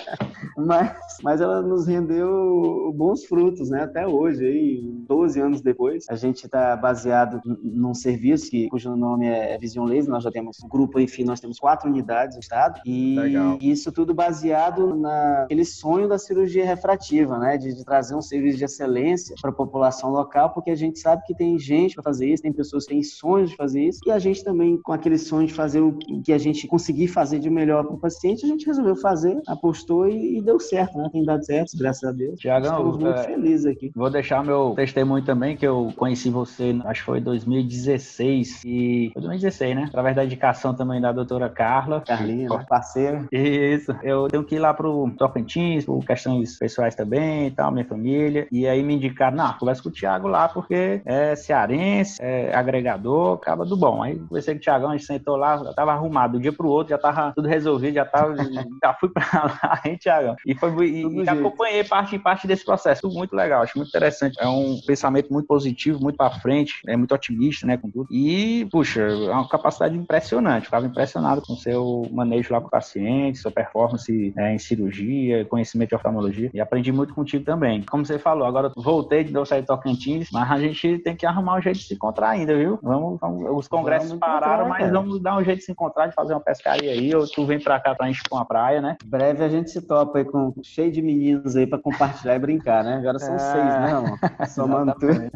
mas, 0.58 1.18
mas 1.24 1.42
ela 1.42 1.62
nos 1.62 1.88
rendeu 1.88 2.94
bons 2.96 3.26
frutos, 3.26 3.70
né? 3.70 3.84
Até 3.84 4.08
hoje, 4.08 4.46
aí, 4.46 4.82
12 5.08 5.40
anos 5.40 5.62
depois. 5.62 6.06
A 6.10 6.16
gente 6.16 6.46
está 6.46 6.76
baseado 6.76 7.42
num 7.46 7.94
serviço 7.94 8.50
que, 8.50 8.70
cujo 8.70 8.96
nome 8.96 9.28
é 9.28 9.58
Vision 9.58 9.86
Laser. 9.86 10.12
Nós 10.12 10.24
já 10.24 10.32
temos 10.32 10.58
um 10.64 10.68
grupo, 10.68 11.00
enfim, 11.00 11.24
nós 11.24 11.40
temos 11.40 11.60
quatro 11.60 11.90
unidades 11.90 12.36
no 12.36 12.42
estado. 12.42 12.80
E 12.86 13.16
Legal. 13.16 13.58
isso 13.62 13.92
tudo 13.92 14.14
baseado 14.14 14.96
naquele 14.96 15.66
sonho 15.66 16.08
da 16.08 16.18
cirurgia 16.18 16.66
refrativa, 16.66 17.38
né? 17.38 17.58
De, 17.58 17.74
de 17.76 17.84
trazer 17.84 18.16
um 18.16 18.22
serviço 18.22 18.58
de 18.58 18.66
excelência 18.66 19.36
para 19.42 19.52
a 19.52 19.54
população 19.54 20.12
local, 20.12 20.54
porque 20.54 20.72
a 20.72 20.76
gente 20.76 21.00
sabe 21.00 21.24
que 21.26 21.36
tem 21.36 21.58
gente 21.58 21.96
para 21.96 22.04
fazer 22.04 22.28
isso, 22.28 22.44
tem 22.44 22.54
pessoas 22.54 22.86
que 22.86 22.94
têm 22.94 23.04
sonhos 23.04 23.50
de 23.50 23.56
fazer 23.56 23.82
isso, 23.82 24.00
e 24.06 24.12
a 24.12 24.20
gente 24.20 24.44
também, 24.44 24.61
com 24.84 24.94
aquele 24.94 25.18
sonho 25.18 25.48
de 25.48 25.54
fazer 25.54 25.82
o 25.82 25.98
que 26.24 26.34
a 26.34 26.38
gente 26.38 26.68
conseguir 26.68 27.08
fazer 27.08 27.40
de 27.40 27.50
melhor 27.50 27.84
para 27.84 27.96
o 27.96 28.00
paciente, 28.00 28.46
a 28.46 28.48
gente 28.48 28.66
resolveu 28.66 28.96
fazer, 28.96 29.40
apostou 29.48 30.08
e, 30.08 30.38
e, 30.38 30.42
deu 30.42 30.60
certo, 30.60 30.98
né? 30.98 31.10
Tem 31.12 31.24
dado 31.24 31.46
certo, 31.46 31.78
graças 31.78 32.04
a 32.04 32.12
Deus. 32.12 32.40
Tiagão, 32.40 32.72
Estamos 32.72 32.98
muito 32.98 33.20
é, 33.20 33.24
felizes 33.24 33.66
aqui. 33.66 33.92
Vou 33.96 34.10
deixar 34.10 34.44
meu 34.44 34.74
testemunho 34.76 35.24
também, 35.24 35.56
que 35.56 35.66
eu 35.66 35.92
conheci 35.96 36.30
você, 36.30 36.80
acho 36.86 37.02
que 37.02 37.06
foi 37.06 37.20
em 37.20 37.24
2016, 37.24 38.62
e 38.66 39.12
foi 39.14 39.22
2016, 39.22 39.76
né? 39.76 39.86
Através 39.88 40.16
da 40.16 40.26
indicação 40.26 40.74
também 40.74 41.02
da 41.02 41.12
doutora 41.12 41.50
Carla. 41.50 42.02
Carlinha, 42.02 42.50
né? 42.50 42.66
parceira. 42.68 43.28
Isso. 43.32 43.96
Eu 44.04 44.28
tenho 44.28 44.44
que 44.44 44.56
ir 44.56 44.60
lá 44.60 44.74
pro 44.74 45.12
Tocantins, 45.18 45.86
por 45.86 46.04
questões 46.06 46.58
pessoais 46.58 46.96
também 46.96 47.48
e 47.48 47.52
tal, 47.52 47.72
minha 47.72 47.86
família. 47.86 48.48
E 48.52 48.68
aí 48.68 48.84
me 48.84 48.96
indicaram, 48.96 49.38
não, 49.38 49.54
conversa 49.54 49.84
com 49.84 49.90
o 49.90 49.92
Thiago 49.92 50.28
lá, 50.28 50.48
porque 50.48 51.02
é 51.06 51.36
cearense, 51.36 52.22
é 52.22 52.54
agregador, 52.54 53.36
acaba 53.36 53.66
do 53.66 53.76
bom. 53.76 54.04
Aí 54.04 54.18
conversei 54.20 54.51
conversei 54.52 54.56
com 54.56 54.60
o 54.60 54.62
Tiagão, 54.62 54.90
a 54.90 54.98
gente 54.98 55.06
sentou 55.06 55.36
lá, 55.36 55.58
já 55.58 55.74
tava 55.74 55.92
arrumado. 55.92 56.34
Do 56.34 56.40
dia 56.40 56.52
pro 56.52 56.68
outro 56.68 56.92
já 56.92 56.98
tava 56.98 57.32
tudo 57.34 57.48
resolvido, 57.48 57.96
já 57.96 58.06
tava. 58.06 58.36
já 58.84 58.94
fui 58.94 59.10
pra 59.10 59.24
lá, 59.64 59.82
hein, 59.86 59.98
Tiagão? 59.98 60.36
E, 60.46 60.56
foi, 60.56 60.88
e, 60.88 61.24
e 61.24 61.30
acompanhei 61.30 61.84
parte 61.84 62.16
em 62.16 62.20
parte 62.20 62.48
desse 62.48 62.66
processo. 62.66 63.02
Tudo 63.02 63.16
muito 63.16 63.36
legal, 63.36 63.62
acho 63.62 63.78
muito 63.78 63.90
interessante. 63.90 64.38
É 64.40 64.48
um 64.48 64.80
pensamento 64.86 65.32
muito 65.32 65.48
positivo, 65.48 66.00
muito 66.02 66.18
pra 66.18 66.30
frente, 66.30 66.82
é 66.88 66.96
muito 66.96 67.14
otimista, 67.14 67.66
né, 67.66 67.78
com 67.78 67.90
tudo. 67.90 68.08
E, 68.12 68.68
puxa, 68.72 69.02
é 69.02 69.32
uma 69.32 69.48
capacidade 69.48 69.96
impressionante. 69.96 70.66
Eu 70.66 70.72
tava 70.72 70.86
impressionado 70.86 71.42
com 71.42 71.54
o 71.54 71.58
seu 71.58 72.08
manejo 72.12 72.54
lá 72.54 72.62
com 72.62 72.68
o 72.68 72.72
paciente, 72.72 73.38
sua 73.38 73.52
performance 73.52 74.34
é, 74.38 74.54
em 74.54 74.60
cirurgia, 74.60 75.46
conhecimento 75.46 75.90
de 75.90 75.96
oftalmologia. 75.96 76.50
E 76.54 76.60
aprendi 76.60 76.92
muito 76.92 77.14
contigo 77.14 77.44
também. 77.44 77.84
Como 77.84 78.06
você 78.06 78.20
falou, 78.20 78.46
agora 78.46 78.72
voltei 78.76 79.24
de 79.24 79.42
sair 79.46 79.62
de 79.62 79.68
Tocantins, 79.68 80.30
mas 80.32 80.50
a 80.52 80.60
gente 80.60 81.00
tem 81.00 81.16
que 81.16 81.26
arrumar 81.26 81.58
um 81.58 81.62
jeito 81.62 81.80
de 81.80 81.86
se 81.86 81.94
encontrar 81.94 82.30
ainda, 82.30 82.56
viu? 82.56 82.78
Vamos, 82.82 83.20
vamos 83.20 83.42
os 83.50 83.68
congressos 83.68 84.10
vamos 84.10 84.22
pararam, 84.46 84.70
mas 84.70 84.80
cara. 84.80 84.92
vamos 84.92 85.22
dar 85.22 85.38
um 85.38 85.44
jeito 85.44 85.60
de 85.60 85.66
se 85.66 85.72
encontrar, 85.72 86.08
de 86.08 86.16
fazer 86.16 86.34
uma 86.34 86.40
pescaria 86.40 86.92
aí, 86.92 87.14
ou 87.16 87.28
tu 87.28 87.46
vem 87.46 87.60
pra 87.60 87.80
cá 87.80 87.96
pra 87.96 88.10
encher 88.10 88.28
com 88.30 88.38
a 88.38 88.46
praia, 88.46 88.82
né? 88.82 88.98
Breve 89.06 89.44
a 89.44 89.50
gente 89.50 89.70
se 89.70 89.82
topa 89.82 90.20
aí 90.20 90.26
com 90.26 90.54
cheio 90.64 90.92
de 90.92 91.02
meninos 91.02 91.56
aí 91.56 91.68
pra 91.68 91.80
compartilhar 91.80 92.36
e 92.36 92.40
brincar, 92.40 92.84
né? 92.84 92.98
Agora 92.98 93.20
são 93.20 93.36
é... 93.36 93.40
seis, 93.40 93.66
né, 93.66 93.92
amor? 93.94 94.20
Somando 94.50 94.94
tudo. 94.96 95.32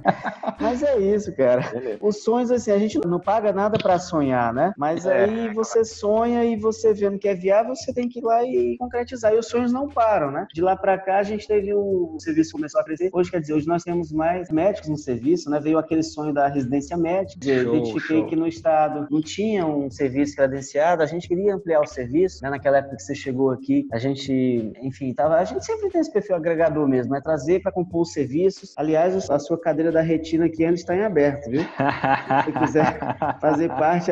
Mas 0.59 0.83
é 0.83 0.97
isso, 0.99 1.35
cara. 1.35 1.61
Beleza. 1.61 1.99
Os 2.01 2.23
sonhos, 2.23 2.51
assim, 2.51 2.71
a 2.71 2.77
gente 2.77 2.99
não 3.05 3.19
paga 3.19 3.51
nada 3.51 3.77
pra 3.77 3.99
sonhar, 3.99 4.53
né? 4.53 4.73
Mas 4.77 5.05
é. 5.05 5.25
aí 5.25 5.53
você 5.53 5.83
sonha 5.83 6.43
e 6.45 6.55
você 6.55 6.93
vendo 6.93 7.19
que 7.19 7.27
é 7.27 7.35
viável, 7.35 7.75
você 7.75 7.93
tem 7.93 8.07
que 8.07 8.19
ir 8.19 8.23
lá 8.23 8.43
e 8.43 8.77
concretizar. 8.77 9.33
E 9.33 9.37
os 9.37 9.47
sonhos 9.47 9.71
não 9.71 9.87
param, 9.87 10.31
né? 10.31 10.47
De 10.53 10.61
lá 10.61 10.75
pra 10.75 10.97
cá, 10.97 11.19
a 11.19 11.23
gente 11.23 11.47
teve 11.47 11.73
o 11.73 12.17
serviço 12.19 12.53
começou 12.53 12.81
a 12.81 12.83
crescer. 12.83 13.09
Hoje, 13.13 13.31
quer 13.31 13.41
dizer, 13.41 13.53
hoje 13.53 13.67
nós 13.67 13.83
temos 13.83 14.11
mais 14.11 14.49
médicos 14.49 14.89
no 14.89 14.97
serviço, 14.97 15.49
né? 15.49 15.59
Veio 15.59 15.77
aquele 15.77 16.03
sonho 16.03 16.33
da 16.33 16.47
residência 16.47 16.97
médica. 16.97 17.45
Show, 17.45 17.75
identifiquei 17.75 18.19
show. 18.19 18.27
que 18.27 18.35
no 18.35 18.47
estado 18.47 18.94
não 19.09 19.21
tinha 19.21 19.65
um 19.65 19.89
serviço 19.89 20.35
credenciado, 20.35 21.03
a 21.03 21.05
gente 21.05 21.27
queria 21.27 21.55
ampliar 21.55 21.81
o 21.81 21.85
serviço, 21.85 22.43
né? 22.43 22.49
Naquela 22.49 22.77
época 22.77 22.95
que 22.95 23.03
você 23.03 23.15
chegou 23.15 23.51
aqui, 23.51 23.87
a 23.91 23.97
gente, 23.97 24.71
enfim, 24.81 25.13
tava, 25.13 25.35
a 25.35 25.43
gente 25.43 25.65
sempre 25.65 25.89
tem 25.89 26.01
esse 26.01 26.11
perfil 26.11 26.35
agregador 26.35 26.87
mesmo, 26.87 27.13
né? 27.13 27.21
Trazer 27.21 27.61
para 27.61 27.71
compor 27.71 28.01
os 28.01 28.13
serviços. 28.13 28.73
Aliás, 28.77 29.29
a 29.29 29.39
sua 29.39 29.59
cadeira 29.59 29.91
da 29.91 30.01
retina 30.01 30.45
aqui 30.45 30.63
ainda 30.63 30.75
está 30.75 30.95
em 30.95 31.03
aberto, 31.03 31.49
viu? 31.49 31.61
Se 31.61 32.51
você 32.51 32.59
quiser 32.59 32.99
fazer 33.39 33.69
parte, 33.69 34.11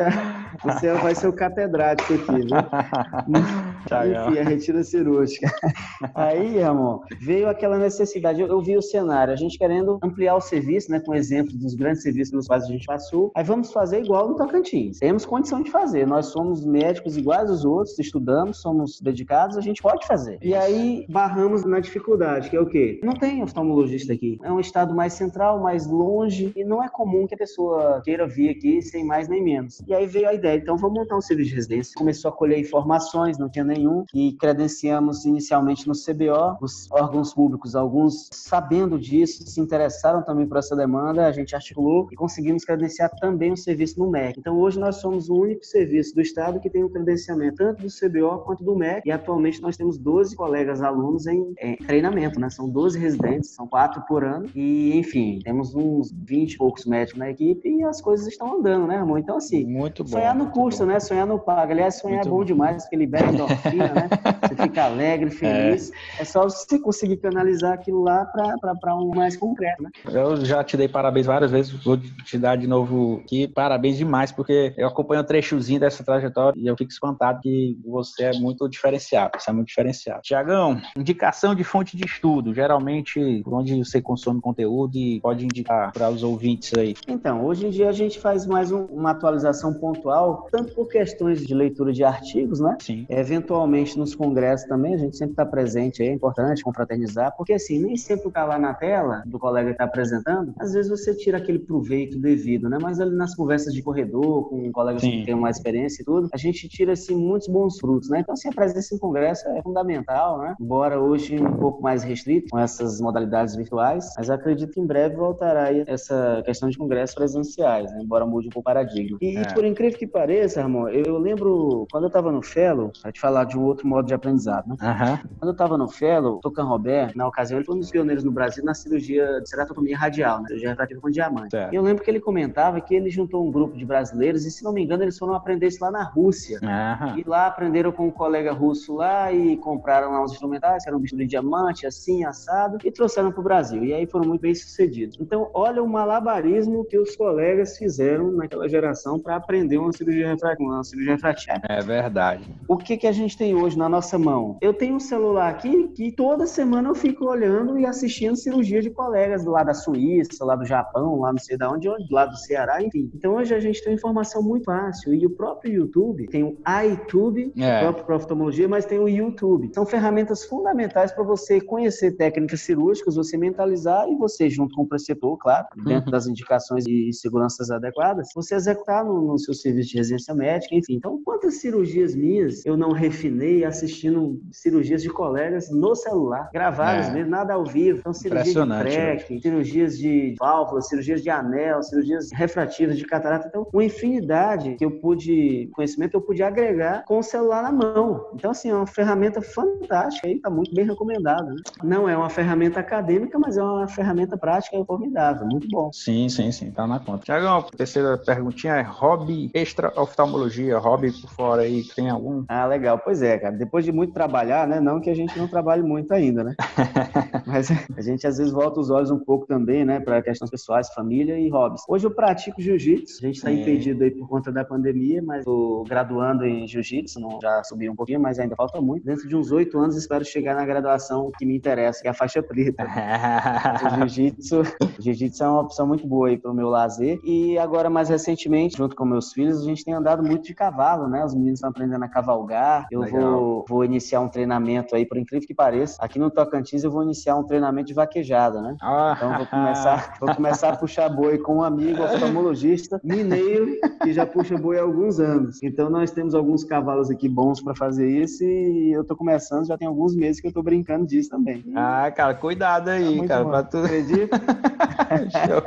você 0.62 0.92
vai 0.94 1.14
ser 1.14 1.28
o 1.28 1.32
catedrático 1.32 2.14
aqui, 2.14 2.40
viu? 2.40 3.64
Enfim, 3.84 4.38
a 4.38 4.44
retina 4.44 4.82
cirúrgica. 4.82 5.50
Aí, 6.14 6.58
Ramon, 6.60 7.00
veio 7.20 7.48
aquela 7.48 7.78
necessidade. 7.78 8.40
Eu, 8.40 8.48
eu 8.48 8.60
vi 8.60 8.76
o 8.76 8.82
cenário, 8.82 9.32
a 9.32 9.36
gente 9.36 9.58
querendo 9.58 9.98
ampliar 10.02 10.36
o 10.36 10.40
serviço, 10.40 10.90
né? 10.90 11.00
Com 11.00 11.14
exemplo 11.14 11.56
dos 11.56 11.74
grandes 11.74 12.02
serviços 12.02 12.32
nos 12.32 12.46
quais 12.46 12.64
a 12.64 12.66
gente 12.66 12.86
passou. 12.86 13.30
Aí 13.34 13.44
vamos 13.44 13.72
fazer 13.72 14.02
igual 14.02 14.28
no 14.28 14.36
Tocantins. 14.36 14.98
Temos 14.98 15.24
condição 15.24 15.62
de 15.62 15.70
fazer. 15.70 16.06
Nós 16.06 16.26
somos 16.26 16.64
médicos 16.64 17.16
iguais 17.16 17.50
aos 17.50 17.64
outros, 17.64 17.98
estudamos, 17.98 18.60
somos 18.60 19.00
dedicados, 19.00 19.56
a 19.56 19.60
gente 19.60 19.82
pode 19.82 20.06
fazer. 20.06 20.38
E 20.42 20.54
aí 20.54 21.06
barramos 21.08 21.64
na 21.64 21.80
dificuldade, 21.80 22.50
que 22.50 22.56
é 22.56 22.60
o 22.60 22.66
quê? 22.66 23.00
Não 23.02 23.14
tem 23.14 23.42
oftalmologista 23.42 24.12
aqui. 24.12 24.38
É 24.42 24.50
um 24.50 24.60
estado 24.60 24.94
mais 24.94 25.12
central, 25.12 25.60
mais 25.60 25.86
longe, 25.86 26.52
e 26.56 26.64
não 26.64 26.82
é 26.82 26.88
comum 26.88 27.26
que 27.26 27.34
a 27.34 27.38
pessoa 27.38 28.00
queira 28.04 28.26
vir 28.26 28.50
aqui 28.50 28.82
sem 28.82 29.04
mais 29.04 29.28
nem 29.28 29.42
menos. 29.42 29.82
E 29.86 29.94
aí 29.94 30.06
veio 30.06 30.28
a 30.28 30.34
ideia, 30.34 30.58
então 30.58 30.76
vamos 30.76 30.98
montar 30.98 31.16
um 31.16 31.20
serviço 31.20 31.50
de 31.50 31.56
residência. 31.56 31.94
Começou 31.96 32.30
a 32.30 32.32
colher 32.32 32.58
informações, 32.58 33.38
não 33.38 33.48
tinha 33.48 33.64
nenhum, 33.74 34.04
e 34.14 34.32
credenciamos 34.32 35.24
inicialmente 35.24 35.86
no 35.86 35.94
CBO, 35.94 36.56
os 36.60 36.90
órgãos 36.90 37.34
públicos, 37.34 37.74
alguns 37.74 38.28
sabendo 38.32 38.98
disso, 38.98 39.46
se 39.46 39.60
interessaram 39.60 40.22
também 40.22 40.46
por 40.46 40.58
essa 40.58 40.76
demanda, 40.76 41.26
a 41.26 41.32
gente 41.32 41.54
articulou 41.54 42.08
e 42.10 42.16
conseguimos 42.16 42.64
credenciar 42.64 43.10
também 43.20 43.52
o 43.52 43.56
serviço 43.56 43.98
no 43.98 44.10
MEC. 44.10 44.38
Então 44.38 44.58
hoje 44.58 44.78
nós 44.78 44.96
somos 44.96 45.28
o 45.28 45.34
único 45.34 45.64
serviço 45.64 46.14
do 46.14 46.20
Estado 46.20 46.60
que 46.60 46.70
tem 46.70 46.82
o 46.82 46.86
um 46.86 46.90
credenciamento 46.90 47.56
tanto 47.56 47.82
do 47.82 47.88
CBO 47.88 48.44
quanto 48.44 48.64
do 48.64 48.76
MEC, 48.76 49.02
e 49.06 49.12
atualmente 49.12 49.60
nós 49.60 49.76
temos 49.76 49.98
12 49.98 50.36
colegas 50.36 50.82
alunos 50.82 51.26
em, 51.26 51.54
em 51.60 51.76
treinamento, 51.76 52.38
né? 52.38 52.50
São 52.50 52.68
12 52.68 52.98
residentes, 52.98 53.50
são 53.50 53.66
quatro 53.66 54.02
por 54.06 54.24
ano, 54.24 54.48
e 54.54 54.96
enfim, 54.96 55.40
temos 55.42 55.74
uns 55.74 56.12
20 56.12 56.52
e 56.52 56.58
poucos 56.58 56.84
médicos 56.84 57.18
na 57.18 57.30
equipe 57.30 57.68
e 57.68 57.82
as 57.84 58.00
coisas 58.00 58.26
estão 58.26 58.58
andando, 58.58 58.86
né, 58.86 58.96
amor? 58.96 59.18
Então, 59.18 59.36
assim, 59.36 59.64
muito 59.64 60.04
bom, 60.04 60.10
sonhar 60.10 60.34
no 60.34 60.50
curso, 60.50 60.80
bom. 60.80 60.86
né? 60.86 61.00
Sonhar 61.00 61.26
no 61.26 61.38
pago. 61.38 61.72
Aliás, 61.72 61.96
sonhar 61.96 62.16
muito 62.16 62.28
é 62.28 62.30
bom, 62.30 62.38
bom 62.38 62.44
demais, 62.44 62.82
porque 62.82 62.96
libera 62.96 63.32
endorfina, 63.32 63.58
né? 63.72 64.08
Você 64.42 64.62
fica 64.62 64.84
alegre, 64.84 65.30
feliz. 65.34 65.90
É, 66.18 66.22
é 66.22 66.24
só 66.24 66.44
você 66.44 66.78
conseguir 66.78 67.16
canalizar 67.16 67.72
aquilo 67.72 68.02
lá 68.02 68.24
para 68.24 68.96
um 68.96 69.10
mais 69.14 69.36
concreto, 69.36 69.82
né? 69.82 69.90
Eu 70.10 70.44
já 70.44 70.62
te 70.62 70.76
dei 70.76 70.88
parabéns 70.88 71.26
várias 71.26 71.50
vezes, 71.50 71.72
vou 71.84 71.96
te 71.96 72.38
dar 72.38 72.56
de 72.56 72.66
novo 72.66 73.20
aqui. 73.24 73.48
Parabéns 73.48 73.96
demais, 73.96 74.32
porque 74.32 74.74
eu 74.76 74.88
acompanho 74.88 75.22
um 75.22 75.24
trechozinho 75.24 75.80
dessa 75.80 76.04
trajetória 76.04 76.58
e 76.58 76.66
eu 76.66 76.76
fico 76.76 76.90
espantado 76.90 77.40
que 77.40 77.78
você 77.84 78.24
é 78.24 78.32
muito 78.32 78.68
diferenciado. 78.68 79.32
Você 79.38 79.50
é 79.50 79.52
muito 79.52 79.68
diferenciado. 79.68 80.22
Tiagão, 80.22 80.80
indicação 80.96 81.54
de 81.54 81.64
fonte 81.64 81.96
de 81.96 82.04
estudo, 82.04 82.54
geralmente 82.54 83.42
onde 83.46 83.84
você 83.84 84.00
consome 84.00 84.40
conteúdo 84.40 84.96
e 84.96 85.20
pode 85.20 85.44
indicar 85.44 85.92
para 85.92 86.10
os 86.10 86.22
ouvintes 86.22 86.72
aí. 86.76 86.94
Então, 87.08 87.44
hoje 87.44 87.66
em 87.66 87.70
dia 87.70 87.88
a 87.88 87.92
gente 87.92 88.18
faz 88.18 88.46
mais 88.46 88.70
um, 88.70 88.84
uma 88.86 89.10
atualização 89.10 89.74
pontual, 89.74 90.48
tanto 90.50 90.74
por 90.74 90.88
questões 90.88 91.44
de 91.44 91.54
leitura 91.54 91.92
de 91.92 92.04
artigos, 92.04 92.60
né? 92.60 92.76
Sim. 92.80 93.06
Eventualmente 93.08 93.53
nos 93.96 94.14
congressos 94.14 94.68
também, 94.68 94.94
a 94.94 94.98
gente 94.98 95.16
sempre 95.16 95.32
está 95.32 95.46
presente 95.46 96.02
aí, 96.02 96.08
é 96.08 96.12
importante 96.12 96.62
confraternizar, 96.62 97.34
porque 97.36 97.52
assim, 97.52 97.78
nem 97.78 97.96
sempre 97.96 98.28
está 98.28 98.44
lá 98.44 98.58
na 98.58 98.74
tela 98.74 99.22
do 99.26 99.38
colega 99.38 99.68
que 99.68 99.74
está 99.74 99.84
apresentando, 99.84 100.52
às 100.58 100.72
vezes 100.72 100.90
você 100.90 101.14
tira 101.14 101.38
aquele 101.38 101.58
proveito 101.58 102.18
devido, 102.18 102.68
né? 102.68 102.78
Mas 102.80 103.00
ali 103.00 103.14
nas 103.14 103.34
conversas 103.34 103.72
de 103.72 103.82
corredor, 103.82 104.48
com 104.48 104.72
colegas 104.72 105.02
Sim. 105.02 105.20
que 105.20 105.26
têm 105.26 105.34
mais 105.34 105.56
experiência 105.56 106.02
e 106.02 106.04
tudo, 106.04 106.28
a 106.32 106.36
gente 106.36 106.68
tira 106.68 106.92
assim 106.92 107.14
muitos 107.14 107.48
bons 107.48 107.78
frutos, 107.78 108.08
né? 108.08 108.20
Então, 108.20 108.32
assim, 108.32 108.48
a 108.48 108.52
presença 108.52 108.94
em 108.94 108.98
congresso 108.98 109.46
é 109.48 109.62
fundamental, 109.62 110.38
né? 110.38 110.54
Embora 110.60 111.00
hoje 111.00 111.40
um 111.40 111.56
pouco 111.56 111.82
mais 111.82 112.02
restrito 112.02 112.48
com 112.50 112.58
essas 112.58 113.00
modalidades 113.00 113.54
virtuais, 113.54 114.12
mas 114.16 114.30
acredito 114.30 114.72
que 114.72 114.80
em 114.80 114.86
breve 114.86 115.16
voltará 115.16 115.64
aí 115.64 115.84
essa 115.86 116.42
questão 116.44 116.68
de 116.68 116.76
congressos 116.76 117.14
presenciais, 117.14 117.92
né? 117.92 118.00
embora 118.02 118.26
mude 118.26 118.48
um 118.48 118.50
pouco 118.50 118.64
o 118.64 118.72
paradigma. 118.72 119.18
E, 119.20 119.36
é. 119.36 119.52
por 119.52 119.64
incrível 119.64 119.98
que 119.98 120.06
pareça, 120.06 120.62
Ramon, 120.62 120.88
eu, 120.88 121.04
eu 121.04 121.18
lembro 121.18 121.86
quando 121.90 122.04
eu 122.04 122.08
estava 122.08 122.32
no 122.32 122.42
Fellow, 122.42 122.90
para 123.00 123.12
te 123.12 123.20
falar 123.20 123.43
de 123.44 123.58
um 123.58 123.62
outro 123.62 123.86
modo 123.86 124.06
de 124.06 124.14
aprendizado, 124.14 124.68
né? 124.68 124.76
Uhum. 124.80 125.28
Quando 125.38 125.48
eu 125.48 125.52
estava 125.52 125.78
no 125.78 125.88
Fellow, 125.88 126.40
Tocan 126.40 126.64
Robert, 126.64 127.12
na 127.14 127.26
ocasião, 127.26 127.58
ele 127.58 127.66
foi 127.66 127.76
um 127.76 127.80
dos 127.80 127.90
pioneiros 127.90 128.24
no 128.24 128.32
Brasil 128.32 128.64
na 128.64 128.74
cirurgia 128.74 129.40
de 129.40 129.48
ceratotomia 129.48 129.96
radial, 129.96 130.40
né? 130.40 130.48
cirurgia 130.48 130.70
refrativa 130.70 131.00
com 131.00 131.10
diamante. 131.10 131.56
E 131.72 131.74
eu 131.74 131.82
lembro 131.82 132.02
que 132.02 132.10
ele 132.10 132.20
comentava 132.20 132.80
que 132.80 132.94
ele 132.94 133.10
juntou 133.10 133.46
um 133.46 133.50
grupo 133.50 133.76
de 133.76 133.84
brasileiros 133.84 134.44
e, 134.44 134.50
se 134.50 134.64
não 134.64 134.72
me 134.72 134.82
engano, 134.82 135.02
eles 135.02 135.18
foram 135.18 135.34
aprender 135.34 135.66
isso 135.66 135.82
lá 135.82 135.90
na 135.90 136.02
Rússia. 136.02 136.58
Uhum. 136.62 137.18
E 137.18 137.24
lá 137.26 137.46
aprenderam 137.46 137.92
com 137.92 138.08
um 138.08 138.10
colega 138.10 138.52
russo 138.52 138.94
lá 138.94 139.32
e 139.32 139.56
compraram 139.56 140.12
lá 140.12 140.22
uns 140.22 140.32
instrumentais, 140.32 140.82
que 140.82 140.88
eram 140.88 140.98
um 140.98 141.00
bicho 141.00 141.16
de 141.16 141.26
diamante, 141.26 141.86
assim, 141.86 142.24
assado, 142.24 142.78
e 142.84 142.90
trouxeram 142.90 143.30
para 143.30 143.40
o 143.40 143.44
Brasil. 143.44 143.84
E 143.84 143.92
aí 143.92 144.06
foram 144.06 144.26
muito 144.26 144.40
bem 144.40 144.54
sucedidos. 144.54 145.18
Então, 145.20 145.50
olha 145.52 145.82
o 145.82 145.88
malabarismo 145.88 146.84
que 146.84 146.98
os 146.98 147.16
colegas 147.16 147.76
fizeram 147.76 148.32
naquela 148.32 148.68
geração 148.68 149.18
para 149.18 149.36
aprender 149.36 149.78
uma 149.78 149.92
cirurgia 149.92 150.28
refrativa. 150.28 150.62
Uma 150.64 150.84
cirurgia 150.84 151.12
refrativa. 151.14 151.60
É 151.68 151.80
verdade. 151.80 152.44
O 152.68 152.76
que, 152.76 152.96
que 152.96 153.06
a 153.06 153.12
gente 153.12 153.33
tem 153.36 153.54
hoje 153.54 153.76
na 153.76 153.88
nossa 153.88 154.18
mão? 154.18 154.58
Eu 154.60 154.72
tenho 154.72 154.96
um 154.96 155.00
celular 155.00 155.50
aqui 155.50 155.88
que 155.88 156.12
toda 156.12 156.46
semana 156.46 156.88
eu 156.88 156.94
fico 156.94 157.26
olhando 157.26 157.78
e 157.78 157.86
assistindo 157.86 158.36
cirurgia 158.36 158.80
de 158.80 158.90
colegas 158.90 159.44
lá 159.44 159.62
da 159.62 159.74
Suíça, 159.74 160.44
lá 160.44 160.56
do 160.56 160.64
Japão, 160.64 161.20
lá 161.20 161.32
não 161.32 161.38
sei 161.38 161.56
de 161.56 161.64
onde, 161.66 161.88
lá 162.10 162.26
do 162.26 162.36
Ceará, 162.36 162.82
enfim. 162.82 163.10
Então 163.14 163.36
hoje 163.36 163.54
a 163.54 163.60
gente 163.60 163.82
tem 163.82 163.94
informação 163.94 164.42
muito 164.42 164.64
fácil. 164.64 165.14
E 165.14 165.26
o 165.26 165.30
próprio 165.30 165.72
YouTube, 165.72 166.26
tem 166.28 166.42
o 166.42 166.56
iTube, 166.92 167.52
é. 167.56 167.78
o 167.78 167.80
próprio 167.80 168.04
para 168.04 168.16
oftalmologia, 168.16 168.68
mas 168.68 168.84
tem 168.84 168.98
o 168.98 169.08
YouTube. 169.08 169.70
São 169.74 169.86
ferramentas 169.86 170.44
fundamentais 170.44 171.12
para 171.12 171.24
você 171.24 171.60
conhecer 171.60 172.12
técnicas 172.12 172.60
cirúrgicas, 172.60 173.16
você 173.16 173.36
mentalizar 173.36 174.08
e 174.08 174.16
você, 174.16 174.48
junto 174.48 174.74
com 174.74 174.82
o 174.82 174.86
preceptor, 174.86 175.36
claro, 175.38 175.66
dentro 175.84 176.06
uhum. 176.06 176.12
das 176.12 176.26
indicações 176.26 176.86
e 176.86 177.12
seguranças 177.12 177.70
adequadas, 177.70 178.28
você 178.34 178.54
executar 178.54 179.04
no, 179.04 179.20
no, 179.22 179.38
seu 179.38 179.54
serviço 179.54 179.90
de 179.90 179.96
residência 179.98 180.34
médica, 180.34 180.74
enfim. 180.74 180.94
Então, 180.94 181.20
quantas 181.24 181.60
cirurgias 181.60 182.14
minhas 182.14 182.64
eu 182.64 182.76
não 182.76 182.92
refinei 183.14 183.64
assistindo 183.64 184.40
cirurgias 184.50 185.02
de 185.02 185.08
colegas 185.08 185.70
no 185.70 185.94
celular, 185.94 186.50
gravadas 186.52 187.08
é. 187.08 187.12
mesmo, 187.12 187.30
nada 187.30 187.54
ao 187.54 187.64
vivo. 187.64 188.00
Então, 188.00 188.12
cirurgias 188.12 188.66
de 188.66 188.78
crack, 188.80 189.40
cirurgias 189.40 189.98
de 189.98 190.34
válvula, 190.38 190.82
cirurgias 190.82 191.22
de 191.22 191.30
anel, 191.30 191.82
cirurgias 191.82 192.30
refrativas 192.32 192.98
de 192.98 193.04
catarata. 193.04 193.46
Então, 193.48 193.66
uma 193.72 193.84
infinidade 193.84 194.74
que 194.74 194.84
eu 194.84 194.90
pude, 194.90 195.68
conhecimento 195.72 196.14
eu 196.14 196.20
pude 196.20 196.42
agregar 196.42 197.04
com 197.04 197.18
o 197.18 197.22
celular 197.22 197.62
na 197.62 197.72
mão. 197.72 198.30
Então, 198.34 198.50
assim, 198.50 198.70
é 198.70 198.74
uma 198.74 198.86
ferramenta 198.86 199.40
fantástica 199.40 200.28
e 200.28 200.34
está 200.34 200.50
muito 200.50 200.74
bem 200.74 200.84
recomendada. 200.84 201.44
Né? 201.44 201.62
Não 201.82 202.08
é 202.08 202.16
uma 202.16 202.28
ferramenta 202.28 202.80
acadêmica, 202.80 203.38
mas 203.38 203.56
é 203.56 203.62
uma 203.62 203.86
ferramenta 203.86 204.36
prática 204.36 204.76
e 204.76 204.84
formidável. 204.84 205.46
Muito 205.46 205.68
bom. 205.68 205.90
Sim, 205.92 206.28
sim, 206.28 206.50
sim. 206.50 206.70
Tá 206.70 206.86
na 206.86 206.98
conta. 206.98 207.24
Tiagão, 207.24 207.62
terceira 207.76 208.18
perguntinha 208.18 208.74
é 208.74 208.82
hobby 208.82 209.50
extra 209.54 209.92
oftalmologia, 209.96 210.78
hobby 210.78 211.12
por 211.12 211.30
fora 211.30 211.62
aí, 211.62 211.84
tem 211.94 212.10
algum? 212.10 212.44
Ah, 212.48 212.66
legal. 212.66 212.98
Pois 213.04 213.20
é, 213.22 213.38
cara. 213.38 213.54
Depois 213.54 213.84
de 213.84 213.92
muito 213.92 214.12
trabalhar, 214.12 214.66
né? 214.66 214.80
Não 214.80 215.00
que 215.00 215.10
a 215.10 215.14
gente 215.14 215.38
não 215.38 215.46
trabalhe 215.46 215.82
muito 215.82 216.12
ainda, 216.12 216.42
né? 216.42 216.54
Mas 217.46 217.70
a 217.70 218.00
gente 218.00 218.26
às 218.26 218.38
vezes 218.38 218.52
volta 218.52 218.80
os 218.80 218.90
olhos 218.90 219.10
um 219.10 219.18
pouco 219.18 219.46
também, 219.46 219.84
né, 219.84 220.00
para 220.00 220.22
questões 220.22 220.50
pessoais, 220.50 220.88
família 220.94 221.38
e 221.38 221.48
hobbies. 221.50 221.82
Hoje 221.88 222.06
eu 222.06 222.10
pratico 222.10 222.60
jiu-jitsu. 222.60 223.18
A 223.22 223.26
gente 223.26 223.36
está 223.36 223.52
impedido 223.52 224.02
aí 224.02 224.10
por 224.10 224.28
conta 224.28 224.50
da 224.50 224.64
pandemia, 224.64 225.22
mas 225.22 225.40
estou 225.40 225.84
graduando 225.84 226.44
em 226.44 226.66
jiu-jitsu, 226.66 227.20
já 227.42 227.62
subi 227.64 227.88
um 227.88 227.94
pouquinho, 227.94 228.20
mas 228.20 228.38
ainda 228.38 228.56
falta 228.56 228.80
muito. 228.80 229.04
Dentro 229.04 229.28
de 229.28 229.36
uns 229.36 229.52
oito 229.52 229.78
anos 229.78 229.96
espero 229.96 230.24
chegar 230.24 230.54
na 230.54 230.64
graduação 230.64 231.30
que 231.36 231.44
me 231.44 231.56
interessa, 231.56 232.00
que 232.00 232.08
é 232.08 232.10
a 232.10 232.14
faixa 232.14 232.42
preta. 232.42 232.84
jiu-jitsu, 233.98 234.62
jiu-jitsu 234.98 235.44
é 235.44 235.48
uma 235.48 235.60
opção 235.60 235.86
muito 235.86 236.06
boa 236.06 236.28
aí 236.28 236.38
para 236.38 236.50
o 236.50 236.54
meu 236.54 236.68
lazer. 236.68 237.20
E 237.22 237.58
agora 237.58 237.90
mais 237.90 238.08
recentemente, 238.08 238.76
junto 238.76 238.96
com 238.96 239.04
meus 239.04 239.32
filhos, 239.32 239.60
a 239.60 239.64
gente 239.64 239.84
tem 239.84 239.92
andado 239.92 240.22
muito 240.22 240.44
de 240.44 240.54
cavalo, 240.54 241.08
né? 241.08 241.24
Os 241.24 241.34
meninos 241.34 241.58
estão 241.58 241.70
aprendendo 241.70 242.04
a 242.04 242.08
cavalgar. 242.08 242.86
Eu 242.94 243.04
vou, 243.06 243.64
vou 243.68 243.84
iniciar 243.84 244.20
um 244.20 244.28
treinamento 244.28 244.94
aí, 244.94 245.04
por 245.04 245.16
incrível 245.16 245.46
que 245.46 245.54
pareça. 245.54 245.96
Aqui 246.00 246.18
no 246.18 246.30
Tocantins 246.30 246.84
eu 246.84 246.90
vou 246.90 247.02
iniciar 247.02 247.36
um 247.36 247.44
treinamento 247.44 247.88
de 247.88 247.94
vaquejada, 247.94 248.62
né? 248.62 248.76
Ah. 248.80 249.14
Então 249.16 249.36
vou 249.36 249.46
começar, 249.46 250.16
vou 250.20 250.34
começar 250.34 250.68
a 250.70 250.76
puxar 250.76 251.08
boi 251.08 251.38
com 251.38 251.56
um 251.56 251.62
amigo 251.62 252.02
oftalmologista 252.02 253.00
mineiro 253.02 253.66
que 254.02 254.12
já 254.12 254.24
puxa 254.24 254.56
boi 254.56 254.78
há 254.78 254.82
alguns 254.82 255.18
anos. 255.18 255.62
Então 255.62 255.90
nós 255.90 256.10
temos 256.10 256.34
alguns 256.34 256.64
cavalos 256.64 257.10
aqui 257.10 257.28
bons 257.28 257.60
para 257.60 257.74
fazer 257.74 258.08
isso 258.08 258.44
e 258.44 258.92
eu 258.92 259.04
tô 259.04 259.16
começando, 259.16 259.66
já 259.66 259.76
tem 259.76 259.88
alguns 259.88 260.14
meses 260.14 260.40
que 260.40 260.46
eu 260.46 260.52
tô 260.52 260.62
brincando 260.62 261.06
disso 261.06 261.30
também. 261.30 261.64
Ah, 261.74 262.10
cara, 262.10 262.34
cuidado 262.34 262.88
aí, 262.88 263.20
tá 263.22 263.26
cara, 263.26 263.44
pra 263.44 263.62
tu. 263.62 263.78
Acredita? 263.78 264.40
show, 265.30 265.62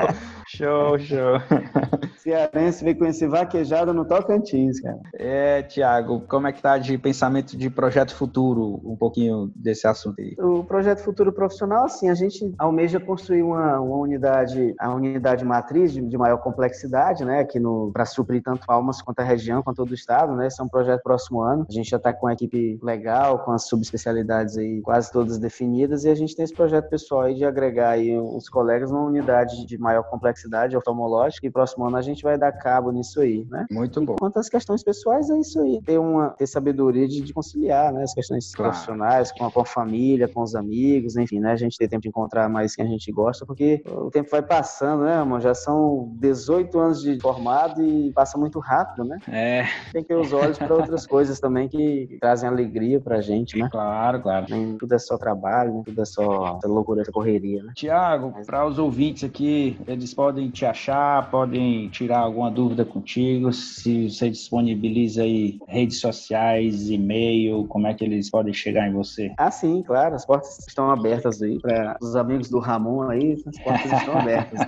show, 0.48 0.98
show. 1.00 1.40
Cearense 2.18 2.84
veio 2.84 2.98
conhecer 2.98 3.28
vaquejada 3.28 3.94
no 3.94 4.06
Tocantins, 4.06 4.80
cara. 4.80 5.00
É, 5.14 5.64
Tiago, 5.64 6.22
como 6.28 6.48
é 6.48 6.52
que 6.52 6.62
tá 6.62 6.78
de 6.78 6.98
pensamento 6.98 7.58
de 7.58 7.70
projeto 7.70 8.16
futuro? 8.16 8.82
Um 8.84 8.96
pouquinho 8.96 9.52
desse 9.56 9.88
assunto 9.88 10.20
aí. 10.20 10.36
O 10.40 10.64
projeto 10.64 11.00
futuro 11.00 11.32
profissional, 11.32 11.86
assim, 11.86 12.10
a 12.10 12.16
gente 12.16 12.54
almeja 12.58 13.00
construir 13.00 13.44
uma, 13.44 13.80
uma 13.80 13.98
unidade, 13.98 14.74
a 14.80 14.94
unidade 14.94 15.46
matriz 15.46 15.94
de, 15.94 16.02
de 16.02 16.18
maior 16.18 16.38
complexidade, 16.38 17.24
né, 17.24 17.40
aqui 17.40 17.60
no 17.60 17.92
para 17.94 18.06
suprir 18.06 18.42
tanto 18.42 18.66
Palmas 18.66 19.02
quanto 19.02 19.20
a 19.20 19.24
região, 19.24 19.62
quanto 19.64 19.78
todo 19.78 19.92
o 19.92 19.96
estado, 19.96 20.36
né? 20.36 20.48
Esse 20.48 20.60
é 20.60 20.64
um 20.64 20.68
projeto 20.68 21.02
próximo 21.04 21.42
ano. 21.42 21.66
A 21.70 21.72
gente 21.72 21.90
já 21.90 21.98
está 21.98 22.12
com 22.12 22.26
uma 22.26 22.34
equipe 22.34 22.80
legal, 22.82 23.40
com 23.40 23.52
as 23.52 23.68
subespecialidades 23.68 24.58
aí 24.58 24.82
quase 24.82 25.12
todas 25.12 25.38
definidas 25.38 26.04
e 26.04 26.10
a 26.10 26.16
gente 26.16 26.36
tem 26.36 26.44
esse 26.44 26.54
projeto 26.54 26.90
pessoal 26.90 27.22
aí 27.22 27.36
de 27.36 27.46
agregar 27.46 27.92
aí 27.92 28.18
os 28.18 28.50
colegas 28.50 28.92
numa 28.92 29.06
unidade 29.06 29.66
de 29.66 29.78
maior 29.78 30.04
complexidade 30.04 30.37
oftalmológica 30.78 31.48
e 31.48 31.52
próximo 31.52 31.86
ano 31.86 31.98
a 31.98 32.02
gente 32.02 32.24
vai 32.24 32.38
dar 32.38 32.52
cabo 32.52 32.92
nisso 32.92 33.22
aí, 33.22 33.46
né? 33.50 33.66
Muito 33.72 34.04
bom. 34.04 34.16
Quanto 34.20 34.40
às 34.40 34.50
questões 34.50 34.84
pessoais, 34.84 35.30
é 35.30 35.38
isso 35.38 35.60
aí. 35.60 35.82
Ter 35.86 35.98
uma 35.98 36.30
ter 36.30 36.48
sabedoria 36.48 37.08
de, 37.08 37.22
de 37.22 37.34
conciliar, 37.34 37.94
né? 37.94 38.04
As 38.04 38.14
questões 38.14 38.54
claro. 38.54 38.72
profissionais 38.72 39.32
com 39.32 39.46
a, 39.46 39.52
com 39.52 39.62
a, 39.62 39.66
família, 39.66 40.28
com 40.28 40.42
os 40.42 40.56
amigos, 40.56 41.16
enfim, 41.16 41.40
né? 41.40 41.52
A 41.52 41.56
gente 41.56 41.78
ter 41.78 41.88
tempo 41.88 42.02
de 42.02 42.10
encontrar 42.10 42.50
mais 42.50 42.76
quem 42.76 42.86
a 42.86 42.90
gente 42.90 43.12
gosta, 43.12 43.46
porque 43.46 43.82
o 43.86 44.10
tempo 44.10 44.30
vai 44.30 44.42
passando, 44.42 45.04
né, 45.04 45.16
amor? 45.16 45.42
Já 45.42 45.54
são 45.54 46.12
18 46.20 46.80
anos 46.80 47.02
de 47.02 47.20
formado 47.20 47.82
e 47.82 48.12
passa 48.14 48.38
muito 48.38 48.60
rápido, 48.60 49.04
né? 49.04 49.18
É. 49.28 49.66
Tem 49.92 50.02
que 50.02 50.08
ter 50.10 50.16
os 50.16 50.34
olhos 50.34 50.58
para 50.58 50.74
outras 50.74 51.06
coisas 51.08 51.40
também 51.40 51.68
que 51.68 52.18
trazem 52.20 52.50
alegria 52.50 53.00
pra 53.00 53.22
gente, 53.22 53.58
né? 53.58 53.68
Claro, 53.72 54.22
claro. 54.22 54.46
Nem 54.50 54.78
tudo 54.78 54.94
é 54.94 55.00
só 55.00 55.18
trabalho, 55.18 55.74
nem 55.74 55.84
tudo 55.84 56.02
é 56.02 56.06
só 56.06 56.60
loucura, 56.66 57.02
essa 57.02 57.12
correria, 57.12 57.64
né? 57.64 57.74
Tiago, 57.76 58.34
para 58.46 58.66
os 58.66 58.78
ouvintes 58.80 59.24
aqui, 59.24 59.80
eles 59.88 60.14
podem 60.14 60.27
te 60.52 60.66
achar, 60.66 61.30
podem 61.30 61.90
tirar 61.90 62.20
alguma 62.20 62.52
dúvida 62.52 62.86
contigo, 62.86 63.52
se 63.52 64.10
você 64.10 64.30
disponibiliza 64.30 65.24
aí 65.24 65.60
redes 65.68 66.00
sociais, 66.00 66.90
e-mail, 66.90 67.66
como 67.68 67.88
é 67.88 67.94
que 67.94 68.04
eles 68.04 68.30
podem 68.30 68.54
chegar 68.54 68.88
em 68.88 68.94
você? 68.94 69.32
Ah, 69.38 69.52
sim, 69.52 69.84
claro, 69.84 70.16
as 70.16 70.26
portas 70.26 70.60
estão 70.68 70.90
abertas 70.92 71.42
aí 71.42 71.60
para 71.60 71.98
os 72.02 72.16
amigos 72.16 72.50
do 72.50 72.60
Ramon 72.60 73.10
aí, 73.10 73.42
as 73.46 73.60
portas 73.60 73.92
estão 73.92 74.18
abertas. 74.20 74.60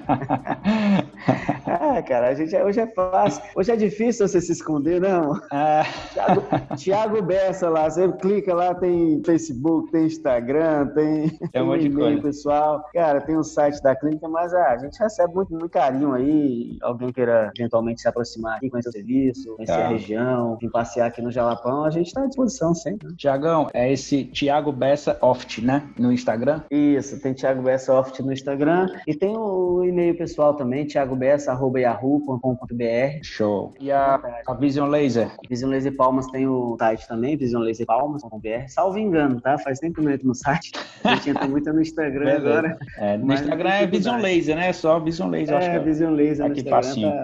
ah, 1.66 2.02
cara, 2.02 2.30
a 2.30 2.34
gente 2.36 2.56
é, 2.56 2.64
hoje 2.64 2.80
é 2.80 2.88
fácil, 2.88 3.42
hoje 3.56 3.72
é 3.72 3.76
difícil 3.76 4.28
você 4.28 4.42
se 4.42 4.52
esconder, 4.52 5.00
não. 5.00 5.40
Ah. 5.52 5.84
Tiago, 6.14 6.44
Tiago 6.78 7.22
Bessa 7.22 7.70
lá, 7.70 7.90
você 7.90 8.08
clica 8.14 8.54
lá, 8.54 8.74
tem 8.76 9.22
Facebook, 9.24 9.92
tem 9.92 10.06
Instagram, 10.06 10.88
tem, 10.88 11.40
é 11.54 11.62
um 11.62 11.68
monte 11.68 11.90
de 11.90 11.96
coisa. 11.96 12.22
pessoal. 12.22 12.84
Cara, 12.94 13.22
tem 13.22 13.38
o 13.38 13.44
site 13.44 13.82
da 13.82 13.96
clínica, 13.96 14.28
mas 14.28 14.54
ah, 14.54 14.72
a 14.72 14.78
gente 14.78 14.98
recebe 15.00 15.34
muito, 15.34 15.49
muito 15.50 15.70
carinho 15.70 16.14
aí, 16.14 16.78
alguém 16.82 17.12
queira 17.12 17.52
eventualmente 17.58 18.02
se 18.02 18.08
aproximar 18.08 18.58
aqui, 18.58 18.70
conhecer 18.70 18.90
o 18.90 18.92
serviço, 18.92 19.56
conhecer 19.56 19.74
tá. 19.74 19.86
a 19.86 19.90
região, 19.90 20.58
vir 20.60 20.70
passear 20.70 21.08
aqui 21.08 21.22
no 21.22 21.32
Jalapão, 21.32 21.84
a 21.84 21.90
gente 21.90 22.08
está 22.08 22.24
à 22.24 22.28
disposição 22.28 22.74
sempre. 22.74 23.08
Né? 23.08 23.14
Tiagão, 23.18 23.70
é 23.74 23.92
esse 23.92 24.26
Tiago 24.26 24.72
Bessa 24.72 25.18
Oft, 25.22 25.62
né? 25.62 25.84
No 25.98 26.12
Instagram? 26.12 26.62
Isso, 26.70 27.20
tem 27.22 27.34
Tiago 27.34 27.62
Bessa 27.62 27.94
Oft 27.94 28.22
no 28.22 28.32
Instagram 28.32 28.88
e 29.08 29.16
tem 29.16 29.36
o 29.36 29.84
e-mail 29.84 30.18
pessoal 30.18 30.54
também, 30.54 30.86
tiagobessa.yahoo.com.br. 30.86 33.24
Show. 33.24 33.74
E 33.80 33.92
a, 33.92 34.22
a 34.48 34.54
Vision 34.54 34.90
Laser? 34.90 35.32
Vision 35.50 35.72
Laser 35.72 35.96
Palmas 35.96 36.28
tem 36.28 36.48
o 36.48 36.78
site 36.78 37.08
também, 37.08 37.36
visionlaserpalmas.br. 37.36 38.68
Salvo 38.68 38.98
engano, 38.98 39.42
tá? 39.42 39.58
Faz 39.58 39.80
tempo 39.80 39.96
que 39.96 40.02
eu 40.02 40.06
não 40.06 40.12
entro 40.12 40.28
no 40.28 40.36
site. 40.36 40.72
A 41.04 41.16
gente 41.16 41.32
entra 41.32 41.48
muito 41.48 41.72
no 41.74 41.82
Instagram 41.82 42.38
agora. 42.38 42.78
É, 42.98 43.18
no 43.18 43.34
Instagram 43.34 43.70
é 43.70 43.88
Vision 43.88 44.22
Laser, 44.22 44.56
né? 44.56 44.72
Só 44.74 45.00
Vision 45.00 45.30
Laser. 45.30 45.39
É, 45.48 45.56
acho 45.56 45.70
que 45.70 45.76
é 45.76 45.80
Vision 45.80 46.14
Laser 46.14 46.46
aqui 46.46 46.64
tá, 46.64 46.82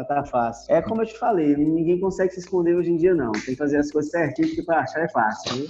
tá, 0.07 0.24
fácil. 0.24 0.74
É 0.74 0.82
como 0.82 1.01
eu 1.01 1.05
te 1.05 1.18
falei, 1.18 1.55
ninguém 1.55 1.99
consegue 1.99 2.34
se 2.34 2.39
esconder 2.39 2.76
hoje 2.76 2.91
em 2.91 2.97
dia, 2.97 3.13
não. 3.13 3.32
Tem 3.32 3.41
que 3.41 3.55
fazer 3.55 3.78
as 3.78 3.91
coisas 3.91 4.11
certinho, 4.11 4.47
porque 4.49 4.63
pra 4.63 4.80
achar 4.80 5.01
é 5.01 5.09
fácil. 5.09 5.68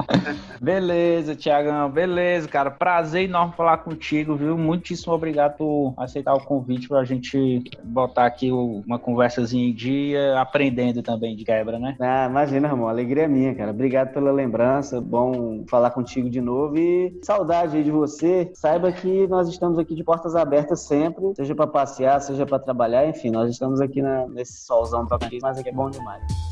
beleza, 0.60 1.34
Tiagão. 1.34 1.90
Beleza, 1.90 2.48
cara. 2.48 2.70
Prazer 2.70 3.24
enorme 3.24 3.54
falar 3.56 3.78
contigo, 3.78 4.34
viu? 4.34 4.56
Muitíssimo 4.56 5.12
obrigado 5.12 5.56
por 5.56 5.94
aceitar 5.96 6.34
o 6.34 6.40
convite 6.40 6.88
pra 6.88 7.04
gente 7.04 7.62
botar 7.82 8.26
aqui 8.26 8.50
uma 8.50 8.98
conversazinha 8.98 9.68
em 9.68 9.74
dia, 9.74 10.40
aprendendo 10.40 11.02
também 11.02 11.36
de 11.36 11.44
quebra, 11.44 11.78
né? 11.78 11.96
Ah, 12.00 12.26
imagina, 12.28 12.68
irmão. 12.68 12.88
Alegria 12.88 13.28
minha, 13.28 13.54
cara. 13.54 13.70
Obrigado 13.70 14.12
pela 14.12 14.32
lembrança. 14.32 15.00
Bom 15.00 15.64
falar 15.68 15.90
contigo 15.90 16.28
de 16.28 16.40
novo 16.40 16.78
e 16.78 17.18
saudade 17.22 17.76
aí 17.76 17.82
de 17.82 17.90
você. 17.90 18.50
Saiba 18.54 18.92
que 18.92 19.26
nós 19.26 19.48
estamos 19.48 19.78
aqui 19.78 19.94
de 19.94 20.04
portas 20.04 20.34
abertas 20.34 20.80
sempre, 20.80 21.34
seja 21.36 21.54
para 21.54 21.66
passear, 21.84 22.20
seja 22.20 22.46
para 22.46 22.58
trabalhar, 22.58 23.06
enfim, 23.06 23.30
nós 23.30 23.50
estamos 23.50 23.80
aqui 23.80 24.00
na, 24.00 24.26
nesse 24.26 24.64
solzão 24.64 25.06
aqui, 25.10 25.38
mas 25.42 25.58
aqui 25.58 25.68
é 25.68 25.72
bom 25.72 25.90
demais. 25.90 26.43